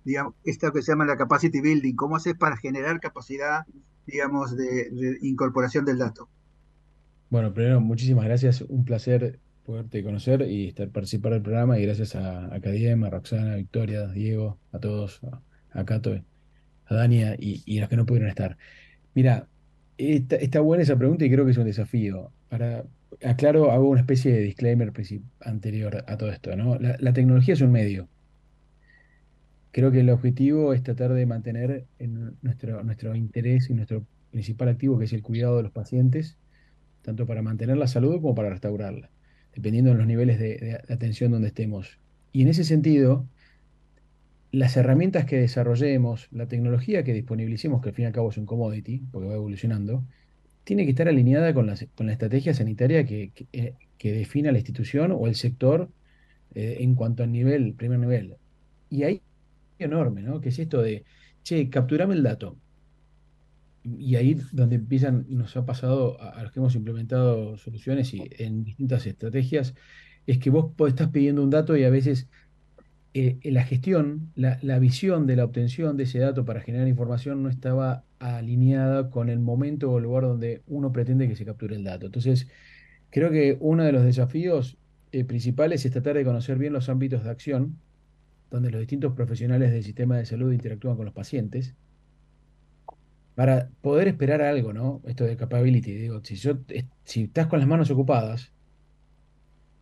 digamos, 0.05 0.35
esto 0.45 0.71
que 0.71 0.81
se 0.81 0.93
llama 0.93 1.05
la 1.05 1.17
capacity 1.17 1.59
building, 1.59 1.95
cómo 1.95 2.15
haces 2.15 2.35
para 2.35 2.55
generar 2.55 3.01
capacidad, 3.01 3.65
digamos, 4.07 4.55
de, 4.55 4.89
de 4.89 5.17
incorporación 5.21 5.83
del 5.83 5.97
dato? 5.97 6.29
Bueno, 7.29 7.53
primero, 7.53 7.81
muchísimas 7.81 8.23
gracias. 8.23 8.61
Un 8.61 8.85
placer 8.85 9.41
poderte 9.63 10.03
conocer 10.03 10.41
y 10.49 10.67
estar 10.67 10.89
participar 10.89 11.33
del 11.33 11.41
programa. 11.41 11.79
Y 11.79 11.83
gracias 11.83 12.15
a, 12.15 12.53
a 12.53 12.59
Cadiem, 12.59 13.03
a 13.03 13.09
Roxana, 13.09 13.53
a 13.53 13.55
Victoria, 13.55 14.01
a 14.01 14.11
Diego, 14.11 14.59
a 14.71 14.79
todos, 14.79 15.21
a, 15.71 15.85
Cato, 15.85 16.13
a 16.85 16.95
Dania 16.95 17.35
y, 17.39 17.77
a 17.77 17.81
los 17.81 17.89
que 17.89 17.97
no 17.97 18.05
pudieron 18.05 18.29
estar. 18.29 18.57
Mira, 19.13 19.47
está, 19.97 20.59
buena 20.59 20.83
esa 20.83 20.97
pregunta 20.97 21.25
y 21.25 21.31
creo 21.31 21.45
que 21.45 21.51
es 21.51 21.57
un 21.57 21.65
desafío. 21.65 22.31
Para, 22.49 22.85
aclaro, 23.23 23.71
hago 23.71 23.89
una 23.89 24.01
especie 24.01 24.33
de 24.33 24.41
disclaimer 24.41 24.91
anterior 25.41 26.03
a 26.07 26.17
todo 26.17 26.29
esto. 26.31 26.55
¿no? 26.55 26.77
La, 26.79 27.13
tecnología 27.13 27.53
es 27.53 27.61
un 27.61 27.71
medio. 27.71 28.07
Creo 29.71 29.91
que 29.91 30.01
el 30.01 30.09
objetivo 30.09 30.73
es 30.73 30.83
tratar 30.83 31.13
de 31.13 31.25
mantener 31.25 31.85
en 31.97 32.37
nuestro, 32.41 32.83
nuestro 32.83 33.15
interés 33.15 33.69
y 33.69 33.73
nuestro 33.73 34.05
principal 34.29 34.69
activo, 34.69 34.99
que 34.99 35.05
es 35.05 35.13
el 35.13 35.23
cuidado 35.23 35.57
de 35.57 35.63
los 35.63 35.71
pacientes, 35.71 36.37
tanto 37.01 37.25
para 37.25 37.41
mantener 37.41 37.77
la 37.77 37.87
salud 37.87 38.21
como 38.21 38.35
para 38.35 38.49
restaurarla 38.49 39.09
dependiendo 39.55 39.91
de 39.91 39.97
los 39.97 40.07
niveles 40.07 40.39
de, 40.39 40.81
atención 40.89 41.31
donde 41.31 41.49
estemos. 41.49 41.99
Y 42.31 42.41
en 42.41 42.47
ese 42.47 42.63
sentido, 42.63 43.27
las 44.51 44.75
herramientas 44.77 45.25
que 45.25 45.37
desarrollemos, 45.37 46.27
la 46.31 46.47
tecnología 46.47 47.03
que 47.03 47.13
disponibilicemos, 47.13 47.81
que 47.81 47.89
al 47.89 47.95
fin 47.95 48.03
y 48.03 48.05
al 48.07 48.13
cabo 48.13 48.29
es 48.29 48.37
un 48.37 48.45
commodity, 48.45 49.01
porque 49.11 49.27
va 49.27 49.35
evolucionando, 49.35 50.03
tiene 50.63 50.85
que 50.85 50.91
estar 50.91 51.07
alineada 51.07 51.53
con 51.53 51.67
la, 51.67 51.75
con 51.95 52.07
la 52.07 52.13
estrategia 52.13 52.53
sanitaria 52.53 53.05
que, 53.05 53.31
que, 53.31 53.47
eh, 53.53 53.75
defina 54.11 54.51
la 54.51 54.57
institución 54.57 55.13
o 55.13 55.27
el 55.27 55.35
sector 55.35 55.89
eh, 56.55 56.77
en 56.81 56.95
cuanto 56.95 57.23
al 57.23 57.31
nivel, 57.31 57.73
primer 57.73 57.99
nivel. 57.99 58.35
Y 58.89 59.03
ahí 59.03 59.21
enorme, 59.79 60.21
¿no? 60.21 60.41
Que 60.41 60.49
es 60.49 60.59
esto 60.59 60.81
de, 60.81 61.05
che, 61.43 61.69
capturame 61.69 62.13
el 62.15 62.23
dato 62.23 62.57
y 63.83 64.15
ahí 64.15 64.39
donde 64.51 64.75
empiezan, 64.75 65.25
nos 65.29 65.55
ha 65.57 65.65
pasado 65.65 66.19
a, 66.21 66.41
los 66.43 66.51
que 66.51 66.59
hemos 66.59 66.75
implementado 66.75 67.57
soluciones 67.57 68.13
y 68.13 68.29
en 68.37 68.63
distintas 68.63 69.05
estrategias, 69.05 69.75
es 70.25 70.37
que 70.37 70.49
vos 70.49 70.71
estás 70.87 71.09
pidiendo 71.09 71.43
un 71.43 71.49
dato 71.49 71.75
y 71.75 71.83
a 71.83 71.89
veces 71.89 72.29
eh, 73.13 73.39
la 73.43 73.63
gestión, 73.63 74.31
la, 74.35 74.79
visión 74.79 75.27
de 75.27 75.35
la 75.35 75.45
obtención 75.45 75.97
de 75.97 76.03
ese 76.03 76.19
dato 76.19 76.45
para 76.45 76.61
generar 76.61 76.87
información 76.87 77.43
no 77.43 77.49
estaba 77.49 78.05
alineada 78.19 79.09
con 79.09 79.29
el 79.29 79.39
momento 79.39 79.91
o 79.91 79.97
el 79.97 80.05
lugar 80.05 80.23
donde 80.23 80.63
uno 80.67 80.91
pretende 80.91 81.27
que 81.27 81.35
se 81.35 81.45
capture 81.45 81.75
el 81.75 81.83
dato. 81.83 82.05
Entonces, 82.05 82.47
creo 83.09 83.31
que 83.31 83.57
uno 83.59 83.83
de 83.83 83.91
los 83.91 84.03
desafíos 84.03 84.77
eh, 85.11 85.25
principales 85.25 85.85
es 85.85 85.91
tratar 85.91 86.15
de 86.15 86.23
conocer 86.23 86.57
bien 86.57 86.73
los 86.73 86.89
ámbitos 86.89 87.23
de 87.23 87.29
acción 87.29 87.77
donde 88.49 88.71
los 88.71 88.79
distintos 88.79 89.13
profesionales 89.13 89.71
del 89.71 89.83
sistema 89.83 90.17
de 90.17 90.25
salud 90.25 90.53
interactúan 90.53 90.95
con 90.95 91.05
los 91.05 91.13
pacientes 91.13 91.75
para 93.35 93.69
poder 93.81 94.07
esperar 94.07 94.41
algo, 94.41 94.73
¿no? 94.73 95.01
Esto 95.05 95.23
de 95.23 95.35
capability. 95.35 95.93
Digo, 95.93 96.21
si, 96.23 96.35
yo, 96.35 96.57
si 97.03 97.23
estás 97.23 97.47
con 97.47 97.59
las 97.59 97.67
manos 97.67 97.89
ocupadas, 97.89 98.51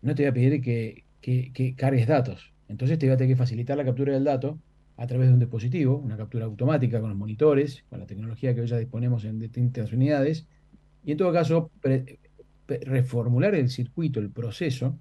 no 0.01 0.15
te 0.15 0.23
voy 0.23 0.29
a 0.29 0.33
pedir 0.33 0.61
que, 0.61 1.05
que, 1.21 1.75
cargues 1.75 2.07
datos. 2.07 2.53
Entonces 2.67 2.97
te 2.97 3.05
voy 3.05 3.13
a 3.13 3.17
tener 3.17 3.33
que 3.33 3.37
facilitar 3.37 3.77
la 3.77 3.85
captura 3.85 4.13
del 4.13 4.23
dato 4.23 4.57
a 4.97 5.07
través 5.07 5.27
de 5.27 5.33
un 5.33 5.39
dispositivo, 5.39 5.97
una 5.97 6.15
captura 6.15 6.45
automática 6.45 7.01
con 7.01 7.09
los 7.09 7.17
monitores, 7.17 7.83
con 7.89 7.99
la 7.99 8.05
tecnología 8.05 8.55
que 8.55 8.61
hoy 8.61 8.67
ya 8.67 8.77
disponemos 8.77 9.25
en 9.25 9.39
distintas 9.39 9.91
unidades, 9.91 10.47
y 11.03 11.11
en 11.11 11.17
todo 11.17 11.33
caso 11.33 11.71
reformular 12.67 13.55
el 13.55 13.69
circuito, 13.69 14.19
el 14.19 14.29
proceso, 14.29 14.97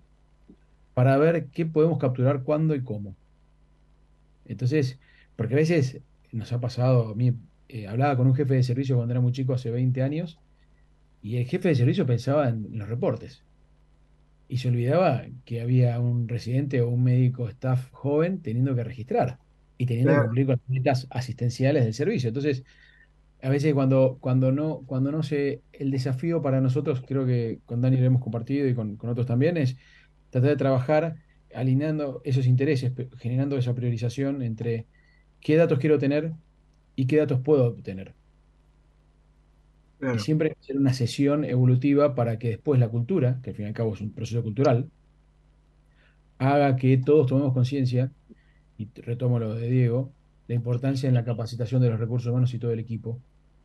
para 0.94 1.16
ver 1.18 1.46
qué 1.48 1.66
podemos 1.66 1.98
capturar, 1.98 2.42
cuándo 2.42 2.74
y 2.74 2.82
cómo. 2.82 3.14
Entonces, 4.46 4.98
porque 5.36 5.54
a 5.54 5.58
veces 5.58 6.00
nos 6.32 6.52
ha 6.52 6.60
pasado, 6.60 7.10
a 7.10 7.14
mí 7.14 7.32
eh, 7.72 7.86
hablaba 7.86 8.16
con 8.16 8.26
un 8.26 8.34
jefe 8.34 8.54
de 8.54 8.62
servicio 8.62 8.96
cuando 8.96 9.12
era 9.12 9.20
muy 9.20 9.32
chico, 9.32 9.54
hace 9.54 9.70
20 9.70 10.02
años, 10.02 10.38
y 11.22 11.36
el 11.36 11.46
jefe 11.46 11.68
de 11.68 11.74
servicio 11.74 12.06
pensaba 12.06 12.48
en 12.48 12.66
los 12.78 12.88
reportes. 12.88 13.44
Y 14.48 14.58
se 14.58 14.68
olvidaba 14.68 15.26
que 15.44 15.60
había 15.60 16.00
un 16.00 16.28
residente 16.28 16.80
o 16.80 16.88
un 16.88 17.04
médico 17.04 17.48
staff 17.48 17.90
joven 17.92 18.40
teniendo 18.42 18.74
que 18.74 18.82
registrar 18.84 19.38
y 19.78 19.86
teniendo 19.86 20.12
que 20.14 20.20
cumplir 20.22 20.46
con 20.46 20.56
las 20.56 20.68
metas 20.68 21.06
asistenciales 21.10 21.84
del 21.84 21.94
servicio. 21.94 22.28
Entonces, 22.28 22.64
a 23.42 23.48
veces 23.48 23.72
cuando, 23.74 24.18
cuando 24.20 24.52
no, 24.52 24.82
cuando 24.86 25.12
no 25.12 25.22
se, 25.22 25.62
el 25.72 25.90
desafío 25.90 26.42
para 26.42 26.60
nosotros, 26.60 27.02
creo 27.06 27.26
que 27.26 27.60
con 27.64 27.80
Dani 27.80 27.96
lo 27.96 28.04
hemos 28.04 28.22
compartido 28.22 28.66
y 28.68 28.74
con, 28.74 28.96
con 28.96 29.10
otros 29.10 29.26
también, 29.26 29.56
es 29.56 29.76
tratar 30.30 30.50
de 30.50 30.56
trabajar 30.56 31.16
alineando 31.54 32.20
esos 32.24 32.46
intereses, 32.46 32.92
generando 33.18 33.56
esa 33.56 33.74
priorización 33.74 34.42
entre 34.42 34.86
qué 35.40 35.56
datos 35.56 35.78
quiero 35.78 35.98
tener, 35.98 36.32
y 36.96 37.06
qué 37.06 37.16
datos 37.16 37.40
puedo 37.40 37.66
obtener. 37.66 38.14
Y 40.14 40.18
siempre 40.18 40.56
hacer 40.58 40.78
una 40.78 40.94
sesión 40.94 41.44
evolutiva 41.44 42.14
para 42.14 42.38
que 42.38 42.48
después 42.48 42.80
la 42.80 42.88
cultura, 42.88 43.40
que 43.42 43.50
al 43.50 43.56
fin 43.56 43.66
y 43.66 43.68
al 43.68 43.74
cabo 43.74 43.94
es 43.94 44.00
un 44.00 44.12
proceso 44.12 44.42
cultural, 44.42 44.90
haga 46.38 46.76
que 46.76 46.96
todos 46.96 47.26
tomemos 47.26 47.52
conciencia, 47.52 48.10
y 48.78 48.88
retomo 49.02 49.38
lo 49.38 49.54
de 49.54 49.68
Diego, 49.68 50.10
la 50.48 50.54
importancia 50.54 51.06
en 51.06 51.14
la 51.14 51.24
capacitación 51.24 51.82
de 51.82 51.90
los 51.90 52.00
recursos 52.00 52.30
humanos 52.30 52.54
y 52.54 52.58
todo 52.58 52.72
el 52.72 52.78
equipo 52.80 53.20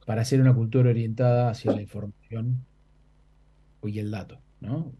para 0.05 0.21
hacer 0.21 0.41
una 0.41 0.53
cultura 0.53 0.89
orientada 0.89 1.49
hacia 1.49 1.71
la 1.71 1.81
información 1.81 2.65
y 3.81 3.99
el 3.99 4.11
dato, 4.11 4.39
¿no? 4.59 4.91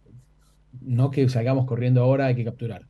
No 0.82 1.12
que 1.12 1.28
salgamos 1.28 1.66
corriendo 1.66 2.02
ahora, 2.02 2.28
hay 2.28 2.36
que 2.36 2.46
capturar. 2.46 2.88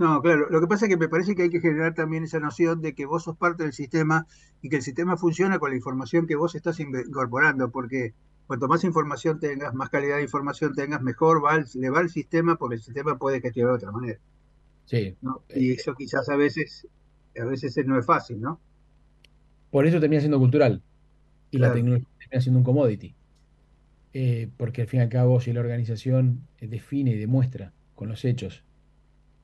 No, 0.00 0.22
claro. 0.22 0.48
Lo 0.48 0.62
que 0.62 0.66
pasa 0.66 0.86
es 0.86 0.88
que 0.88 0.96
me 0.96 1.10
parece 1.10 1.34
que 1.34 1.42
hay 1.42 1.50
que 1.50 1.60
generar 1.60 1.92
también 1.92 2.24
esa 2.24 2.40
noción 2.40 2.80
de 2.80 2.94
que 2.94 3.04
vos 3.04 3.24
sos 3.24 3.36
parte 3.36 3.64
del 3.64 3.74
sistema 3.74 4.26
y 4.62 4.70
que 4.70 4.76
el 4.76 4.82
sistema 4.82 5.18
funciona 5.18 5.58
con 5.58 5.68
la 5.68 5.76
información 5.76 6.26
que 6.26 6.36
vos 6.36 6.54
estás 6.54 6.80
incorporando, 6.80 7.70
porque 7.70 8.14
cuanto 8.46 8.66
más 8.66 8.82
información 8.84 9.38
tengas, 9.40 9.74
más 9.74 9.90
calidad 9.90 10.16
de 10.16 10.22
información 10.22 10.72
tengas, 10.74 11.02
mejor 11.02 11.44
va 11.44 11.62
le 11.74 11.90
va 11.90 11.98
al 11.98 12.08
sistema 12.08 12.56
porque 12.56 12.76
el 12.76 12.80
sistema 12.80 13.18
puede 13.18 13.42
gestionar 13.42 13.72
de 13.72 13.76
otra 13.76 13.92
manera. 13.92 14.18
Sí. 14.86 15.18
Y 15.54 15.72
eso 15.72 15.94
quizás 15.94 16.30
a 16.30 16.36
veces, 16.36 16.88
a 17.38 17.44
veces 17.44 17.76
no 17.84 17.98
es 17.98 18.06
fácil, 18.06 18.40
¿no? 18.40 18.58
Por 19.70 19.86
eso 19.86 20.00
termina 20.00 20.20
siendo 20.20 20.38
cultural 20.38 20.82
y 21.50 21.58
la 21.58 21.74
tecnología 21.74 22.08
termina 22.20 22.40
siendo 22.40 22.58
un 22.60 22.64
commodity. 22.64 23.14
Eh, 24.14 24.48
porque 24.56 24.80
al 24.80 24.88
fin 24.88 25.00
y 25.00 25.02
al 25.02 25.10
cabo, 25.10 25.42
si 25.42 25.52
la 25.52 25.60
organización 25.60 26.48
define 26.58 27.10
y 27.10 27.18
demuestra 27.18 27.74
con 27.94 28.08
los 28.08 28.24
hechos 28.24 28.64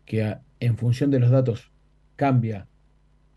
que 0.07 0.37
en 0.61 0.79
función 0.79 1.11
de 1.11 1.21
los 1.21 1.31
datos 1.31 1.71
cambia, 2.15 2.67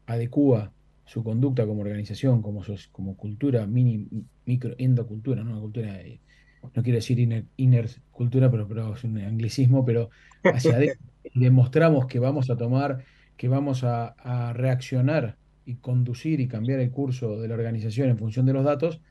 adecúa 0.05 0.71
su 1.05 1.23
conducta 1.23 1.65
como 1.65 1.81
organización, 1.81 2.41
como, 2.41 2.63
como 2.91 3.17
cultura, 3.17 3.65
mini, 3.65 4.07
micro, 4.45 4.75
endocultura, 4.77 5.43
¿no? 5.43 5.51
Una 5.51 5.61
cultura, 5.61 6.01
eh, 6.01 6.19
no 6.61 6.83
quiero 6.83 6.97
decir 6.97 7.19
inner, 7.57 7.89
cultura, 8.11 8.51
pero, 8.51 8.67
pero, 8.67 8.93
es 8.93 9.03
un 9.03 9.17
anglicismo, 9.17 9.83
pero 9.83 10.11
hacia 10.43 10.75
adentro 10.75 11.03
demostramos 11.33 12.05
que 12.05 12.19
vamos 12.19 12.49
a 12.49 12.57
tomar, 12.57 13.03
que 13.37 13.47
vamos 13.47 13.83
a, 13.83 14.09
a, 14.09 14.53
reaccionar 14.53 15.37
y 15.65 15.75
conducir 15.75 16.39
y 16.39 16.47
cambiar 16.47 16.79
el 16.79 16.91
curso 16.91 17.41
de 17.41 17.47
la 17.47 17.55
organización 17.55 18.09
en 18.09 18.17
función 18.17 18.45
de 18.45 18.53
los 18.53 18.63
datos, 18.63 19.01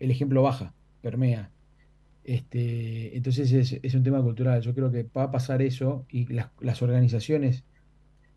el 0.00 0.10
ejemplo 0.10 0.42
baja, 0.42 0.74
permea. 1.02 1.50
Este, 2.24 3.16
entonces 3.16 3.52
es, 3.52 3.78
es 3.82 3.94
un 3.94 4.02
tema 4.02 4.22
cultural. 4.22 4.60
Yo 4.62 4.74
creo 4.74 4.90
que 4.90 5.04
va 5.04 5.24
a 5.24 5.30
pasar 5.30 5.62
eso 5.62 6.06
y 6.08 6.32
las, 6.32 6.50
las 6.60 6.82
organizaciones 6.82 7.64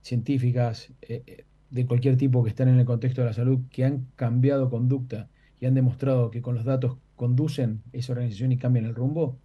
científicas, 0.02 0.92
eh, 1.02 1.24
eh, 1.26 1.46
de 1.70 1.86
cualquier 1.86 2.16
tipo 2.16 2.44
que 2.44 2.50
están 2.50 2.70
en 2.70 2.80
el 2.80 2.86
contexto 2.86 3.22
de 3.22 3.28
la 3.28 3.34
salud, 3.34 3.60
que 3.72 3.86
han 3.86 4.08
cambiado 4.16 4.70
conducta 4.70 5.30
y 5.60 5.66
han 5.66 5.74
demostrado 5.74 6.32
que 6.32 6.42
con 6.42 6.56
los 6.56 6.64
datos 6.64 6.98
conducen 7.16 7.82
esa 7.92 8.14
organización 8.14 8.52
y 8.52 8.58
cambian 8.58 8.86
el 8.86 8.96
rumbo, 8.96 9.38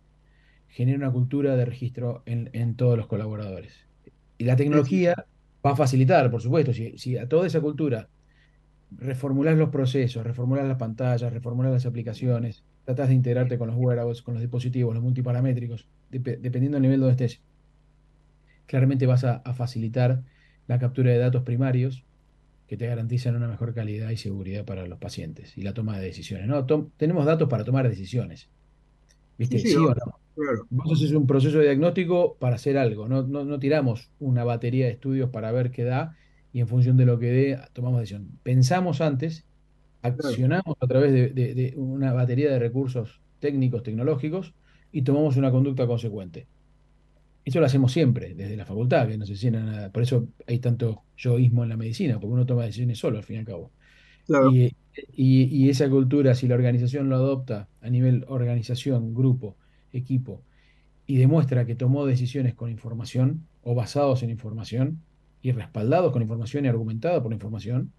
genera 0.69 0.99
una 0.99 1.11
cultura 1.11 1.57
de 1.57 1.65
registro 1.65 2.23
en, 2.27 2.75
todos 2.75 2.97
los 2.97 3.07
colaboradores. 3.07 3.73
Y 4.39 4.45
la 4.45 4.57
tecnología 4.57 5.27
va 5.65 5.73
a 5.73 5.77
facilitar, 5.77 6.31
por 6.31 6.43
supuesto, 6.43 6.73
si, 6.73 6.97
si 6.99 7.17
a 7.17 7.29
toda 7.29 7.47
esa 7.47 7.61
cultura 7.61 8.09
reformular 8.91 9.57
los 9.57 9.71
procesos, 9.71 10.25
reformular 10.25 10.67
las 10.67 10.79
pantallas, 10.79 11.33
reformular 11.33 11.73
las 11.73 11.87
aplicaciones, 11.87 12.65
tratas 12.95 13.09
de 13.09 13.15
integrarte 13.15 13.59
con 13.59 13.69
los 13.69 13.77
wearables, 13.77 14.23
con 14.23 14.35
los 14.35 14.41
dispositivos, 14.41 14.95
los 14.95 15.03
multiparamétricos, 15.03 15.87
dependiendo 16.11 16.77
del 16.77 16.83
nivel 16.83 17.01
donde 17.01 17.13
estés, 17.13 17.41
claramente 18.67 19.07
vas 19.07 19.25
a 19.25 19.55
facilitar 19.55 20.23
la 20.67 20.79
captura 20.79 21.11
de 21.11 21.19
datos 21.19 21.43
primarios 21.43 22.05
que 22.71 22.77
te 22.77 22.87
garantizan 22.87 23.35
una 23.35 23.49
mejor 23.49 23.75
calidad 23.75 24.11
y 24.11 24.17
seguridad 24.17 24.65
para 24.65 24.87
los 24.87 25.01
pacientes 25.01 25.59
y 25.59 25.63
la 25.63 25.75
toma 25.75 25.99
de 25.99 26.07
decisiones. 26.07 26.47
¿no? 26.47 26.65
tenemos 26.97 27.27
datos 27.27 27.49
para 27.49 27.65
tomar 27.65 27.89
decisiones. 27.89 28.49
¿Viste? 29.37 29.59
Sí, 29.59 29.75
o 29.75 29.93
no? 29.93 30.21
Vos 30.71 30.93
haces 30.93 31.11
un 31.11 31.27
proceso 31.27 31.59
de 31.59 31.65
diagnóstico 31.65 32.37
para 32.39 32.55
hacer 32.55 32.79
algo, 32.79 33.09
no, 33.09 33.25
no, 33.25 33.59
tiramos 33.59 34.13
una 34.21 34.45
batería 34.45 34.87
de 34.87 34.93
estudios 34.93 35.31
para 35.31 35.51
ver 35.51 35.73
qué 35.73 35.83
da 35.83 36.17
y 36.53 36.61
en 36.61 36.69
función 36.69 36.97
de 36.97 37.07
lo 37.07 37.19
que 37.19 37.33
dé 37.33 37.61
tomamos 37.73 37.99
decisión. 37.99 38.39
Pensamos 38.45 39.01
antes, 39.01 39.45
accionamos 40.03 40.77
a 40.81 40.87
través 40.87 41.13
de, 41.13 41.31
de 41.31 41.75
una 41.77 42.13
batería 42.13 42.51
de 42.51 42.59
recursos 42.59 43.21
técnicos, 43.39 43.83
tecnológicos 43.83 44.55
y 44.93 45.03
tomamos 45.03 45.37
una 45.37 45.51
conducta 45.51 45.87
consecuente. 45.87 46.47
Eso 47.45 47.59
lo 47.59 47.67
hacemos 47.67 47.93
siempre, 47.93 48.35
desde 48.35 48.57
la 48.57 48.67
facultad, 48.67 49.09
que 49.09 49.17
no 49.17 49.27
se 49.27 49.37
sienta 49.37 49.61
nada. 49.61 49.91
Por 49.91 50.03
eso 50.03 50.29
hay 50.47 50.59
tanto 50.59 51.05
yoísmo 51.17 51.63
en 51.63 51.71
la 51.71 51.77
medicina, 51.77 52.21
porque 52.21 52.35
uno 52.35 52.47
toma 52.47 52.65
decisiones 52.65 52.99
solo, 52.99 53.19
al 53.19 53.25
fin 53.25 53.37
y 53.37 53.39
al 53.41 53.45
cabo. 53.47 53.71
Y, 55.17 55.69
esa 55.69 55.89
cultura, 55.89 56.35
si 56.35 56.47
la 56.47 56.55
organización 56.55 57.09
lo 57.09 57.17
adopta 57.17 57.69
a 57.81 57.91
nivel 57.91 58.25
organización, 58.29 59.15
grupo, 59.15 59.57
equipo, 59.93 60.43
y 61.07 61.17
demuestra 61.17 61.67
que 61.67 61.75
tomó 61.75 62.07
decisiones 62.07 62.55
con 62.55 62.71
información 62.71 63.47
o 63.63 63.75
basados 63.75 64.23
en 64.23 64.31
información 64.31 65.03
y 65.43 65.53
respaldados 65.53 66.13
con 66.13 66.23
información 66.23 66.65
y 66.65 66.69
argumentados 66.69 67.23
por 67.23 67.33
información, 67.33 67.93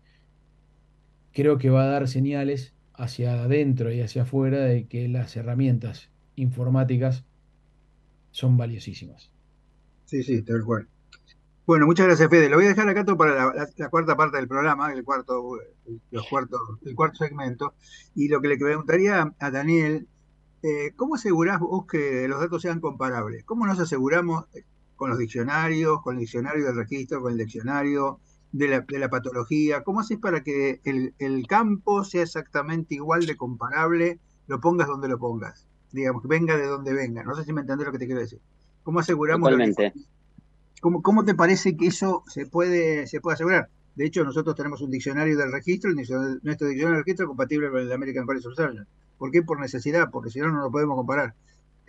creo 1.33 1.57
que 1.57 1.69
va 1.69 1.83
a 1.83 1.87
dar 1.87 2.07
señales 2.07 2.73
hacia 2.93 3.43
adentro 3.43 3.91
y 3.91 4.01
hacia 4.01 4.23
afuera 4.23 4.59
de 4.59 4.87
que 4.87 5.07
las 5.07 5.35
herramientas 5.35 6.09
informáticas 6.35 7.25
son 8.31 8.57
valiosísimas. 8.57 9.31
Sí, 10.05 10.23
sí, 10.23 10.41
tal 10.41 10.63
cual. 10.63 10.87
Bueno, 11.65 11.85
muchas 11.85 12.07
gracias, 12.07 12.29
Fede. 12.29 12.49
Lo 12.49 12.57
voy 12.57 12.65
a 12.65 12.69
dejar 12.69 12.89
acá 12.89 13.05
todo 13.05 13.17
para 13.17 13.53
la, 13.53 13.89
cuarta 13.89 14.17
parte 14.17 14.37
del 14.37 14.47
programa, 14.47 14.91
el 14.91 15.03
cuarto, 15.03 15.57
los 16.09 16.27
cuartos, 16.27 16.59
el 16.83 16.95
cuarto 16.95 17.17
segmento. 17.17 17.75
Y 18.15 18.27
lo 18.27 18.41
que 18.41 18.49
le 18.49 18.57
preguntaría 18.57 19.33
a 19.39 19.51
Daniel, 19.51 20.07
eh, 20.63 20.91
¿cómo 20.95 21.15
asegurás 21.15 21.59
vos 21.59 21.85
que 21.85 22.27
los 22.27 22.39
datos 22.39 22.61
sean 22.61 22.81
comparables? 22.81 23.43
¿Cómo 23.45 23.65
nos 23.65 23.79
aseguramos 23.79 24.45
con 24.95 25.09
los 25.11 25.19
diccionarios, 25.19 26.01
con 26.01 26.15
el 26.15 26.21
diccionario 26.21 26.65
del 26.65 26.75
registro, 26.75 27.21
con 27.21 27.31
el 27.31 27.37
diccionario 27.37 28.19
de 28.51 28.67
la, 28.67 28.81
de 28.81 28.99
la 28.99 29.09
patología? 29.09 29.83
¿Cómo 29.83 30.01
haces 30.01 30.17
para 30.19 30.43
que 30.43 30.81
el, 30.83 31.13
el 31.19 31.47
campo 31.47 32.03
sea 32.03 32.23
exactamente 32.23 32.95
igual 32.95 33.25
de 33.25 33.37
comparable, 33.37 34.19
lo 34.47 34.59
pongas 34.59 34.87
donde 34.87 35.07
lo 35.07 35.17
pongas? 35.17 35.67
digamos, 35.91 36.23
venga 36.23 36.57
de 36.57 36.65
donde 36.65 36.93
venga. 36.93 37.23
No 37.23 37.35
sé 37.35 37.43
si 37.43 37.53
me 37.53 37.61
entendés 37.61 37.85
lo 37.85 37.91
que 37.91 37.99
te 37.99 38.05
quiero 38.05 38.21
decir. 38.21 38.39
¿Cómo 38.83 38.99
aseguramos? 38.99 39.49
Totalmente. 39.49 39.93
¿Cómo, 40.81 41.01
¿Cómo, 41.01 41.23
te 41.23 41.35
parece 41.35 41.77
que 41.77 41.87
eso 41.87 42.23
se 42.27 42.47
puede, 42.47 43.05
se 43.07 43.21
puede 43.21 43.35
asegurar? 43.35 43.69
De 43.95 44.05
hecho, 44.05 44.23
nosotros 44.23 44.55
tenemos 44.55 44.81
un 44.81 44.89
diccionario 44.89 45.37
del 45.37 45.51
registro, 45.51 45.91
nuestro 45.91 46.17
diccionario 46.41 46.87
del 46.87 47.03
registro 47.03 47.25
es 47.25 47.27
compatible 47.27 47.69
con 47.69 47.81
el 47.81 47.91
American 47.91 48.25
College 48.25 48.47
of 48.47 48.55
Surgeons. 48.55 48.87
¿Por 49.17 49.31
qué? 49.31 49.43
Por 49.43 49.59
necesidad, 49.59 50.09
porque 50.11 50.31
si 50.31 50.39
no, 50.39 50.51
no 50.51 50.61
lo 50.61 50.71
podemos 50.71 50.95
comparar. 50.95 51.35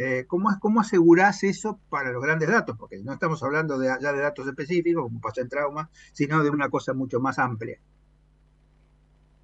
Eh, 0.04 0.24
¿cómo, 0.26 0.50
¿Cómo 0.60 0.80
asegurás 0.80 1.44
eso 1.44 1.78
para 1.88 2.10
los 2.10 2.20
grandes 2.20 2.48
datos? 2.48 2.76
Porque 2.76 2.98
no 2.98 3.12
estamos 3.12 3.40
hablando 3.44 3.78
de, 3.78 3.86
ya 4.00 4.12
de 4.12 4.20
datos 4.20 4.48
específicos, 4.48 5.04
como 5.04 5.20
pasa 5.20 5.42
en 5.42 5.48
trauma, 5.48 5.90
sino 6.12 6.42
de 6.42 6.50
una 6.50 6.68
cosa 6.68 6.92
mucho 6.92 7.20
más 7.20 7.38
amplia. 7.38 7.78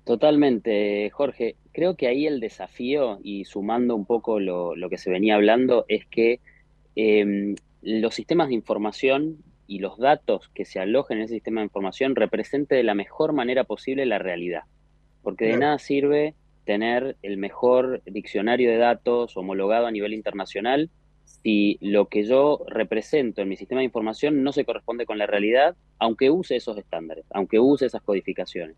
Totalmente, 0.03 1.11
Jorge. 1.11 1.55
Creo 1.73 1.95
que 1.95 2.09
ahí 2.09 2.27
el 2.27 2.41
desafío, 2.41 3.21
y 3.23 3.45
sumando 3.45 3.95
un 3.95 4.05
poco 4.05 4.41
lo, 4.41 4.75
que 4.91 4.99
se 4.99 5.11
venía 5.11 5.37
hablando, 5.37 5.85
es 5.87 6.07
que 6.07 6.41
em, 6.97 7.55
los 7.83 8.15
sistemas 8.17 8.49
de 8.49 8.55
información 8.55 9.37
y 9.69 9.79
los 9.79 9.97
datos 9.97 10.51
que 10.55 10.65
se 10.65 10.81
alojen 10.81 11.19
en 11.19 11.25
ese 11.25 11.35
sistema 11.35 11.61
de 11.61 11.67
información 11.67 12.17
represente 12.17 12.75
de 12.75 12.83
la 12.83 12.95
mejor 12.95 13.33
manera 13.33 13.63
posible 13.63 14.07
la 14.07 14.19
realidad. 14.19 14.63
Porque 15.23 15.45
de 15.45 15.59
nada 15.59 15.79
sirve 15.79 16.35
tener 16.69 17.17
el 17.23 17.39
mejor 17.39 18.03
diccionario 18.05 18.71
de 18.71 18.77
datos 18.77 19.35
homologado 19.39 19.87
a 19.87 19.91
nivel 19.91 20.13
internacional 20.13 20.91
si 21.25 21.79
lo 21.81 22.09
que 22.09 22.25
yo 22.25 22.63
represento 22.69 23.41
en 23.41 23.49
mi 23.49 23.57
sistema 23.57 23.81
de 23.81 23.87
información 23.87 24.43
no 24.43 24.53
se 24.53 24.67
corresponde 24.67 25.07
con 25.07 25.17
la 25.17 25.27
realidad, 25.27 25.77
aunque 25.99 26.29
use 26.29 26.57
esos 26.57 26.77
estándares, 26.77 27.25
aunque 27.31 27.59
use 27.59 27.87
esas 27.87 28.03
codificaciones. 28.03 28.77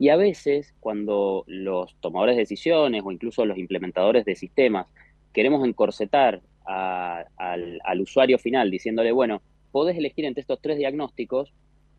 Y 0.00 0.08
a 0.08 0.16
veces, 0.16 0.74
cuando 0.80 1.44
los 1.46 1.94
tomadores 2.00 2.34
de 2.34 2.42
decisiones 2.42 3.02
o 3.04 3.12
incluso 3.12 3.46
los 3.46 3.56
implementadores 3.56 4.24
de 4.24 4.34
sistemas 4.34 4.88
queremos 5.32 5.64
encorsetar 5.64 6.40
al, 6.64 8.00
usuario 8.00 8.40
final 8.40 8.68
diciéndole, 8.68 9.12
bueno, 9.12 9.42
podés 9.70 9.96
elegir 9.96 10.24
entre 10.24 10.40
estos 10.40 10.60
tres 10.60 10.76
diagnósticos, 10.76 11.52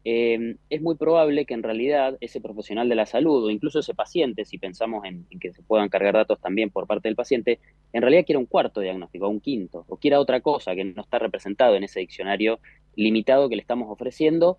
em, 0.03 0.57
es 0.69 0.81
muy 0.81 0.95
probable 0.95 1.45
que 1.45 1.53
en 1.53 1.63
realidad 1.63 2.17
ese 2.21 2.41
profesional 2.41 2.89
de 2.89 2.95
la 2.95 3.05
salud 3.05 3.45
o 3.45 3.49
incluso 3.49 3.79
ese 3.79 3.93
paciente, 3.93 4.45
si 4.45 4.57
pensamos 4.57 5.05
en, 5.05 5.25
que 5.39 5.51
se 5.53 5.61
puedan 5.61 5.89
cargar 5.89 6.13
datos 6.13 6.39
también 6.39 6.69
por 6.69 6.87
parte 6.87 7.07
del 7.07 7.15
paciente, 7.15 7.59
en 7.93 8.01
realidad 8.01 8.25
quiera 8.25 8.39
un 8.39 8.45
cuarto 8.45 8.81
diagnóstico, 8.81 9.27
un 9.27 9.41
quinto, 9.41 9.85
o 9.87 9.97
quiera 9.97 10.19
otra 10.19 10.41
cosa 10.41 10.75
que 10.75 10.83
no 10.83 11.01
está 11.01 11.19
representado 11.19 11.75
en 11.75 11.83
ese 11.83 11.99
diccionario 11.99 12.59
limitado 12.95 13.49
que 13.49 13.55
le 13.55 13.61
estamos 13.61 13.89
ofreciendo, 13.89 14.57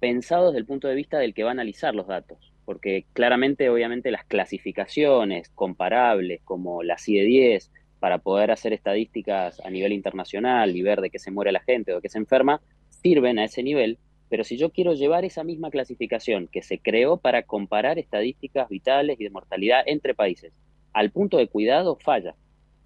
pensado 0.00 0.46
desde 0.46 0.58
el 0.58 0.66
punto 0.66 0.88
de 0.88 0.94
vista 0.94 1.18
del 1.18 1.34
que 1.34 1.42
va 1.42 1.50
a 1.50 1.52
analizar 1.52 1.94
los 1.94 2.06
datos. 2.06 2.52
Porque 2.64 3.06
claramente, 3.12 3.70
obviamente, 3.70 4.10
las 4.10 4.24
clasificaciones 4.24 5.50
comparables 5.50 6.40
como 6.42 6.82
la 6.82 6.98
CIE-10 6.98 7.70
para 8.00 8.18
poder 8.18 8.50
hacer 8.50 8.72
estadísticas 8.72 9.60
a 9.64 9.70
nivel 9.70 9.92
internacional 9.92 10.76
y 10.76 10.82
ver 10.82 11.00
de 11.00 11.10
qué 11.10 11.18
se 11.18 11.30
muere 11.30 11.52
la 11.52 11.60
gente 11.60 11.92
o 11.92 11.96
de 11.96 12.02
qué 12.02 12.08
se 12.08 12.18
enferma, 12.18 12.60
sirven 12.88 13.38
a 13.38 13.44
ese 13.44 13.62
nivel, 13.62 13.98
pero 14.28 14.44
si 14.44 14.56
yo 14.56 14.70
quiero 14.70 14.94
llevar 14.94 15.24
esa 15.24 15.44
misma 15.44 15.70
clasificación 15.70 16.48
que 16.48 16.62
se 16.62 16.78
creó 16.78 17.16
para 17.18 17.42
comparar 17.42 17.98
estadísticas 17.98 18.68
vitales 18.68 19.20
y 19.20 19.24
de 19.24 19.30
mortalidad 19.30 19.82
entre 19.86 20.14
países 20.14 20.52
al 20.92 21.10
punto 21.10 21.36
de 21.36 21.48
cuidado, 21.48 21.96
falla, 21.96 22.34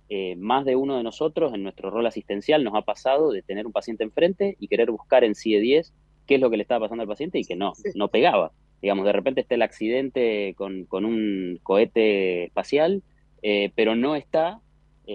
eh, 0.09 0.35
más 0.37 0.65
de 0.65 0.75
uno 0.75 0.97
de 0.97 1.05
nosotros 1.05 1.55
en 1.55 1.63
nuestro 1.63 1.91
rol 1.91 2.05
asistencial 2.07 2.65
nos 2.65 2.75
ha 2.75 2.83
pasado 2.83 3.31
de 3.31 3.43
tener 3.43 3.67
un 3.67 3.73
paciente 3.73 4.03
enfrente 4.03 4.57
y 4.59 4.67
querer 4.67 4.91
buscar 4.91 5.23
en 5.23 5.37
CIE 5.37 5.61
10 5.61 5.95
qué 6.27 6.35
es 6.35 6.41
lo 6.41 6.51
que 6.51 6.57
le 6.57 6.63
estaba 6.63 6.87
pasando 6.87 7.03
al 7.03 7.09
paciente 7.09 7.39
y 7.39 7.45
que 7.45 7.55
no, 7.55 7.73
no 7.95 8.09
pegaba. 8.09 8.51
Digamos, 8.83 9.05
de 9.05 9.13
repente 9.13 9.41
está 9.41 9.55
el 9.55 9.63
accidente 9.63 10.55
con, 10.57 10.87
un 10.91 11.61
cohete 11.63 12.45
espacial, 12.45 13.03
eh, 13.43 13.71
pero 13.77 13.95
no 13.95 14.17
está 14.17 14.61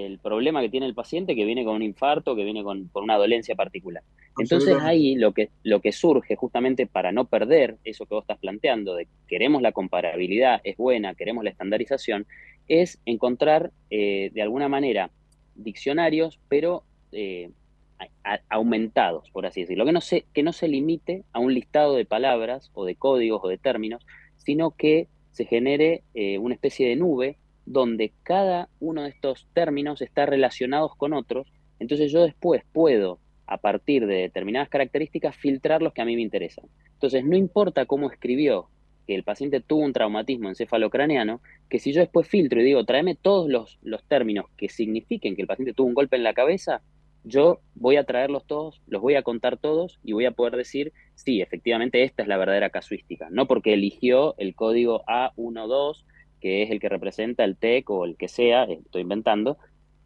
el 0.04 0.20
problema 0.20 0.62
que 0.62 0.70
tiene 0.70 0.86
el 0.86 0.94
paciente 0.94 1.36
que 1.36 1.46
viene 1.46 1.64
con 1.64 1.76
un 1.76 1.82
infarto, 1.82 2.36
que 2.36 2.44
viene 2.44 2.64
con, 2.64 2.90
una 2.96 3.16
dolencia 3.18 3.56
particular. 3.56 4.04
Entonces 4.38 4.76
ahí 4.82 5.16
lo 5.16 5.32
que, 5.32 5.50
lo 5.64 5.80
que 5.80 5.94
surge 5.94 6.36
justamente 6.36 6.86
para 6.86 7.14
no 7.14 7.26
perder 7.26 7.78
eso 7.86 8.06
que 8.06 8.16
vos 8.16 8.24
estás 8.24 8.40
planteando, 8.40 8.96
de 8.96 9.08
queremos 9.28 9.62
la 9.62 9.72
comparabilidad, 9.72 10.60
es 10.66 10.76
buena, 10.76 11.16
queremos 11.16 11.46
la 11.46 11.50
estandarización, 11.52 12.28
es 12.68 13.00
encontrar 13.06 13.72
eh, 13.90 14.32
de 14.34 14.42
alguna 14.42 14.68
manera 14.68 15.12
diccionarios, 15.56 16.40
pero 16.50 16.84
eh, 17.14 17.52
aumentados, 18.50 19.30
por 19.32 19.46
así 19.46 19.62
decirlo, 19.62 19.86
que 19.86 19.94
no, 19.94 20.02
se, 20.02 20.26
que 20.34 20.44
no 20.44 20.52
se 20.52 20.68
limite 20.68 21.24
a 21.32 21.40
un 21.40 21.54
listado 21.54 21.96
de 21.96 22.04
palabras 22.04 22.70
o 22.74 22.84
de 22.84 22.96
códigos 22.96 23.40
o 23.44 23.48
de 23.48 23.58
términos, 23.58 24.06
sino 24.36 24.72
que 24.72 25.08
se 25.32 25.46
genere 25.46 26.04
eh, 26.14 26.38
una 26.38 26.56
especie 26.56 26.90
de 26.90 26.98
nube 26.98 27.38
donde 27.66 28.14
cada 28.24 28.70
uno 28.80 29.04
de 29.04 29.10
estos 29.10 29.48
términos 29.54 30.02
está 30.02 30.26
relacionados 30.26 30.96
con 30.96 31.14
otros, 31.14 31.48
entonces 31.80 32.12
yo 32.12 32.24
después 32.24 32.64
puedo, 32.72 33.20
a 33.48 33.58
partir 33.58 34.08
de 34.08 34.16
determinadas 34.16 34.70
características, 34.70 35.36
filtrar 35.36 35.82
los 35.82 35.94
que 35.94 36.02
a 36.02 36.06
mí 36.06 36.16
me 36.16 36.22
interesan. 36.22 36.66
Entonces, 36.94 37.24
no 37.26 37.36
importa 37.36 37.86
cómo 37.86 38.10
escribió 38.10 38.70
que 39.06 39.16
el 39.16 39.24
paciente 39.24 39.62
tuvo 39.62 39.84
un 39.84 39.94
traumatismo 39.94 40.50
encefalocraneano, 40.50 41.42
que 41.70 41.80
si 41.80 41.92
yo 41.92 42.02
después 42.02 42.28
filtro 42.28 42.62
y 42.62 42.64
digo, 42.64 42.86
tráeme 42.86 43.16
todos 43.16 43.50
los, 43.50 43.78
los 43.84 44.04
términos 44.06 44.46
que 44.58 44.70
signifiquen 44.70 45.36
que 45.36 45.42
el 45.42 45.48
paciente 45.48 45.74
tuvo 45.74 45.88
un 45.88 45.94
golpe 45.94 46.16
en 46.16 46.24
la 46.24 46.34
cabeza, 46.34 46.82
yo 47.24 47.60
voy 47.74 47.98
a 47.98 48.04
traerlos 48.04 48.46
todos, 48.46 48.82
los 48.88 49.02
voy 49.02 49.16
a 49.16 49.24
contar 49.24 49.58
todos 49.58 50.00
y 50.04 50.14
voy 50.14 50.26
a 50.26 50.32
poder 50.32 50.56
decir, 50.56 50.94
sí, 51.16 51.42
efectivamente 51.42 52.04
esta 52.04 52.22
es 52.22 52.28
la 52.28 52.38
verdadera 52.38 52.70
casuística, 52.70 53.28
no 53.32 53.48
porque 53.48 53.74
eligió 53.74 54.36
el 54.38 54.56
código 54.56 55.04
A12 55.06 56.04
que 56.40 56.64
es 56.64 56.72
el 56.72 56.80
que 56.80 56.90
representa 56.90 57.44
el 57.44 57.58
TEC 57.58 57.90
o 57.90 58.06
el 58.06 58.18
que 58.18 58.28
sea, 58.28 58.64
estoy 58.66 59.02
inventando, 59.02 59.58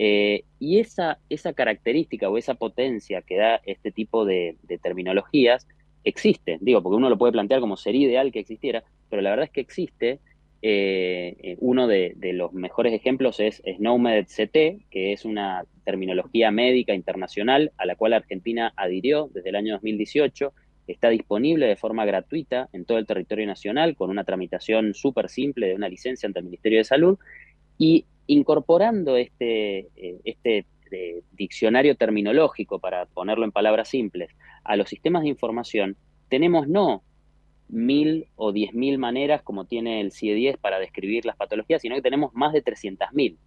eh, 0.01 0.45
y 0.59 0.79
esa, 0.79 1.19
esa 1.29 1.51
característica 1.51 2.29
o 2.29 2.37
esa 2.37 2.55
potencia 2.55 3.21
que 3.21 3.35
da 3.35 3.61
este 3.65 3.91
tipo 3.91 4.23
de, 4.23 4.55
terminologías 4.81 5.67
existe, 6.05 6.57
digo, 6.61 6.81
porque 6.81 6.95
uno 6.95 7.09
lo 7.09 7.17
puede 7.17 7.33
plantear 7.33 7.59
como 7.59 7.75
sería 7.75 8.07
ideal 8.07 8.31
que 8.31 8.39
existiera, 8.39 8.83
pero 9.09 9.21
la 9.21 9.31
verdad 9.31 9.45
es 9.45 9.51
que 9.51 9.61
existe. 9.61 10.19
Eh, 10.61 11.37
eh, 11.41 11.55
uno 11.59 11.87
de, 11.87 12.13
de, 12.17 12.33
los 12.33 12.51
mejores 12.51 12.93
ejemplos 12.93 13.39
es 13.39 13.61
SNOMED 13.77 14.25
CT, 14.25 14.89
que 14.89 15.13
es 15.13 15.23
una 15.23 15.63
terminología 15.85 16.51
médica 16.51 16.93
internacional 16.93 17.71
a 17.77 17.85
la 17.85 17.95
cual 17.95 18.11
Argentina 18.11 18.73
adhirió 18.75 19.29
desde 19.33 19.49
el 19.49 19.55
año 19.55 19.73
2018 19.73 20.53
Está 20.89 21.09
disponible 21.09 21.67
de 21.67 21.75
forma 21.75 22.03
gratuita 22.03 22.67
en 22.73 22.83
todo 22.83 22.97
el 22.97 23.05
territorio 23.05 23.45
nacional 23.45 23.95
con 23.95 24.09
una 24.09 24.23
tramitación 24.23 24.95
súper 24.95 25.29
simple 25.29 25.67
de 25.67 25.75
una 25.75 25.87
licencia 25.87 26.25
ante 26.25 26.39
el 26.39 26.45
Ministerio 26.45 26.79
de 26.79 26.83
Salud 26.83 27.19
y 27.77 28.05
incorporando 28.25 29.15
este, 29.15 29.87
eh, 29.95 30.19
este 30.23 30.65
eh, 30.91 31.21
diccionario 31.33 31.95
terminológico, 31.95 32.79
para 32.79 33.05
ponerlo 33.05 33.45
en 33.45 33.51
palabras 33.51 33.89
simples, 33.89 34.31
a 34.63 34.75
los 34.75 34.89
sistemas 34.89 35.21
de 35.21 35.29
información, 35.29 35.95
tenemos 36.27 36.67
no 36.67 37.03
mil 37.67 38.25
o 38.35 38.51
diez 38.51 38.73
mil 38.73 38.97
maneras 38.97 39.43
como 39.43 39.65
tiene 39.65 40.01
el 40.01 40.11
CIE-10 40.11 40.57
para 40.57 40.79
describir 40.79 41.23
las 41.23 41.37
patologías, 41.37 41.83
sino 41.83 41.93
que 41.93 42.01
tenemos 42.01 42.33
más 42.33 42.51
de 42.51 42.63
trescientas 42.63 43.13
mil 43.13 43.37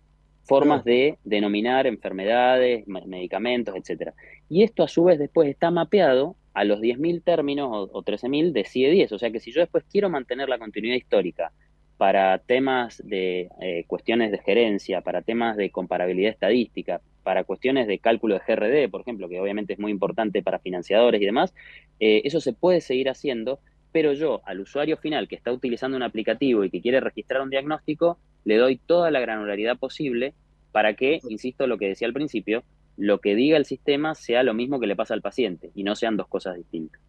formas 0.45 0.84
de 0.84 1.18
denominar 1.24 1.86
enfermedades, 1.86 2.86
medicamentos, 2.86 3.74
etc. 3.76 4.12
Y 4.49 4.62
esto 4.62 4.82
a 4.82 4.88
su 4.88 5.05
vez 5.05 5.18
después 5.18 5.49
está 5.49 5.70
mapeado 5.70 6.36
a 6.55 6.64
los 6.64 6.80
10.000 6.80 7.22
términos 7.22 7.88
o, 7.92 8.03
13.000 8.03 8.53
de 8.53 8.64
CIE 8.64 8.90
10. 8.90 9.12
O 9.12 9.18
sea 9.18 9.30
que 9.30 9.40
si 9.40 9.53
yo 9.53 9.61
después 9.61 9.84
quiero 9.90 10.11
mantener 10.11 10.48
la 10.48 10.59
continuidad 10.59 10.96
histórica 10.96 11.53
para 11.96 12.38
temas 12.38 13.00
de 13.05 13.48
eh, 13.61 13.84
cuestiones 13.86 14.32
de 14.32 14.38
gerencia, 14.38 15.03
para 15.03 15.22
temas 15.22 15.57
de 15.57 15.70
comparabilidad 15.70 16.32
estadística, 16.32 17.00
para 17.22 17.44
cuestiones 17.44 17.86
de 17.86 17.98
cálculo 17.98 18.34
de 18.34 18.40
GRD, 18.46 18.90
por 18.90 19.03
ejemplo, 19.03 19.28
que 19.28 19.40
obviamente 19.40 19.74
es 19.74 19.78
muy 19.78 19.92
importante 19.92 20.42
para 20.42 20.59
financiadores 20.59 21.20
y 21.22 21.24
demás, 21.24 21.55
eh, 22.00 22.22
eso 22.24 22.40
se 22.40 22.53
puede 22.53 22.80
seguir 22.80 23.09
haciendo, 23.09 23.61
pero 23.92 24.12
yo 24.14 24.42
al 24.46 24.61
usuario 24.61 24.96
final 24.96 25.28
que 25.28 25.36
está 25.36 25.53
utilizando 25.53 25.96
un 25.96 26.03
aplicativo 26.03 26.64
y 26.64 26.70
que 26.70 26.80
quiere 26.80 26.98
registrar 27.00 27.42
un 27.42 27.50
diagnóstico, 27.50 28.18
le 28.44 28.57
doy 28.57 28.78
toda 28.78 29.11
la 29.11 29.20
granularidad 29.20 29.78
posible 29.78 30.34
para 30.72 30.94
que, 30.94 31.20
insisto, 31.28 31.66
lo 31.66 31.78
que 31.78 31.88
decía 31.88 32.09
al 32.09 32.14
principio, 32.14 32.64
lo 32.97 33.20
que 33.20 33.34
diga 33.34 33.57
el 33.57 33.64
sistema 33.64 34.14
sea 34.14 34.43
lo 34.43 34.55
mismo 34.55 34.80
que 34.80 34.86
le 34.86 34.97
pasa 34.97 35.14
al 35.14 35.22
paciente 35.22 35.70
y 35.74 35.84
no 35.84 35.95
sean 35.95 36.16
dos 36.16 36.28
cosas 36.28 36.57
distintas. 36.57 37.01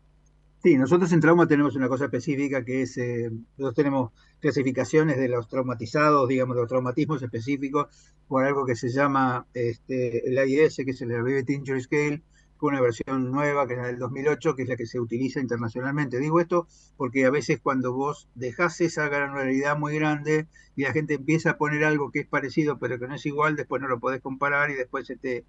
Sí, 0.63 0.77
nosotros 0.77 1.11
en 1.11 1.19
trauma 1.19 1.45
tenemos 1.45 1.75
una 1.75 1.89
cosa 1.89 2.05
específica 2.05 2.63
que 2.63 2.83
es, 2.83 2.97
eh, 2.97 3.29
nosotros 3.57 3.75
tenemos 3.75 4.11
clasificaciones 4.39 5.17
de 5.17 5.27
los 5.27 5.49
traumatizados, 5.49 6.29
digamos, 6.29 6.55
de 6.55 6.61
los 6.61 6.69
traumatismos 6.69 7.21
específicos, 7.21 7.87
por 8.29 8.45
algo 8.45 8.65
que 8.65 8.75
se 8.75 8.87
llama 8.87 9.45
este, 9.53 10.25
el 10.25 10.37
AIS, 10.37 10.77
que 10.77 10.91
es 10.91 11.01
el 11.01 11.21
Vivid 11.21 11.49
Injury 11.49 11.81
Scale, 11.81 12.21
con 12.55 12.75
una 12.75 12.81
versión 12.81 13.29
nueva, 13.29 13.67
que 13.67 13.73
es 13.73 13.79
la 13.79 13.87
del 13.87 13.99
2008, 13.99 14.55
que 14.55 14.63
es 14.63 14.69
la 14.69 14.77
que 14.77 14.85
se 14.85 15.01
utiliza 15.01 15.41
internacionalmente. 15.41 16.17
Digo 16.17 16.39
esto 16.39 16.65
porque 16.95 17.25
a 17.25 17.29
veces 17.29 17.59
cuando 17.61 17.91
vos 17.91 18.29
dejás 18.35 18.79
esa 18.79 19.09
granularidad 19.09 19.77
muy 19.77 19.95
grande 19.95 20.47
y 20.77 20.83
la 20.83 20.93
gente 20.93 21.15
empieza 21.15 21.51
a 21.51 21.57
poner 21.57 21.83
algo 21.83 22.09
que 22.09 22.21
es 22.21 22.25
parecido 22.25 22.79
pero 22.79 22.97
que 22.99 23.07
no 23.09 23.15
es 23.15 23.25
igual, 23.25 23.57
después 23.57 23.81
no 23.81 23.89
lo 23.89 23.99
podés 23.99 24.21
comparar 24.21 24.71
y 24.71 24.75
después 24.75 25.07
se 25.07 25.17
te 25.17 25.43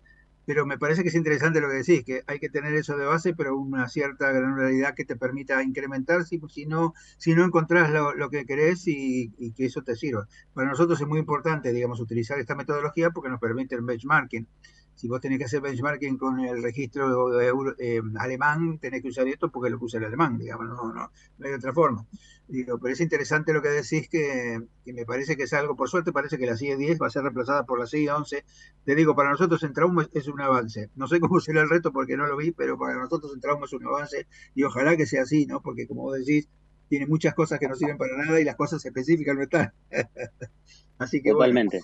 pero 0.47 0.67
me 0.67 0.79
parece 0.79 1.03
que 1.03 1.09
es 1.09 1.15
interesante 1.15 1.61
lo 1.61 1.69
que 1.69 1.77
decís, 1.77 2.05
que 2.05 2.23
hay 2.27 2.39
que 2.39 2.49
tener 2.49 2.75
eso 2.75 2.97
de 2.97 3.07
base, 3.07 3.35
pero 3.35 3.57
una 3.57 3.89
cierta 3.89 4.31
granularidad 4.31 4.95
que 4.95 5.05
te 5.05 5.17
permita 5.17 5.63
incrementar 5.63 6.25
si, 6.25 6.39
no 6.67 6.95
si 7.17 7.35
no 7.35 7.45
encontrás 7.45 7.91
lo, 7.91 8.31
que 8.31 8.47
querés 8.47 8.85
y, 8.87 9.31
que 9.57 9.67
eso 9.67 9.83
te 9.83 9.97
sirva. 9.97 10.27
Para 10.53 10.69
nosotros 10.69 11.01
es 11.01 11.07
muy 11.07 11.19
importante, 11.19 11.73
digamos, 11.73 12.01
utilizar 12.01 12.39
esta 12.39 12.55
metodología 12.55 13.11
porque 13.11 13.31
nos 13.31 13.41
permite 13.41 13.75
el 13.75 13.83
benchmarking 13.83 14.47
si 14.95 15.09
vos 15.09 15.21
tenés 15.21 15.39
que 15.39 15.45
hacer 15.45 15.61
benchmarking 15.61 16.17
con 16.17 16.41
el 16.41 16.63
registro 16.63 17.41
eh, 17.79 18.01
alemán, 18.19 18.79
tenés 18.79 19.03
que 19.03 19.09
usar 19.09 19.27
esto 19.29 19.51
porque 19.51 19.71
lo 19.71 19.79
usa 19.81 19.99
el 19.99 20.07
alemán, 20.07 20.39
digamos, 20.39 20.67
no, 20.69 20.93
no, 20.93 21.11
no 21.39 21.47
hay 21.47 21.53
otra 21.53 21.73
forma. 21.73 22.07
Digo, 22.47 22.79
pero 22.79 22.93
es 22.93 23.01
interesante 23.01 23.55
lo 23.55 23.63
que 23.63 23.71
decís, 23.71 24.07
que, 24.09 24.61
me 24.85 25.07
parece 25.07 25.35
que 25.37 25.45
es 25.45 25.53
algo, 25.55 25.77
por 25.77 25.89
suerte 25.89 26.13
parece 26.13 26.37
que 26.37 26.45
la 26.47 26.57
CIE 26.57 26.77
10 26.77 27.01
va 27.01 27.07
a 27.07 27.11
ser 27.11 27.23
reemplazada 27.23 27.65
por 27.65 27.79
la 27.79 27.87
CIE 27.87 28.11
11. 28.11 28.45
Te 28.85 28.95
digo, 28.95 29.17
para 29.17 29.31
nosotros 29.31 29.63
en 29.63 29.73
trauma 29.73 30.07
es 30.13 30.29
un 30.29 30.41
avance. 30.43 30.91
No 30.95 31.09
sé 31.09 31.21
cómo 31.21 31.41
será 31.41 31.63
el 31.63 31.71
reto 31.71 31.91
porque 31.91 32.19
no 32.19 32.27
lo 32.27 32.37
vi, 32.37 32.53
pero 32.53 32.79
para 32.79 32.97
nosotros 32.97 33.33
en 33.35 33.41
trauma 33.41 33.65
es 33.65 33.73
un 33.73 33.87
avance 33.87 34.27
y 34.55 34.63
ojalá 34.63 34.95
que 34.97 35.07
sea 35.07 35.23
así, 35.23 35.47
¿no? 35.47 35.63
Porque 35.63 35.87
como 35.87 36.03
vos 36.03 36.19
decís, 36.19 36.49
tiene 36.89 37.07
muchas 37.07 37.33
cosas 37.35 37.59
que 37.59 37.67
no 37.67 37.75
sirven 37.75 37.97
para 37.97 38.17
nada 38.17 38.39
y 38.39 38.45
las 38.45 38.57
cosas 38.57 38.85
específicas 38.85 39.35
no 39.35 39.43
están. 39.43 39.73
así 40.99 41.23
que 41.23 41.31
Totalmente. 41.31 41.81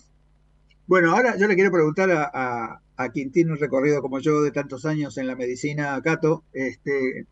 Bueno. 0.86 1.12
ahora 1.12 1.36
yo 1.38 1.46
le 1.46 1.54
quiero 1.54 1.70
preguntar 1.70 2.10
a, 2.10 2.24
a 2.24 2.82
quien 3.08 3.32
tiene 3.32 3.52
un 3.52 3.58
recorrido 3.58 4.02
como 4.02 4.18
yo 4.20 4.42
de 4.42 4.52
tantos 4.52 4.84
años 4.84 5.16
en 5.18 5.26
la 5.26 5.36
medicina, 5.36 6.00
Cato, 6.02 6.44
este, 6.52 7.26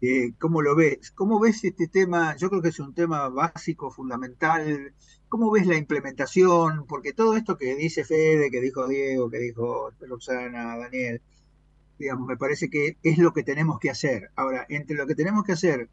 eh, 0.00 0.32
¿cómo 0.38 0.62
lo 0.62 0.74
ves? 0.74 1.12
¿Cómo 1.12 1.38
ves 1.38 1.62
este 1.64 1.86
tema? 1.86 2.36
Yo 2.36 2.50
creo 2.50 2.60
que 2.60 2.70
es 2.70 2.80
un 2.80 2.92
tema 2.92 3.28
básico, 3.28 3.90
fundamental. 3.90 4.94
¿Cómo 5.28 5.50
ves 5.52 5.66
la 5.66 5.76
implementación? 5.76 6.86
Porque 6.88 7.12
todo 7.12 7.36
esto 7.36 7.56
que 7.56 7.76
dice 7.76 8.04
Fede, 8.04 8.50
que 8.50 8.60
dijo 8.60 8.88
Diego, 8.88 9.30
que 9.30 9.38
dijo 9.38 9.92
Roxana, 10.00 10.76
Daniel, 10.76 11.22
digamos, 11.98 12.26
me 12.26 12.36
parece 12.36 12.68
que 12.68 12.96
es 13.02 13.18
lo 13.18 13.32
que 13.32 13.44
tenemos 13.44 13.78
que 13.78 13.90
hacer. 13.90 14.30
Ahora, 14.34 14.66
entre 14.68 14.96
lo 14.96 15.06
que 15.06 15.14
tenemos 15.14 15.44
que 15.44 15.52
hacer 15.52 15.88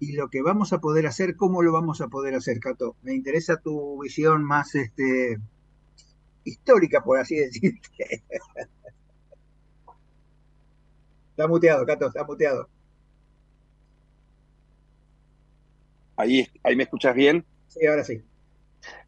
y 0.00 0.12
lo 0.12 0.28
que 0.28 0.42
vamos 0.42 0.72
a 0.72 0.80
poder 0.80 1.06
hacer, 1.06 1.36
¿cómo 1.36 1.62
lo 1.62 1.72
vamos 1.72 2.00
a 2.00 2.08
poder 2.08 2.34
hacer, 2.34 2.58
Cato? 2.58 2.96
Me 3.02 3.14
interesa 3.14 3.58
tu 3.60 4.02
visión 4.02 4.44
más 4.44 4.74
este, 4.74 5.38
histórica, 6.44 7.02
por 7.02 7.18
así 7.18 7.36
decirte. 7.36 8.24
está 11.30 11.48
muteado, 11.48 11.86
Cato, 11.86 12.06
está 12.06 12.24
muteado. 12.24 12.68
Ahí, 16.16 16.46
ahí 16.62 16.76
me 16.76 16.84
escuchas 16.84 17.14
bien. 17.14 17.44
Sí, 17.68 17.86
ahora 17.86 18.04
sí. 18.04 18.22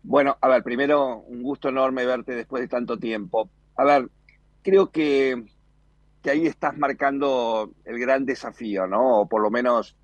Bueno, 0.02 0.36
a 0.40 0.48
ver, 0.48 0.62
primero 0.62 1.18
un 1.18 1.42
gusto 1.42 1.68
enorme 1.68 2.04
verte 2.06 2.34
después 2.34 2.62
de 2.62 2.68
tanto 2.68 2.98
tiempo. 2.98 3.50
A 3.76 3.84
ver, 3.84 4.08
creo 4.62 4.90
que, 4.90 5.44
que 6.22 6.30
ahí 6.30 6.46
estás 6.46 6.76
marcando 6.76 7.72
el 7.84 7.98
gran 7.98 8.24
desafío, 8.24 8.86
¿no? 8.86 9.20
O 9.20 9.28
por 9.28 9.42
lo 9.42 9.50
menos, 9.50 9.96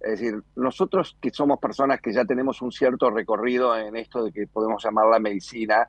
es 0.00 0.12
decir, 0.12 0.42
nosotros 0.56 1.16
que 1.20 1.30
somos 1.30 1.58
personas 1.58 2.00
que 2.00 2.12
ya 2.12 2.24
tenemos 2.24 2.62
un 2.62 2.72
cierto 2.72 3.10
recorrido 3.10 3.76
en 3.76 3.96
esto 3.96 4.24
de 4.24 4.32
que 4.32 4.46
podemos 4.46 4.82
llamar 4.82 5.06
la 5.06 5.18
medicina, 5.18 5.88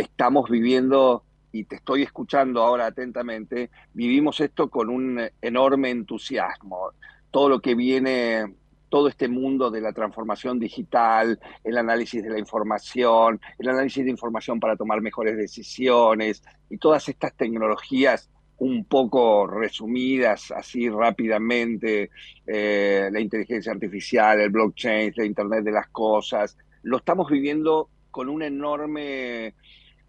estamos 0.00 0.50
viviendo, 0.50 1.24
y 1.52 1.64
te 1.64 1.76
estoy 1.76 2.02
escuchando 2.02 2.62
ahora 2.62 2.86
atentamente, 2.86 3.70
vivimos 3.94 4.40
esto 4.40 4.68
con 4.68 4.90
un 4.90 5.20
enorme 5.40 5.90
entusiasmo. 5.90 6.92
Todo 7.30 7.48
lo 7.48 7.60
que 7.60 7.74
viene 7.74 8.54
todo 8.88 9.08
este 9.08 9.28
mundo 9.28 9.70
de 9.70 9.80
la 9.80 9.92
transformación 9.92 10.58
digital, 10.58 11.38
el 11.62 11.78
análisis 11.78 12.22
de 12.22 12.30
la 12.30 12.38
información, 12.38 13.40
el 13.58 13.68
análisis 13.68 14.04
de 14.04 14.10
información 14.10 14.60
para 14.60 14.76
tomar 14.76 15.00
mejores 15.00 15.36
decisiones 15.36 16.42
y 16.70 16.78
todas 16.78 17.08
estas 17.08 17.34
tecnologías 17.34 18.30
un 18.58 18.84
poco 18.84 19.46
resumidas 19.46 20.50
así 20.50 20.88
rápidamente, 20.88 22.10
eh, 22.46 23.08
la 23.12 23.20
inteligencia 23.20 23.72
artificial, 23.72 24.40
el 24.40 24.50
blockchain, 24.50 25.12
la 25.16 25.24
Internet 25.24 25.64
de 25.64 25.72
las 25.72 25.88
Cosas, 25.88 26.56
lo 26.82 26.96
estamos 26.96 27.30
viviendo 27.30 27.88
con 28.10 28.28
una 28.28 28.46
enorme, 28.46 29.54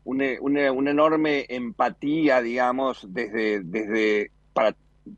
una, 0.10 0.92
enorme 0.92 1.46
empatía, 1.50 2.42
digamos, 2.42 3.08
desde, 3.10 3.62
desde 3.64 4.32
para, 4.54 4.76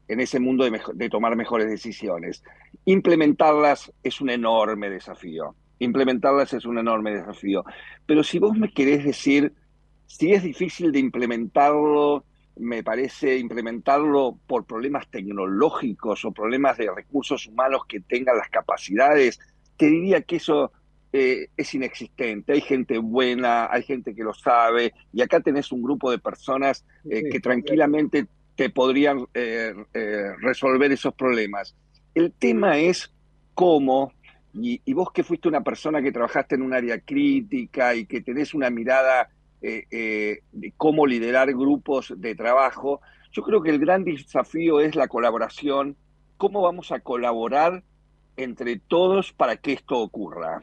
en 0.08 0.20
ese 0.20 0.40
mundo 0.40 0.64
de, 0.64 0.80
de 0.94 1.10
tomar 1.10 1.36
mejores 1.36 1.70
decisiones. 1.70 2.44
Implementarlas 2.86 3.92
es 4.04 4.22
un 4.22 4.30
enorme 4.30 4.90
desafío. 4.90 5.56
Implementarlas 5.80 6.54
es 6.54 6.66
un 6.66 6.78
enorme 6.78 7.12
desafío. 7.12 7.64
Pero 8.06 8.24
si 8.24 8.40
vos 8.40 8.58
me 8.58 8.72
querés 8.72 9.04
decir 9.04 9.54
si 10.12 10.34
es 10.34 10.44
difícil 10.44 10.92
de 10.92 11.00
implementarlo, 11.00 12.26
me 12.58 12.84
parece 12.84 13.38
implementarlo 13.38 14.38
por 14.46 14.66
problemas 14.66 15.10
tecnológicos 15.10 16.26
o 16.26 16.34
problemas 16.34 16.78
de 16.78 16.92
recursos 16.94 17.48
humanos 17.48 17.84
que 17.88 18.02
tengan 18.02 18.38
las 18.38 18.50
capacidades, 18.50 19.40
te 19.78 19.86
diría 19.86 20.22
que 20.22 20.36
eso 20.36 20.74
eh, 21.14 21.50
es 21.58 21.74
inexistente. 21.74 22.54
Hay 22.54 22.62
gente 22.62 22.98
buena, 22.98 23.68
hay 23.70 23.84
gente 23.84 24.16
que 24.16 24.24
lo 24.24 24.34
sabe, 24.34 24.94
y 25.12 25.22
acá 25.22 25.42
tenés 25.42 25.72
un 25.72 25.82
grupo 25.82 26.10
de 26.10 26.20
personas 26.20 26.86
eh, 27.10 27.24
que 27.30 27.40
tranquilamente 27.40 28.28
te 28.56 28.70
podrían 28.70 29.26
eh, 29.34 29.74
resolver 30.40 30.92
esos 30.92 31.14
problemas. 31.14 31.76
El 32.16 32.32
tema 32.32 32.78
es 32.78 33.12
cómo, 33.54 34.14
y, 34.54 34.82
y, 34.86 34.94
vos 34.94 35.12
que 35.12 35.24
fuiste 35.24 35.48
una 35.48 35.62
persona 35.62 36.02
que 36.02 36.12
trabajaste 36.12 36.56
en 36.56 36.62
un 36.62 36.74
área 36.74 37.00
crítica 37.00 37.96
y 37.96 38.06
que 38.06 38.22
tenés 38.22 38.54
una 38.54 38.70
mirada 38.70 39.30
de 39.62 40.42
cómo 40.76 41.06
liderar 41.06 41.54
grupos 41.54 42.14
de 42.18 42.34
trabajo, 42.34 43.00
yo 43.32 43.44
creo 43.44 43.62
que 43.62 43.70
el 43.70 43.80
gran 43.80 44.04
desafío 44.04 44.80
es 44.80 44.96
la 44.96 45.08
colaboración, 45.08 45.96
cómo 46.38 46.62
vamos 46.62 46.92
a 46.92 47.00
colaborar 47.00 47.84
entre 48.38 48.80
todos 48.80 49.34
para 49.34 49.58
que 49.58 49.74
esto 49.74 50.00
ocurra. 50.00 50.62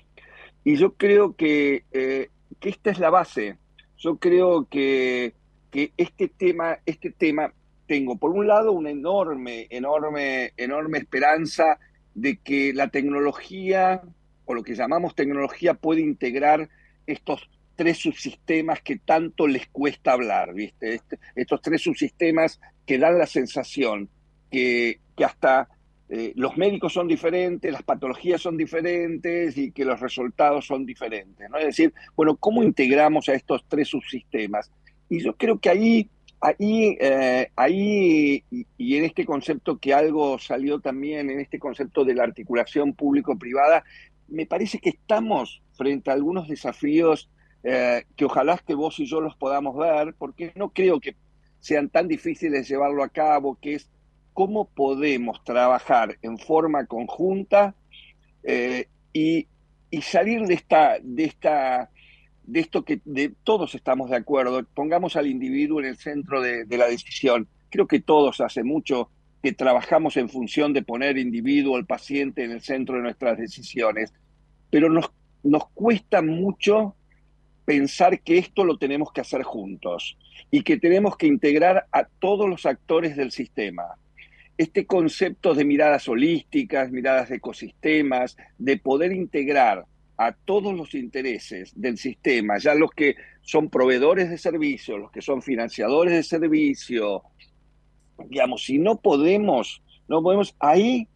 Y 0.64 0.76
yo 0.76 0.94
creo 0.94 1.34
que, 1.34 1.84
eh, 1.92 2.28
que 2.60 2.68
esta 2.68 2.90
es 2.90 2.98
la 2.98 3.10
base. 3.10 3.56
Yo 3.96 4.16
creo 4.16 4.66
que, 4.66 5.34
que 5.70 5.92
este 5.96 6.28
tema, 6.28 6.78
este 6.86 7.10
tema, 7.10 7.52
tengo 7.86 8.16
por 8.16 8.30
un 8.30 8.46
lado 8.46 8.72
una 8.72 8.90
enorme, 8.90 9.66
enorme, 9.70 10.52
enorme 10.56 10.98
esperanza 10.98 11.78
de 12.14 12.36
que 12.38 12.72
la 12.74 12.88
tecnología, 12.88 14.02
o 14.44 14.54
lo 14.54 14.62
que 14.62 14.74
llamamos 14.74 15.14
tecnología, 15.14 15.74
puede 15.74 16.02
integrar 16.02 16.68
estos 17.06 17.48
tres 17.76 17.98
subsistemas 17.98 18.82
que 18.82 18.98
tanto 18.98 19.46
les 19.46 19.68
cuesta 19.68 20.12
hablar, 20.12 20.52
¿viste? 20.52 21.00
Estos 21.36 21.62
tres 21.62 21.80
subsistemas 21.82 22.60
que 22.84 22.98
dan 22.98 23.18
la 23.18 23.26
sensación 23.26 24.10
que, 24.50 25.00
que 25.16 25.24
hasta 25.24 25.68
eh, 26.10 26.32
los 26.36 26.56
médicos 26.56 26.94
son 26.94 27.06
diferentes, 27.06 27.70
las 27.70 27.82
patologías 27.82 28.40
son 28.40 28.56
diferentes 28.56 29.58
y 29.58 29.72
que 29.72 29.84
los 29.84 30.00
resultados 30.00 30.66
son 30.66 30.86
diferentes. 30.86 31.48
¿no? 31.50 31.58
Es 31.58 31.66
decir, 31.66 31.92
bueno, 32.16 32.36
¿cómo 32.36 32.62
integramos 32.62 33.28
a 33.28 33.34
estos 33.34 33.64
tres 33.68 33.88
subsistemas? 33.88 34.70
Y 35.10 35.22
yo 35.22 35.34
creo 35.36 35.58
que 35.58 35.68
ahí, 35.68 36.08
ahí, 36.40 36.96
eh, 36.98 37.50
ahí 37.54 38.42
y, 38.50 38.96
en 38.96 39.04
este 39.04 39.26
concepto 39.26 39.78
que 39.78 39.92
algo 39.92 40.38
salió 40.38 40.80
también, 40.80 41.28
en 41.30 41.40
este 41.40 41.58
concepto 41.58 42.04
de 42.04 42.14
la 42.14 42.24
articulación 42.24 42.94
público-privada, 42.94 43.84
me 44.28 44.46
parece 44.46 44.78
que 44.78 44.90
estamos 44.90 45.62
frente 45.72 46.10
a 46.10 46.14
algunos 46.14 46.48
desafíos 46.48 47.30
eh, 47.64 48.04
que 48.16 48.24
ojalá 48.24 48.58
que 48.58 48.74
vos 48.74 48.98
y 48.98 49.06
yo 49.06 49.20
los 49.20 49.36
podamos 49.36 49.76
ver, 49.76 50.14
porque 50.16 50.52
no 50.54 50.70
creo 50.70 51.00
que 51.00 51.16
sean 51.60 51.90
tan 51.90 52.08
difíciles 52.08 52.68
llevarlo 52.68 53.02
a 53.02 53.08
cabo, 53.08 53.58
que 53.60 53.74
es 53.74 53.90
cómo 54.38 54.68
podemos 54.68 55.42
trabajar 55.42 56.16
en 56.22 56.38
forma 56.38 56.86
conjunta 56.86 57.74
eh, 58.44 58.86
y, 59.12 59.48
salir 60.00 60.46
de 60.46 60.54
esta, 60.54 60.98
de 61.02 61.24
esta, 61.24 61.90
de 62.44 62.60
esto 62.60 62.84
que 62.84 63.00
todos 63.42 63.74
estamos 63.74 64.10
de 64.10 64.16
acuerdo, 64.16 64.62
pongamos 64.74 65.16
al 65.16 65.26
individuo 65.26 65.80
en 65.80 65.86
el 65.86 65.96
centro 65.96 66.40
de, 66.40 66.64
la 66.70 66.86
decisión. 66.86 67.48
Creo 67.68 67.88
que 67.88 67.98
todos 67.98 68.40
hace 68.40 68.62
mucho 68.62 69.10
que 69.42 69.50
trabajamos 69.50 70.16
en 70.16 70.28
función 70.28 70.72
de 70.72 70.82
poner 70.82 71.18
individuo, 71.18 71.74
al 71.74 71.86
paciente 71.86 72.44
en 72.44 72.52
el 72.52 72.60
centro 72.60 72.94
de 72.94 73.02
nuestras 73.02 73.38
decisiones, 73.38 74.12
pero 74.70 74.88
nos 74.88 75.66
cuesta 75.74 76.22
mucho 76.22 76.94
pensar 77.64 78.20
que 78.20 78.38
esto 78.38 78.62
lo 78.62 78.78
tenemos 78.78 79.10
que 79.10 79.20
hacer 79.20 79.42
juntos 79.42 80.16
y 80.48 80.62
que 80.62 80.76
tenemos 80.76 81.16
que 81.16 81.26
integrar 81.26 81.88
a 81.90 82.04
todos 82.04 82.48
los 82.48 82.66
actores 82.66 83.16
del 83.16 83.32
sistema 83.32 83.96
este 84.58 84.86
concepto 84.86 85.54
de 85.54 85.64
miradas 85.64 86.08
holísticas, 86.08 86.90
miradas 86.90 87.28
de 87.28 87.36
ecosistemas, 87.36 88.36
de 88.58 88.76
poder 88.76 89.12
integrar 89.12 89.84
a 90.16 90.32
todos 90.32 90.74
los 90.74 90.94
intereses 90.94 91.72
del 91.76 91.96
sistema, 91.96 92.58
ya 92.58 92.74
los 92.74 92.90
que 92.90 93.14
son 93.40 93.70
proveedores 93.70 94.28
de 94.28 94.36
servicios, 94.36 94.98
los 94.98 95.12
que 95.12 95.22
son 95.22 95.42
financiadores 95.42 96.12
de 96.12 96.22
servicio, 96.24 97.22
digamos, 98.28 98.64
si 98.64 98.78
no 98.78 98.96
podemos, 98.96 99.80
no 100.08 100.20
podemos, 100.24 100.56
ahí 100.58 101.06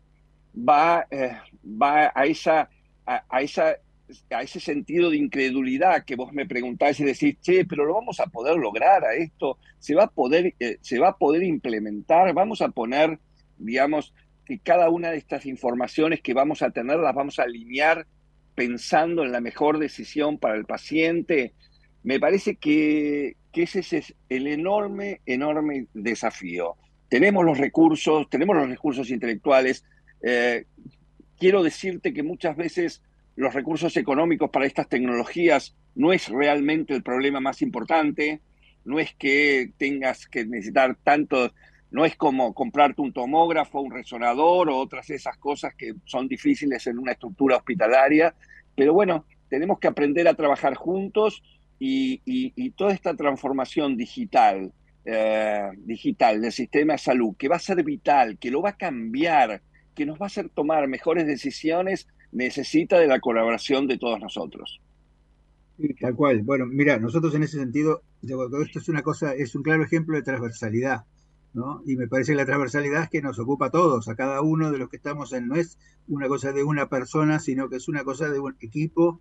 va, 0.57 1.05
eh, 1.11 1.37
va 1.65 2.13
a, 2.15 2.27
esa, 2.27 2.71
a, 3.05 3.43
esa, 3.43 3.77
a 4.31 4.43
ese 4.43 4.61
sentido 4.61 5.11
de 5.11 5.17
incredulidad 5.17 6.05
que 6.05 6.15
vos 6.15 6.33
me 6.33 6.47
preguntás 6.47 7.01
y 7.01 7.05
decís, 7.05 7.37
che, 7.41 7.65
pero 7.65 7.85
lo 7.85 7.95
vamos 7.95 8.21
a 8.21 8.27
poder 8.27 8.57
lograr 8.57 9.05
a 9.05 9.15
esto, 9.15 9.59
se 9.81 9.97
va 9.97 10.05
a 10.05 10.11
poder, 10.11 10.55
eh, 10.61 10.79
se 10.81 11.01
va 11.01 11.09
a 11.09 11.17
poder 11.17 11.43
implementar, 11.43 12.33
vamos 12.35 12.63
a 12.63 12.69
poner 12.69 13.19
digamos, 13.65 14.15
que 14.45 14.59
cada 14.59 14.91
una 14.91 15.11
de 15.11 15.19
estas 15.19 15.47
informaciones 15.47 16.21
que 16.21 16.35
vamos 16.35 16.63
a 16.63 16.71
tener 16.71 16.99
las 16.99 17.15
vamos 17.15 17.39
a 17.39 17.45
alinear 17.45 18.07
pensando 18.55 19.25
en 19.25 19.33
la 19.33 19.41
mejor 19.41 19.79
decisión 19.79 20.39
para 20.39 20.57
el 20.57 20.65
paciente. 20.65 21.55
Me 22.03 22.19
parece 22.19 22.57
que, 22.57 23.37
ese 23.53 23.81
es 23.81 24.15
el 24.29 24.47
enorme, 24.47 25.21
enorme 25.27 25.87
desafío. 25.95 26.77
Tenemos 27.09 27.45
los 27.45 27.59
recursos, 27.59 28.29
tenemos 28.29 28.57
los 28.57 28.69
recursos 28.69 29.11
intelectuales. 29.11 29.85
Eh, 30.23 30.67
quiero 31.39 31.63
decirte 31.63 32.13
que 32.13 32.23
muchas 32.23 32.57
veces 32.57 33.03
los 33.37 33.55
recursos 33.55 33.97
económicos 33.97 34.51
para 34.51 34.67
estas 34.67 34.89
tecnologías 34.89 35.77
no 35.95 36.13
es 36.13 36.29
realmente 36.29 36.95
el 36.95 37.03
problema 37.03 37.41
más 37.41 37.63
importante, 37.63 38.41
no 38.85 38.99
es 38.99 39.15
que 39.15 39.73
tengas 39.79 40.27
que 40.27 40.45
necesitar 40.45 40.97
tantos 41.03 41.53
no 41.93 42.07
es 42.07 42.17
como 42.17 42.55
comprarte 42.55 43.03
un 43.03 43.13
tomógrafo, 43.13 43.81
un 43.81 43.93
resonador 43.93 44.71
o 44.71 44.79
otras 44.79 45.09
esas 45.11 45.37
cosas 45.37 45.75
que 45.75 45.93
son 46.07 46.27
difíciles 46.27 46.87
en 46.87 46.99
una 46.99 47.13
estructura 47.13 47.59
hospitalaria, 47.59 48.35
pero 48.75 48.95
bueno, 48.95 49.27
tenemos 49.49 49.79
que 49.79 49.89
aprender 49.89 50.27
a 50.27 50.35
trabajar 50.35 50.75
juntos 50.75 51.43
y, 51.79 52.71
toda 52.71 52.95
esta 52.95 53.15
transformación 53.15 53.97
digital, 53.97 54.73
eh, 55.05 55.69
digital 55.79 56.41
del 56.41 56.53
sistema 56.53 56.95
de 56.95 56.99
salud, 56.99 57.37
que 57.37 57.49
va 57.49 57.57
a 57.57 57.61
ser 57.61 57.83
vital, 57.85 58.39
que 58.39 58.51
lo 58.51 58.63
va 58.63 58.71
a 58.71 58.77
cambiar, 58.77 59.61
que 59.95 60.07
nos 60.07 60.19
va 60.19 60.27
a 60.27 60.29
hacer 60.29 60.49
tomar 60.49 60.89
mejores 60.89 61.27
decisiones, 61.27 62.09
necesita 62.31 62.99
de 62.99 63.09
la 63.09 63.21
colaboración 63.21 63.87
de 63.87 63.99
todos 63.99 64.19
nosotros. 64.19 64.81
tal 66.01 66.15
cual. 66.15 66.43
Bueno, 66.43 66.65
mira, 66.67 66.99
nosotros 66.99 67.35
en 67.35 67.43
ese 67.43 67.59
sentido, 67.59 68.03
esto 68.23 68.79
es 68.79 68.89
una 68.89 69.03
cosa, 69.03 69.35
es 69.35 69.55
un 69.55 69.63
claro 69.63 69.85
ejemplo 69.85 70.17
de 70.17 70.23
transversalidad. 70.23 71.05
Y 71.85 71.97
me 71.97 72.09
parece 72.09 72.35
la 72.35 72.47
transversalidad 72.47 73.11
que 73.11 73.21
nos 73.21 73.39
ocupa 73.39 73.67
a 73.67 73.71
todos, 73.71 74.09
a 74.09 74.17
cada 74.17 74.41
uno 74.41 74.71
de 74.71 74.79
los 74.79 74.89
que 74.89 74.97
estamos 74.97 75.33
en, 75.35 75.49
no 75.49 75.57
es 75.57 75.79
una 76.09 76.27
cosa 76.27 76.53
de 76.53 76.65
una 76.65 76.89
persona, 76.89 77.39
sino 77.41 77.69
que 77.69 77.77
es 77.77 77.89
una 77.89 78.05
cosa 78.05 78.31
de 78.31 78.41
un 78.41 78.57
equipo. 78.61 79.21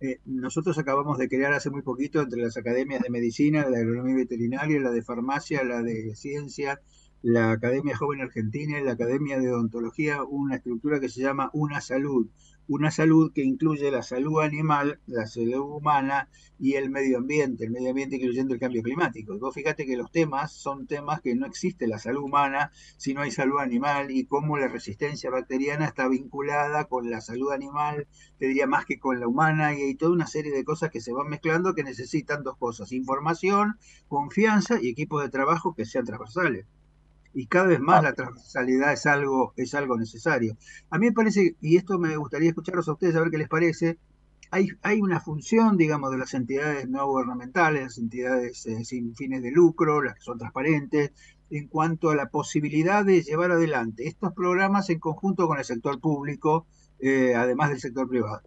Eh, 0.00 0.20
nosotros 0.24 0.78
acabamos 0.78 1.18
de 1.18 1.28
crear 1.28 1.52
hace 1.52 1.70
muy 1.70 1.82
poquito 1.82 2.20
entre 2.20 2.40
las 2.40 2.56
academias 2.56 3.02
de 3.02 3.10
medicina, 3.10 3.62
la 3.62 3.70
de 3.70 3.78
agronomía 3.78 4.14
veterinaria, 4.14 4.80
la 4.80 4.90
de 4.90 5.02
farmacia, 5.02 5.64
la 5.64 5.82
de 5.82 6.14
ciencia, 6.14 6.80
la 7.22 7.52
Academia 7.52 7.96
Joven 7.96 8.20
Argentina 8.20 8.78
y 8.78 8.84
la 8.84 8.92
Academia 8.92 9.38
de 9.40 9.50
Odontología, 9.50 10.22
una 10.22 10.56
estructura 10.56 11.00
que 11.00 11.08
se 11.08 11.20
llama 11.20 11.50
Una 11.52 11.80
Salud, 11.80 12.28
una 12.68 12.90
salud 12.90 13.32
que 13.32 13.42
incluye 13.42 13.90
la 13.90 14.02
salud 14.02 14.40
animal, 14.40 15.00
la 15.06 15.26
salud 15.26 15.60
humana 15.60 16.28
y 16.58 16.74
el 16.74 16.90
medio 16.90 17.18
ambiente, 17.18 17.64
el 17.64 17.70
medio 17.70 17.90
ambiente 17.90 18.16
incluyendo 18.16 18.54
el 18.54 18.60
cambio 18.60 18.82
climático. 18.82 19.38
Vos 19.38 19.54
fíjate 19.54 19.84
que 19.84 19.96
los 19.96 20.10
temas 20.10 20.52
son 20.52 20.86
temas 20.86 21.20
que 21.20 21.34
no 21.34 21.46
existe 21.46 21.86
la 21.86 21.98
salud 21.98 22.22
humana 22.22 22.70
si 22.96 23.14
no 23.14 23.22
hay 23.22 23.30
salud 23.30 23.58
animal 23.58 24.10
y 24.10 24.26
cómo 24.26 24.56
la 24.58 24.68
resistencia 24.68 25.30
bacteriana 25.30 25.86
está 25.86 26.08
vinculada 26.08 26.84
con 26.84 27.10
la 27.10 27.20
salud 27.20 27.52
animal, 27.52 28.06
te 28.38 28.46
diría 28.46 28.66
más 28.66 28.84
que 28.84 28.98
con 28.98 29.20
la 29.20 29.28
humana, 29.28 29.74
y 29.74 29.82
hay 29.82 29.94
toda 29.94 30.12
una 30.12 30.26
serie 30.26 30.52
de 30.52 30.64
cosas 30.64 30.90
que 30.90 31.00
se 31.00 31.12
van 31.12 31.28
mezclando 31.28 31.74
que 31.74 31.84
necesitan 31.84 32.42
dos 32.42 32.56
cosas, 32.56 32.92
información, 32.92 33.76
confianza 34.08 34.78
y 34.80 34.88
equipos 34.88 35.22
de 35.22 35.30
trabajo 35.30 35.74
que 35.74 35.84
sean 35.84 36.04
transversales. 36.04 36.66
Y 37.34 37.46
cada 37.46 37.66
vez 37.66 37.80
más 37.80 38.02
la 38.02 38.14
transversalidad 38.14 38.92
es 38.92 39.06
algo, 39.06 39.52
es 39.56 39.74
algo 39.74 39.96
necesario. 39.96 40.56
A 40.90 40.98
mí 40.98 41.06
me 41.06 41.12
parece, 41.12 41.56
y 41.60 41.76
esto 41.76 41.98
me 41.98 42.16
gustaría 42.16 42.50
escucharlos 42.50 42.88
a 42.88 42.92
ustedes 42.92 43.16
a 43.16 43.20
ver 43.20 43.30
qué 43.30 43.38
les 43.38 43.48
parece, 43.48 43.98
hay, 44.50 44.68
hay 44.82 45.00
una 45.00 45.18
función, 45.20 45.78
digamos, 45.78 46.10
de 46.10 46.18
las 46.18 46.34
entidades 46.34 46.88
no 46.88 47.06
gubernamentales, 47.06 47.82
las 47.82 47.98
entidades 47.98 48.66
eh, 48.66 48.84
sin 48.84 49.14
fines 49.14 49.42
de 49.42 49.50
lucro, 49.50 50.02
las 50.02 50.14
que 50.14 50.20
son 50.20 50.38
transparentes, 50.38 51.12
en 51.48 51.68
cuanto 51.68 52.10
a 52.10 52.16
la 52.16 52.28
posibilidad 52.28 53.04
de 53.04 53.22
llevar 53.22 53.50
adelante 53.50 54.06
estos 54.06 54.32
programas 54.34 54.90
en 54.90 55.00
conjunto 55.00 55.48
con 55.48 55.58
el 55.58 55.64
sector 55.64 56.00
público, 56.00 56.66
eh, 56.98 57.34
además 57.34 57.70
del 57.70 57.80
sector 57.80 58.08
privado. 58.08 58.42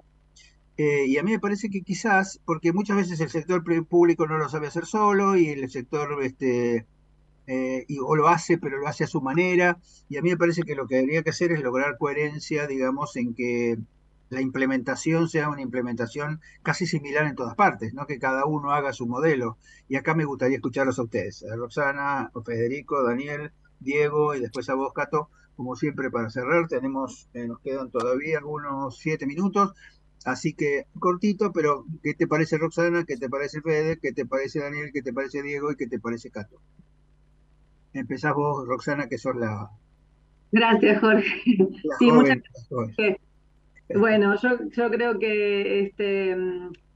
Eh, 0.77 1.05
y 1.07 1.17
a 1.17 1.23
mí 1.23 1.31
me 1.31 1.39
parece 1.39 1.69
que 1.69 1.81
quizás, 1.81 2.39
porque 2.45 2.73
muchas 2.73 2.97
veces 2.97 3.19
el 3.21 3.29
sector 3.29 3.63
público 3.87 4.27
no 4.27 4.37
lo 4.37 4.49
sabe 4.49 4.67
hacer 4.67 4.85
solo 4.85 5.37
y 5.37 5.49
el 5.49 5.69
sector, 5.69 6.21
este, 6.21 6.85
eh, 7.47 7.85
o 8.03 8.15
lo 8.15 8.27
hace, 8.27 8.57
pero 8.57 8.77
lo 8.79 8.87
hace 8.87 9.03
a 9.03 9.07
su 9.07 9.21
manera, 9.21 9.79
y 10.09 10.17
a 10.17 10.21
mí 10.21 10.29
me 10.29 10.37
parece 10.37 10.63
que 10.63 10.75
lo 10.75 10.87
que 10.87 10.95
debería 10.95 11.23
que 11.23 11.29
hacer 11.31 11.51
es 11.51 11.61
lograr 11.61 11.97
coherencia, 11.97 12.67
digamos, 12.67 13.15
en 13.15 13.33
que 13.33 13.77
la 14.29 14.41
implementación 14.41 15.29
sea 15.29 15.49
una 15.49 15.61
implementación 15.61 16.41
casi 16.63 16.87
similar 16.87 17.25
en 17.27 17.35
todas 17.35 17.55
partes, 17.55 17.93
no 17.93 18.07
que 18.07 18.19
cada 18.19 18.45
uno 18.45 18.71
haga 18.71 18.93
su 18.93 19.07
modelo. 19.07 19.57
Y 19.87 19.95
acá 19.95 20.15
me 20.15 20.25
gustaría 20.25 20.57
escucharlos 20.57 20.99
a 20.99 21.03
ustedes, 21.03 21.43
a 21.43 21.55
Roxana, 21.55 22.31
Federico, 22.45 23.03
Daniel, 23.03 23.51
Diego 23.79 24.35
y 24.35 24.39
después 24.39 24.69
a 24.69 24.75
vos, 24.75 24.93
Cato, 24.93 25.29
como 25.55 25.75
siempre 25.75 26.09
para 26.09 26.29
cerrar. 26.29 26.67
Tenemos, 26.67 27.29
eh, 27.33 27.47
nos 27.47 27.59
quedan 27.59 27.91
todavía 27.91 28.39
algunos 28.39 28.97
siete 28.97 29.25
minutos. 29.25 29.73
Así 30.25 30.53
que 30.53 30.87
cortito, 30.99 31.51
pero 31.51 31.85
¿qué 32.01 32.15
te 32.15 32.27
parece 32.27 32.57
Roxana? 32.57 33.05
¿Qué 33.05 33.17
te 33.17 33.29
parece 33.29 33.61
Fede? 33.61 33.99
¿Qué 34.01 34.11
te 34.11 34.25
parece 34.25 34.59
Daniel? 34.59 34.89
¿Qué 34.91 35.03
te 35.03 35.13
parece 35.13 35.43
Diego? 35.43 35.71
¿Y 35.71 35.75
qué 35.75 35.87
te 35.87 35.99
parece 35.99 36.31
Cato? 36.31 36.59
Empezás 37.95 38.33
vos, 38.35 38.67
Roxana, 38.67 39.07
que 39.07 39.17
sos 39.17 39.35
la... 39.35 39.69
Gracias, 40.51 40.99
Jorge. 40.99 41.41
sí, 41.99 42.11
muchas 42.11 42.39
gracias. 42.69 43.17
Bueno, 43.93 44.35
yo, 44.41 44.49
yo 44.69 44.89
creo 44.89 45.19
que 45.19 45.81
este, 45.81 46.35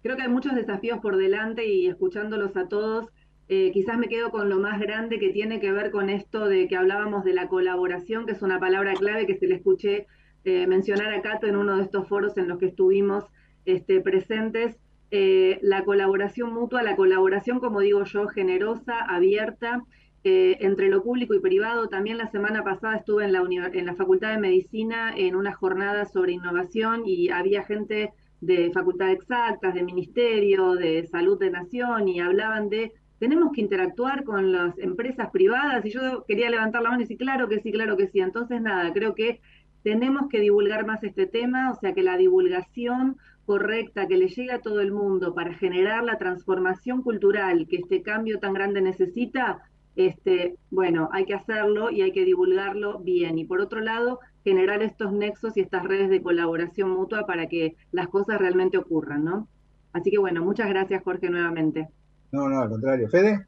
creo 0.01 0.15
que 0.17 0.23
hay 0.23 0.29
muchos 0.29 0.55
desafíos 0.55 0.99
por 0.99 1.17
delante 1.17 1.65
y 1.65 1.87
escuchándolos 1.87 2.55
a 2.57 2.67
todos, 2.67 3.07
eh, 3.47 3.71
quizás 3.71 3.97
me 3.97 4.09
quedo 4.09 4.29
con 4.31 4.49
lo 4.49 4.59
más 4.59 4.79
grande 4.79 5.19
que 5.19 5.29
tiene 5.29 5.59
que 5.59 5.71
ver 5.71 5.91
con 5.91 6.09
esto 6.09 6.47
de 6.47 6.67
que 6.67 6.75
hablábamos 6.75 7.23
de 7.23 7.33
la 7.33 7.47
colaboración, 7.47 8.25
que 8.25 8.33
es 8.33 8.41
una 8.41 8.59
palabra 8.59 8.93
clave 8.93 9.25
que 9.25 9.37
se 9.37 9.47
le 9.47 9.55
escuché 9.55 10.07
eh, 10.45 10.67
mencionar 10.67 11.13
a 11.13 11.21
Cato 11.21 11.47
en 11.47 11.55
uno 11.55 11.77
de 11.77 11.83
estos 11.83 12.07
foros 12.07 12.37
en 12.37 12.47
los 12.47 12.59
que 12.59 12.67
estuvimos 12.67 13.25
este, 13.65 14.01
presentes, 14.01 14.77
eh, 15.11 15.59
la 15.61 15.83
colaboración 15.83 16.53
mutua, 16.53 16.83
la 16.83 16.95
colaboración, 16.95 17.59
como 17.59 17.79
digo 17.79 18.03
yo, 18.03 18.27
generosa, 18.27 18.99
abierta, 18.99 19.83
eh, 20.23 20.57
entre 20.59 20.89
lo 20.89 21.03
público 21.03 21.33
y 21.33 21.39
privado. 21.39 21.87
También 21.87 22.17
la 22.17 22.29
semana 22.31 22.63
pasada 22.63 22.97
estuve 22.97 23.25
en 23.25 23.33
la, 23.33 23.41
en 23.73 23.85
la 23.85 23.95
Facultad 23.95 24.31
de 24.31 24.39
Medicina 24.39 25.13
en 25.15 25.35
una 25.35 25.53
jornada 25.53 26.05
sobre 26.05 26.33
innovación 26.33 27.03
y 27.05 27.29
había 27.29 27.63
gente 27.63 28.11
de 28.41 28.71
Facultad 28.73 29.11
Exactas, 29.11 29.73
de 29.73 29.83
Ministerio, 29.83 30.75
de 30.75 31.05
Salud 31.07 31.39
de 31.39 31.51
Nación 31.51 32.07
y 32.07 32.19
hablaban 32.19 32.69
de 32.69 32.93
tenemos 33.19 33.51
que 33.51 33.61
interactuar 33.61 34.23
con 34.23 34.51
las 34.51 34.77
empresas 34.79 35.29
privadas 35.29 35.85
y 35.85 35.91
yo 35.91 36.23
quería 36.25 36.49
levantar 36.49 36.81
la 36.81 36.89
mano 36.89 37.01
y 37.01 37.03
decir, 37.03 37.17
claro 37.17 37.49
que 37.49 37.59
sí, 37.59 37.71
claro 37.71 37.97
que 37.97 38.07
sí. 38.07 38.21
Entonces, 38.21 38.61
nada, 38.61 38.93
creo 38.93 39.13
que 39.13 39.41
tenemos 39.83 40.29
que 40.29 40.39
divulgar 40.39 40.85
más 40.85 41.03
este 41.03 41.27
tema, 41.27 41.71
o 41.71 41.75
sea 41.75 41.93
que 41.93 42.01
la 42.01 42.17
divulgación 42.17 43.17
correcta 43.45 44.07
que 44.07 44.17
le 44.17 44.27
llegue 44.27 44.51
a 44.51 44.61
todo 44.61 44.79
el 44.79 44.91
mundo 44.91 45.33
para 45.33 45.53
generar 45.53 46.03
la 46.03 46.17
transformación 46.17 47.01
cultural 47.01 47.67
que 47.67 47.77
este 47.77 48.01
cambio 48.01 48.39
tan 48.39 48.53
grande 48.53 48.81
necesita, 48.81 49.68
este, 50.07 50.55
bueno, 50.71 51.09
hay 51.11 51.25
que 51.25 51.33
hacerlo 51.33 51.91
y 51.91 52.01
hay 52.01 52.11
que 52.11 52.23
divulgarlo 52.23 52.99
bien. 52.99 53.37
Y 53.37 53.45
por 53.45 53.59
otro 53.59 53.81
lado, 53.81 54.19
generar 54.43 54.81
estos 54.81 55.11
nexos 55.11 55.57
y 55.57 55.61
estas 55.61 55.83
redes 55.83 56.09
de 56.09 56.21
colaboración 56.21 56.91
mutua 56.91 57.25
para 57.25 57.47
que 57.47 57.75
las 57.91 58.07
cosas 58.07 58.39
realmente 58.39 58.77
ocurran, 58.77 59.25
¿no? 59.25 59.47
Así 59.91 60.09
que 60.11 60.17
bueno, 60.17 60.43
muchas 60.43 60.69
gracias 60.69 61.03
Jorge 61.03 61.29
nuevamente. 61.29 61.89
No, 62.31 62.47
no, 62.47 62.61
al 62.61 62.69
contrario. 62.69 63.09
Fede. 63.09 63.45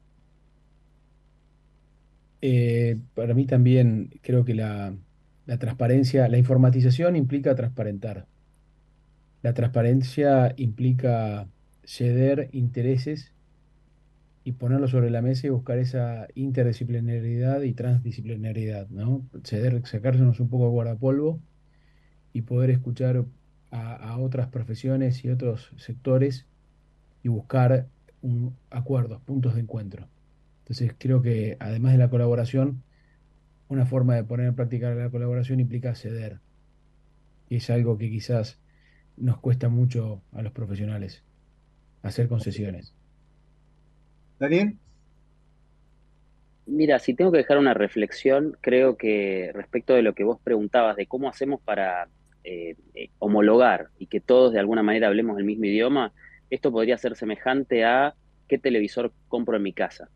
Eh, 2.42 2.98
para 3.14 3.34
mí 3.34 3.46
también 3.46 4.10
creo 4.20 4.44
que 4.44 4.54
la, 4.54 4.94
la 5.46 5.58
transparencia, 5.58 6.28
la 6.28 6.38
informatización 6.38 7.16
implica 7.16 7.54
transparentar. 7.54 8.26
La 9.42 9.54
transparencia 9.54 10.52
implica 10.56 11.48
ceder 11.84 12.48
intereses 12.52 13.31
y 14.44 14.52
ponerlo 14.52 14.88
sobre 14.88 15.10
la 15.10 15.22
mesa 15.22 15.46
y 15.46 15.50
buscar 15.50 15.78
esa 15.78 16.26
interdisciplinariedad 16.34 17.62
y 17.62 17.74
transdisciplinariedad, 17.74 18.88
¿no? 18.88 19.24
Ceder, 19.44 19.86
sacársenos 19.86 20.40
un 20.40 20.48
poco 20.48 20.64
de 20.64 20.70
guardapolvo 20.70 21.40
y 22.32 22.42
poder 22.42 22.70
escuchar 22.70 23.24
a, 23.70 24.18
otras 24.18 24.48
profesiones 24.48 25.24
y 25.24 25.30
otros 25.30 25.72
sectores 25.76 26.46
y 27.22 27.28
buscar 27.28 27.88
acuerdos, 28.70 29.22
puntos 29.22 29.54
de 29.54 29.60
encuentro. 29.60 30.08
Entonces 30.60 30.94
creo 30.98 31.22
que 31.22 31.56
además 31.60 31.92
de 31.92 31.98
la 31.98 32.10
colaboración, 32.10 32.82
una 33.68 33.86
forma 33.86 34.14
de 34.14 34.24
poner 34.24 34.46
en 34.46 34.54
práctica 34.54 34.94
la 34.94 35.10
colaboración 35.10 35.60
implica 35.60 35.94
ceder. 35.94 36.40
Y 37.48 37.56
es 37.56 37.70
algo 37.70 37.96
que 37.96 38.10
quizás 38.10 38.58
nos 39.16 39.38
cuesta 39.38 39.68
mucho 39.68 40.22
a 40.32 40.42
los 40.42 40.52
profesionales, 40.52 41.22
hacer 42.02 42.28
concesiones. 42.28 42.94
Daniel. 44.38 44.76
Mira, 46.66 46.98
si 46.98 47.14
tengo 47.14 47.32
que 47.32 47.38
dejar 47.38 47.58
una 47.58 47.74
reflexión, 47.74 48.56
creo 48.60 48.96
que 48.96 49.50
respecto 49.54 49.94
de 49.94 50.02
lo 50.02 50.14
que 50.14 50.24
vos 50.24 50.38
preguntabas, 50.42 50.96
de 50.96 51.06
cómo 51.06 51.28
hacemos 51.28 51.60
para 51.60 52.08
eh, 52.44 52.76
eh, 52.94 53.10
homologar 53.18 53.88
y 53.98 54.06
que 54.06 54.20
todos 54.20 54.52
de 54.52 54.60
alguna 54.60 54.82
manera 54.82 55.08
hablemos 55.08 55.38
el 55.38 55.44
mismo 55.44 55.64
idioma, 55.64 56.12
esto 56.50 56.70
podría 56.70 56.98
ser 56.98 57.16
semejante 57.16 57.84
a 57.84 58.14
qué 58.48 58.58
televisor 58.58 59.12
compro 59.28 59.56
en 59.56 59.62
mi 59.62 59.72
casa. 59.72 60.08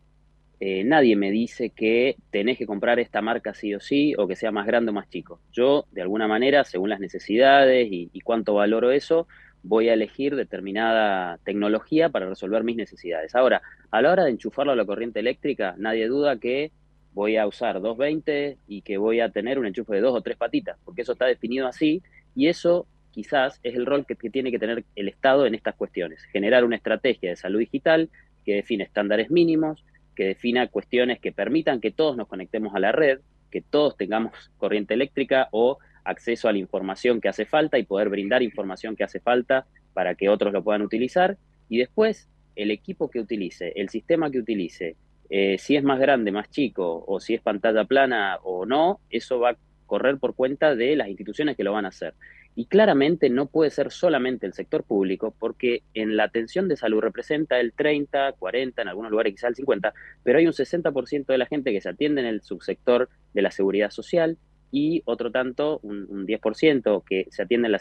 Eh, 0.59 0.83
nadie 0.83 1.15
me 1.15 1.29
dice 1.29 1.69
que 1.69 2.17
tenés 2.31 2.57
que 2.57 2.65
comprar 2.65 2.99
esta 2.99 3.21
marca 3.21 3.53
sí 3.53 3.75
o 3.75 3.79
sí, 3.79 4.15
o 4.17 4.27
que 4.27 4.35
sea 4.35 4.51
más 4.51 4.65
grande 4.65 4.89
o 4.89 4.93
más 4.93 5.07
chico. 5.09 5.39
Yo, 5.51 5.85
de 5.91 6.01
alguna 6.01 6.27
manera, 6.27 6.63
según 6.63 6.89
las 6.89 6.99
necesidades 6.99 7.87
y, 7.91 8.19
cuánto 8.21 8.55
valoro 8.55 8.91
eso, 8.91 9.27
voy 9.67 9.89
a 9.89 9.93
elegir 9.93 10.35
determinada 10.35 11.39
tecnología 11.43 12.09
para 12.09 12.29
resolver 12.29 12.63
mis 12.63 12.77
necesidades. 12.77 13.35
Ahora, 13.35 13.61
a 13.91 14.01
la 14.01 14.11
hora 14.11 14.23
de 14.23 14.31
enchufarlo 14.31 14.71
a 14.71 14.75
la 14.75 14.85
corriente 14.85 15.19
eléctrica, 15.19 15.75
nadie 15.77 16.07
duda 16.07 16.39
que 16.39 16.71
voy 17.13 17.35
a 17.35 17.47
usar 17.47 17.81
220 17.81 18.57
y 18.67 18.81
que 18.81 18.97
voy 18.97 19.19
a 19.19 19.29
tener 19.29 19.59
un 19.59 19.65
enchufe 19.65 19.95
de 19.95 20.01
dos 20.01 20.15
o 20.15 20.21
tres 20.21 20.37
patitas, 20.37 20.77
porque 20.85 21.01
eso 21.01 21.13
está 21.13 21.25
definido 21.25 21.67
así 21.67 22.01
y 22.35 22.47
eso 22.47 22.87
quizás 23.11 23.59
es 23.63 23.75
el 23.75 23.85
rol 23.85 24.05
que 24.05 24.15
tiene 24.15 24.51
que 24.51 24.59
tener 24.59 24.85
el 24.95 25.07
Estado 25.09 25.45
en 25.45 25.55
estas 25.55 25.75
cuestiones, 25.75 26.23
generar 26.31 26.63
una 26.63 26.75
estrategia 26.75 27.31
de 27.31 27.35
salud 27.35 27.59
digital 27.59 28.09
que 28.45 28.55
define 28.55 28.83
estándares 28.85 29.31
mínimos, 29.31 29.83
que 30.15 30.25
defina 30.25 30.67
cuestiones 30.67 31.19
que 31.19 31.31
permitan 31.31 31.81
que 31.81 31.91
todos 31.91 32.15
nos 32.15 32.27
conectemos 32.27 32.73
a 32.75 32.79
la 32.79 32.91
red, 32.91 33.19
que 33.51 33.61
todos 33.61 33.97
tengamos 33.97 34.31
corriente 34.57 34.93
eléctrica 34.93 35.49
o 35.51 35.79
acceso 36.07 36.47
a 36.47 36.53
la 36.53 36.57
información 36.57 37.21
que 37.21 37.29
hace 37.29 37.45
falta 37.45 37.77
y 37.77 37.83
poder 37.83 38.09
brindar 38.09 38.41
información 38.41 38.95
que 38.95 39.03
hace 39.03 39.19
falta 39.19 39.67
para 39.93 40.15
que 40.15 40.29
otros 40.29 40.53
lo 40.53 40.63
puedan 40.63 40.81
utilizar. 40.81 41.37
Y 41.69 41.77
después, 41.77 42.29
el 42.55 42.71
equipo 42.71 43.09
que 43.09 43.19
utilice, 43.19 43.73
el 43.75 43.89
sistema 43.89 44.31
que 44.31 44.39
utilice, 44.39 44.95
eh, 45.29 45.57
si 45.59 45.75
es 45.75 45.83
más 45.83 45.99
grande, 45.99 46.31
más 46.31 46.49
chico, 46.49 47.03
o 47.05 47.19
si 47.19 47.33
es 47.33 47.41
pantalla 47.41 47.83
plana 47.83 48.37
o 48.43 48.65
no, 48.65 48.99
eso 49.09 49.39
va 49.39 49.51
a 49.51 49.57
correr 49.85 50.17
por 50.17 50.35
cuenta 50.35 50.75
de 50.75 50.95
las 50.95 51.09
instituciones 51.09 51.57
que 51.57 51.63
lo 51.63 51.73
van 51.73 51.85
a 51.85 51.89
hacer. 51.89 52.13
Y 52.55 52.65
claramente 52.65 53.29
no 53.29 53.45
puede 53.45 53.69
ser 53.69 53.91
solamente 53.91 54.47
el 54.47 54.53
sector 54.53 54.83
público, 54.83 55.33
porque 55.37 55.83
en 55.93 56.17
la 56.17 56.23
atención 56.23 56.67
de 56.67 56.75
salud 56.75 57.01
representa 57.01 57.59
el 57.59 57.73
30, 57.73 58.33
40, 58.33 58.81
en 58.81 58.87
algunos 58.87 59.11
lugares 59.11 59.33
quizá 59.33 59.47
el 59.47 59.55
50, 59.55 59.93
pero 60.23 60.39
hay 60.39 60.47
un 60.47 60.53
60% 60.53 61.25
de 61.27 61.37
la 61.37 61.45
gente 61.45 61.71
que 61.71 61.81
se 61.81 61.89
atiende 61.89 62.21
en 62.21 62.27
el 62.27 62.41
subsector 62.41 63.09
de 63.33 63.41
la 63.43 63.51
seguridad 63.51 63.91
social 63.91 64.37
y 64.71 65.01
otro 65.05 65.31
tanto, 65.31 65.79
un, 65.83 66.27
10% 66.27 67.03
que 67.05 67.27
se 67.29 67.43
atiende 67.43 67.67
en 67.67 67.71
la, 67.71 67.79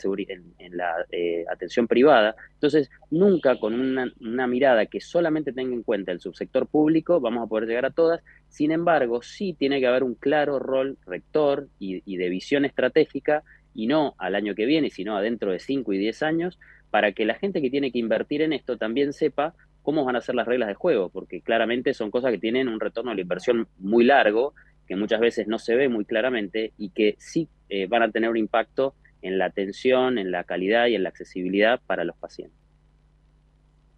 en, 0.58 0.76
la 0.76 1.06
eh, 1.10 1.44
atención 1.50 1.88
privada. 1.88 2.36
Entonces, 2.54 2.90
nunca 3.10 3.58
con 3.58 3.74
una, 3.74 4.46
mirada 4.46 4.86
que 4.86 5.00
solamente 5.00 5.52
tenga 5.52 5.74
en 5.74 5.82
cuenta 5.82 6.12
el 6.12 6.20
subsector 6.20 6.68
público 6.68 7.20
vamos 7.20 7.44
a 7.44 7.48
poder 7.48 7.68
llegar 7.68 7.86
a 7.86 7.90
todas. 7.90 8.22
Sin 8.48 8.70
embargo, 8.70 9.22
sí 9.22 9.54
tiene 9.58 9.80
que 9.80 9.86
haber 9.86 10.04
un 10.04 10.14
claro 10.14 10.58
rol 10.58 10.96
rector 11.06 11.68
y, 11.78 12.16
de 12.16 12.28
visión 12.28 12.64
estratégica 12.64 13.42
y 13.74 13.86
no 13.86 14.14
al 14.18 14.34
año 14.34 14.54
que 14.54 14.64
viene, 14.64 14.90
sino 14.90 15.16
a 15.16 15.22
dentro 15.22 15.50
de 15.50 15.58
5 15.58 15.92
y 15.92 15.98
10 15.98 16.22
años, 16.22 16.58
para 16.90 17.12
que 17.12 17.24
la 17.24 17.34
gente 17.34 17.60
que 17.60 17.70
tiene 17.70 17.90
que 17.90 17.98
invertir 17.98 18.42
en 18.42 18.52
esto 18.52 18.78
también 18.78 19.12
sepa 19.12 19.54
cómo 19.82 20.04
van 20.04 20.16
a 20.16 20.20
ser 20.20 20.34
las 20.34 20.46
reglas 20.46 20.68
de 20.68 20.74
juego, 20.74 21.10
porque 21.10 21.42
claramente 21.42 21.94
son 21.94 22.10
cosas 22.10 22.30
que 22.30 22.38
tienen 22.38 22.68
un 22.68 22.80
retorno 22.80 23.10
de 23.10 23.16
la 23.16 23.22
inversión 23.22 23.68
muy 23.78 24.04
largo, 24.04 24.54
que 24.86 24.96
muchas 24.96 25.20
veces 25.20 25.46
no 25.48 25.58
se 25.58 25.74
ve 25.74 25.88
muy 25.88 26.04
claramente 26.04 26.72
y 26.78 26.90
que 26.90 27.16
sí 27.18 27.48
eh, 27.68 27.86
van 27.86 28.02
a 28.02 28.10
tener 28.10 28.30
un 28.30 28.36
impacto 28.36 28.94
en 29.22 29.38
la 29.38 29.46
atención, 29.46 30.18
en 30.18 30.30
la 30.30 30.44
calidad 30.44 30.86
y 30.86 30.94
en 30.94 31.02
la 31.02 31.08
accesibilidad 31.08 31.80
para 31.86 32.04
los 32.04 32.16
pacientes. 32.16 32.58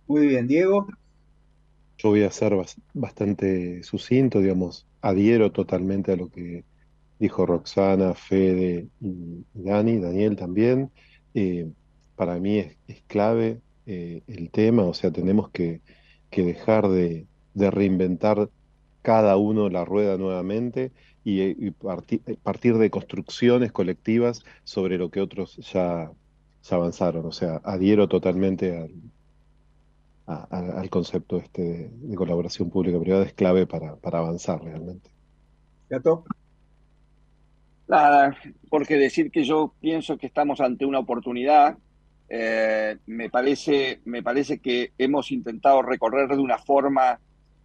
Muy 0.07 0.27
bien, 0.27 0.47
Diego. 0.47 0.87
Yo 1.99 2.11
voy 2.11 2.23
a 2.23 2.31
ser 2.31 2.55
bastante 2.95 3.83
sucinto, 3.83 4.41
digamos. 4.41 4.87
adhiero 5.01 5.53
totalmente 5.53 6.13
a 6.13 6.17
lo 6.17 6.31
que 6.31 6.65
dijo 7.19 7.45
Roxana, 7.45 8.15
Fede 8.15 8.89
y 9.01 9.45
Dani, 9.53 9.99
Daniel 9.99 10.37
también. 10.37 10.91
Eh, 11.35 11.69
para 12.17 12.39
mí 12.39 12.59
es, 12.59 13.03
clave 13.07 13.61
eh, 13.87 14.23
el 14.27 14.51
tema, 14.51 14.85
o 14.85 14.95
sea, 14.95 15.11
tenemos 15.11 15.51
que, 15.51 15.81
dejar 16.31 16.89
de, 16.89 17.27
reinventar 17.55 18.49
cada 19.09 19.39
uno 19.39 19.71
la 19.71 19.87
rueda 19.87 20.19
nuevamente 20.19 20.93
y, 21.25 21.71
partir 21.71 22.77
de 22.77 22.91
construcciones 22.91 23.73
colectivas 23.73 24.45
sobre 24.65 24.99
lo 24.99 25.11
que 25.11 25.23
otros 25.23 25.57
ya, 25.73 26.11
avanzaron. 26.71 27.25
O 27.25 27.33
sea, 27.33 27.63
adhiero 27.65 28.07
totalmente 28.07 28.91
al, 30.27 30.91
concepto 30.91 31.39
este 31.39 31.89
de, 31.91 32.17
colaboración 32.17 32.69
pública-privada, 32.69 33.25
es 33.25 33.33
clave 33.33 33.67
para, 33.67 33.97
para 33.97 34.19
avanzar 34.19 34.63
realmente. 34.63 35.09
¿Gato? 35.89 36.25
Nada, 37.89 38.37
porque 38.69 38.97
decir 38.97 39.31
que 39.31 39.43
yo 39.43 39.73
pienso 39.81 40.19
que 40.19 40.27
estamos 40.27 40.61
ante 40.61 40.85
una 40.85 40.99
oportunidad, 40.99 41.79
eh, 42.29 42.99
me, 43.07 43.31
parece, 43.31 44.03
me 44.05 44.23
parece 44.23 44.59
que 44.59 44.93
hemos 44.99 45.33
intentado 45.33 45.81
recorrer 45.81 46.29
de 46.29 46.43
una 46.43 46.59
forma 46.59 47.19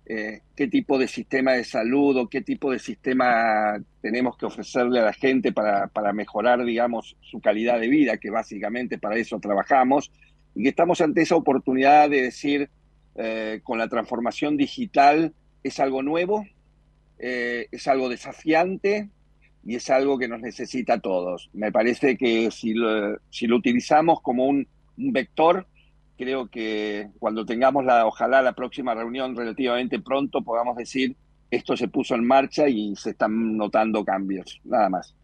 eh, 0.06 0.41
qué 0.56 0.68
tipo 0.68 0.97
de 0.97 1.08
sistema 1.08 1.54
de 1.54 1.64
salud 1.64 2.18
o 2.18 2.28
qué 2.28 2.41
tipo 2.41 2.72
de 2.72 2.80
sistema 2.80 3.82
tenemos 4.01 4.38
que 4.38 4.45
ofrecerle 4.45 4.99
a 4.99 5.06
la 5.06 5.14
gente 5.14 5.51
para, 5.51 5.88
para 5.88 6.14
mejorar, 6.14 6.64
digamos, 6.64 7.16
su 7.22 7.39
calidad 7.39 7.80
de 7.80 7.88
vida, 7.88 8.18
que 8.18 8.30
básicamente 8.30 8.97
para 8.97 9.18
eso 9.18 9.39
trabajamos, 9.39 10.12
y 10.56 10.64
que 10.64 10.70
estamos 10.70 11.01
ante 11.01 11.22
esa 11.22 11.36
oportunidad 11.36 12.10
de 12.10 12.22
decir, 12.22 12.70
eh, 13.16 13.62
con 13.64 13.78
la 13.78 13.88
transformación 13.88 14.58
digital, 14.58 15.34
es 15.64 15.80
algo 15.80 16.04
nuevo, 16.04 16.45
es 17.18 17.88
algo 17.88 18.10
desafiante, 18.10 19.10
y 19.66 19.76
es 19.76 19.89
algo 19.89 20.18
que 20.18 20.28
nos 20.28 20.41
necesita 20.41 20.95
a 20.95 20.99
todos. 20.99 21.49
Me 21.54 21.72
parece 21.72 22.18
que 22.18 22.51
si 22.51 22.74
lo, 22.74 23.18
si 23.30 23.47
lo 23.47 23.58
utilizamos 23.58 24.22
como 24.22 24.45
un, 24.45 24.68
vector, 24.95 25.66
creo 26.18 26.47
que 26.47 27.09
cuando 27.20 27.45
tengamos 27.45 27.86
la, 27.86 28.05
ojalá 28.05 28.41
la 28.41 28.53
próxima 28.53 28.93
reunión 28.93 29.36
relativamente 29.36 29.99
pronto, 29.99 30.43
podamos 30.43 30.76
decir 30.76 31.16
esto 31.49 31.78
se 31.78 31.88
puso 31.88 32.16
en 32.16 32.26
marcha 32.26 32.68
y 32.68 32.95
se 32.95 33.11
están 33.11 33.55
notando 33.55 34.03
cambios, 34.03 34.59
nada 34.64 34.89
más. 34.89 35.16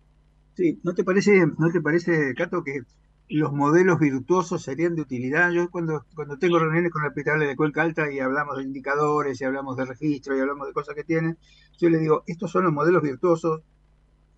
Sí, 0.55 0.79
¿no 0.83 0.93
te 0.93 1.03
parece, 1.03 1.45
no 1.57 1.71
te 1.71 1.81
parece, 1.81 2.33
Cato, 2.35 2.63
que 2.63 2.81
los 3.29 3.51
modelos 3.53 3.99
virtuosos 3.99 4.61
serían 4.61 4.95
de 4.95 5.01
utilidad? 5.01 5.51
Yo 5.51 5.69
cuando, 5.71 6.05
cuando 6.13 6.37
tengo 6.37 6.59
reuniones 6.59 6.91
con 6.91 7.03
el 7.03 7.09
hospital 7.09 7.39
de 7.39 7.55
Cuenca 7.55 7.81
Alta 7.81 8.11
y 8.11 8.19
hablamos 8.19 8.57
de 8.57 8.63
indicadores 8.63 9.41
y 9.41 9.45
hablamos 9.45 9.77
de 9.77 9.85
registro 9.85 10.37
y 10.37 10.41
hablamos 10.41 10.67
de 10.67 10.73
cosas 10.73 10.95
que 10.95 11.03
tienen, 11.03 11.37
yo 11.79 11.89
le 11.89 11.97
digo, 11.97 12.23
estos 12.27 12.51
son 12.51 12.65
los 12.65 12.73
modelos 12.73 13.01
virtuosos 13.01 13.61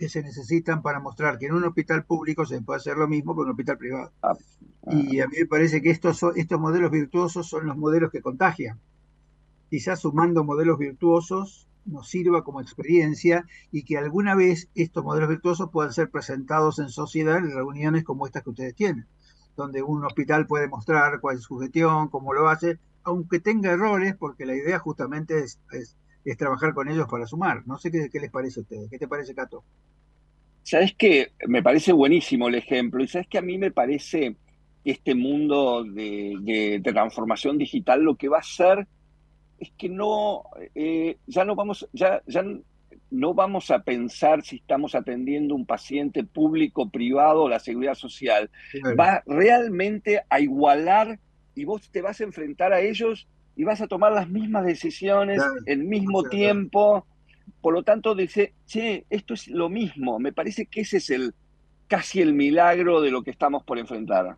que 0.01 0.09
se 0.09 0.23
necesitan 0.23 0.81
para 0.81 0.99
mostrar 0.99 1.37
que 1.37 1.45
en 1.45 1.53
un 1.53 1.63
hospital 1.63 2.05
público 2.05 2.43
se 2.43 2.59
puede 2.63 2.77
hacer 2.77 2.97
lo 2.97 3.07
mismo 3.07 3.35
que 3.35 3.41
en 3.41 3.45
un 3.45 3.51
hospital 3.51 3.77
privado. 3.77 4.11
Ah, 4.23 4.33
y 4.87 5.19
a 5.19 5.27
mí 5.27 5.35
me 5.41 5.45
parece 5.45 5.79
que 5.83 5.91
estos, 5.91 6.23
estos 6.37 6.59
modelos 6.59 6.89
virtuosos 6.89 7.47
son 7.47 7.67
los 7.67 7.77
modelos 7.77 8.11
que 8.11 8.19
contagian. 8.19 8.79
Quizás 9.69 9.99
sumando 9.99 10.43
modelos 10.43 10.79
virtuosos 10.79 11.67
nos 11.85 12.09
sirva 12.09 12.43
como 12.43 12.61
experiencia 12.61 13.45
y 13.71 13.83
que 13.83 13.99
alguna 13.99 14.33
vez 14.33 14.71
estos 14.73 15.03
modelos 15.03 15.29
virtuosos 15.29 15.69
puedan 15.69 15.93
ser 15.93 16.09
presentados 16.09 16.79
en 16.79 16.89
sociedad 16.89 17.37
en 17.37 17.53
reuniones 17.53 18.03
como 18.03 18.25
estas 18.25 18.41
que 18.41 18.49
ustedes 18.49 18.73
tienen, 18.73 19.05
donde 19.55 19.83
un 19.83 20.03
hospital 20.03 20.47
puede 20.47 20.67
mostrar 20.67 21.19
cuál 21.19 21.37
es 21.37 21.43
su 21.43 21.59
gestión, 21.59 22.07
cómo 22.07 22.33
lo 22.33 22.49
hace, 22.49 22.79
aunque 23.03 23.39
tenga 23.39 23.69
errores, 23.69 24.15
porque 24.15 24.47
la 24.47 24.55
idea 24.55 24.79
justamente 24.79 25.43
es, 25.43 25.59
es, 25.71 25.95
trabajar 26.39 26.73
con 26.73 26.89
ellos 26.89 27.05
para 27.07 27.27
sumar. 27.27 27.67
No 27.67 27.77
sé 27.77 27.91
qué, 27.91 28.09
qué 28.09 28.19
les 28.19 28.31
parece 28.31 28.61
a 28.61 28.63
ustedes. 28.63 28.89
¿Qué 28.89 28.97
te 28.97 29.07
parece, 29.07 29.35
Cato? 29.35 29.63
Sabes 30.63 30.93
que 30.95 31.31
me 31.47 31.63
parece 31.63 31.91
buenísimo 31.91 32.47
el 32.47 32.55
ejemplo 32.55 33.03
y 33.03 33.07
sabes 33.07 33.27
que 33.27 33.37
a 33.37 33.41
mí 33.41 33.57
me 33.57 33.71
parece 33.71 34.35
que 34.83 34.91
este 34.91 35.15
mundo 35.15 35.83
de, 35.83 36.81
transformación 36.83 37.57
digital 37.57 38.01
lo 38.01 38.15
que 38.15 38.29
va 38.29 38.37
a 38.37 38.41
hacer 38.41 38.87
es 39.59 39.71
que 39.77 39.89
no 39.89 40.43
eh, 40.73 41.17
ya 41.27 41.45
no 41.45 41.55
vamos 41.55 41.87
ya 41.93 42.19
ya 42.25 42.43
no 43.11 43.33
vamos 43.33 43.69
a 43.71 43.79
pensar 43.83 44.43
si 44.43 44.55
estamos 44.55 44.95
atendiendo 44.95 45.53
un 45.53 45.65
paciente 45.65 46.23
público, 46.23 46.89
privado 46.89 47.43
o 47.43 47.49
la 47.49 47.59
seguridad 47.59 47.93
social. 47.93 48.49
Va 48.97 49.21
realmente 49.25 50.23
a 50.29 50.39
igualar 50.39 51.19
y 51.53 51.65
vos 51.65 51.89
te 51.91 52.01
vas 52.01 52.21
a 52.21 52.23
enfrentar 52.23 52.71
a 52.71 52.79
ellos 52.79 53.27
y 53.55 53.65
vas 53.65 53.81
a 53.81 53.87
tomar 53.87 54.13
las 54.13 54.29
mismas 54.29 54.65
decisiones 54.65 55.41
en 55.65 55.89
mismo 55.89 56.23
tiempo. 56.23 57.05
Por 57.61 57.73
lo 57.73 57.83
tanto, 57.83 58.15
dice, 58.15 58.53
che, 58.65 59.05
esto 59.09 59.33
es 59.33 59.47
lo 59.47 59.69
mismo. 59.69 60.19
Me 60.19 60.33
parece 60.33 60.65
que 60.65 60.81
ese 60.81 60.97
es 60.97 61.09
el 61.09 61.33
casi 61.87 62.21
el 62.21 62.33
milagro 62.33 63.01
de 63.01 63.11
lo 63.11 63.21
que 63.21 63.31
estamos 63.31 63.63
por 63.63 63.77
enfrentar. 63.77 64.37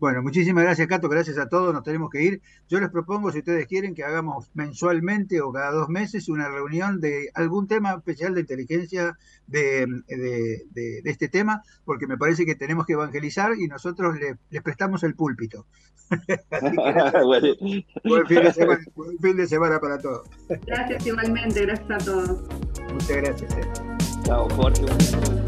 Bueno, 0.00 0.22
muchísimas 0.22 0.64
gracias, 0.64 0.86
Cato. 0.86 1.08
Gracias 1.08 1.38
a 1.38 1.48
todos. 1.48 1.74
Nos 1.74 1.82
tenemos 1.82 2.10
que 2.10 2.22
ir. 2.22 2.40
Yo 2.68 2.78
les 2.80 2.90
propongo, 2.90 3.32
si 3.32 3.38
ustedes 3.38 3.66
quieren, 3.66 3.94
que 3.94 4.04
hagamos 4.04 4.50
mensualmente 4.54 5.40
o 5.40 5.52
cada 5.52 5.72
dos 5.72 5.88
meses 5.88 6.28
una 6.28 6.48
reunión 6.48 7.00
de 7.00 7.30
algún 7.34 7.66
tema 7.66 7.94
especial 7.94 8.34
de 8.34 8.42
inteligencia 8.42 9.16
de, 9.46 9.86
este 11.04 11.28
tema, 11.28 11.62
porque 11.84 12.06
me 12.06 12.16
parece 12.16 12.46
que 12.46 12.54
tenemos 12.54 12.86
que 12.86 12.92
evangelizar 12.92 13.52
y 13.58 13.66
nosotros 13.66 14.16
les 14.50 14.62
prestamos 14.62 15.02
el 15.02 15.14
púlpito. 15.14 15.66
buen, 17.24 18.26
fin 18.26 18.42
de 18.42 18.52
semana, 18.52 18.80
buen 18.94 19.18
fin 19.18 19.36
de 19.36 19.46
semana 19.46 19.78
para 19.78 19.98
todos. 19.98 20.28
Gracias 20.66 21.06
igualmente. 21.06 21.66
Gracias 21.66 21.90
a 21.90 21.98
todos. 21.98 22.42
Muchas 22.92 23.16
gracias. 23.16 23.56
Eh. 23.56 23.62
Chao, 24.24 24.48
Jorge. 24.50 25.47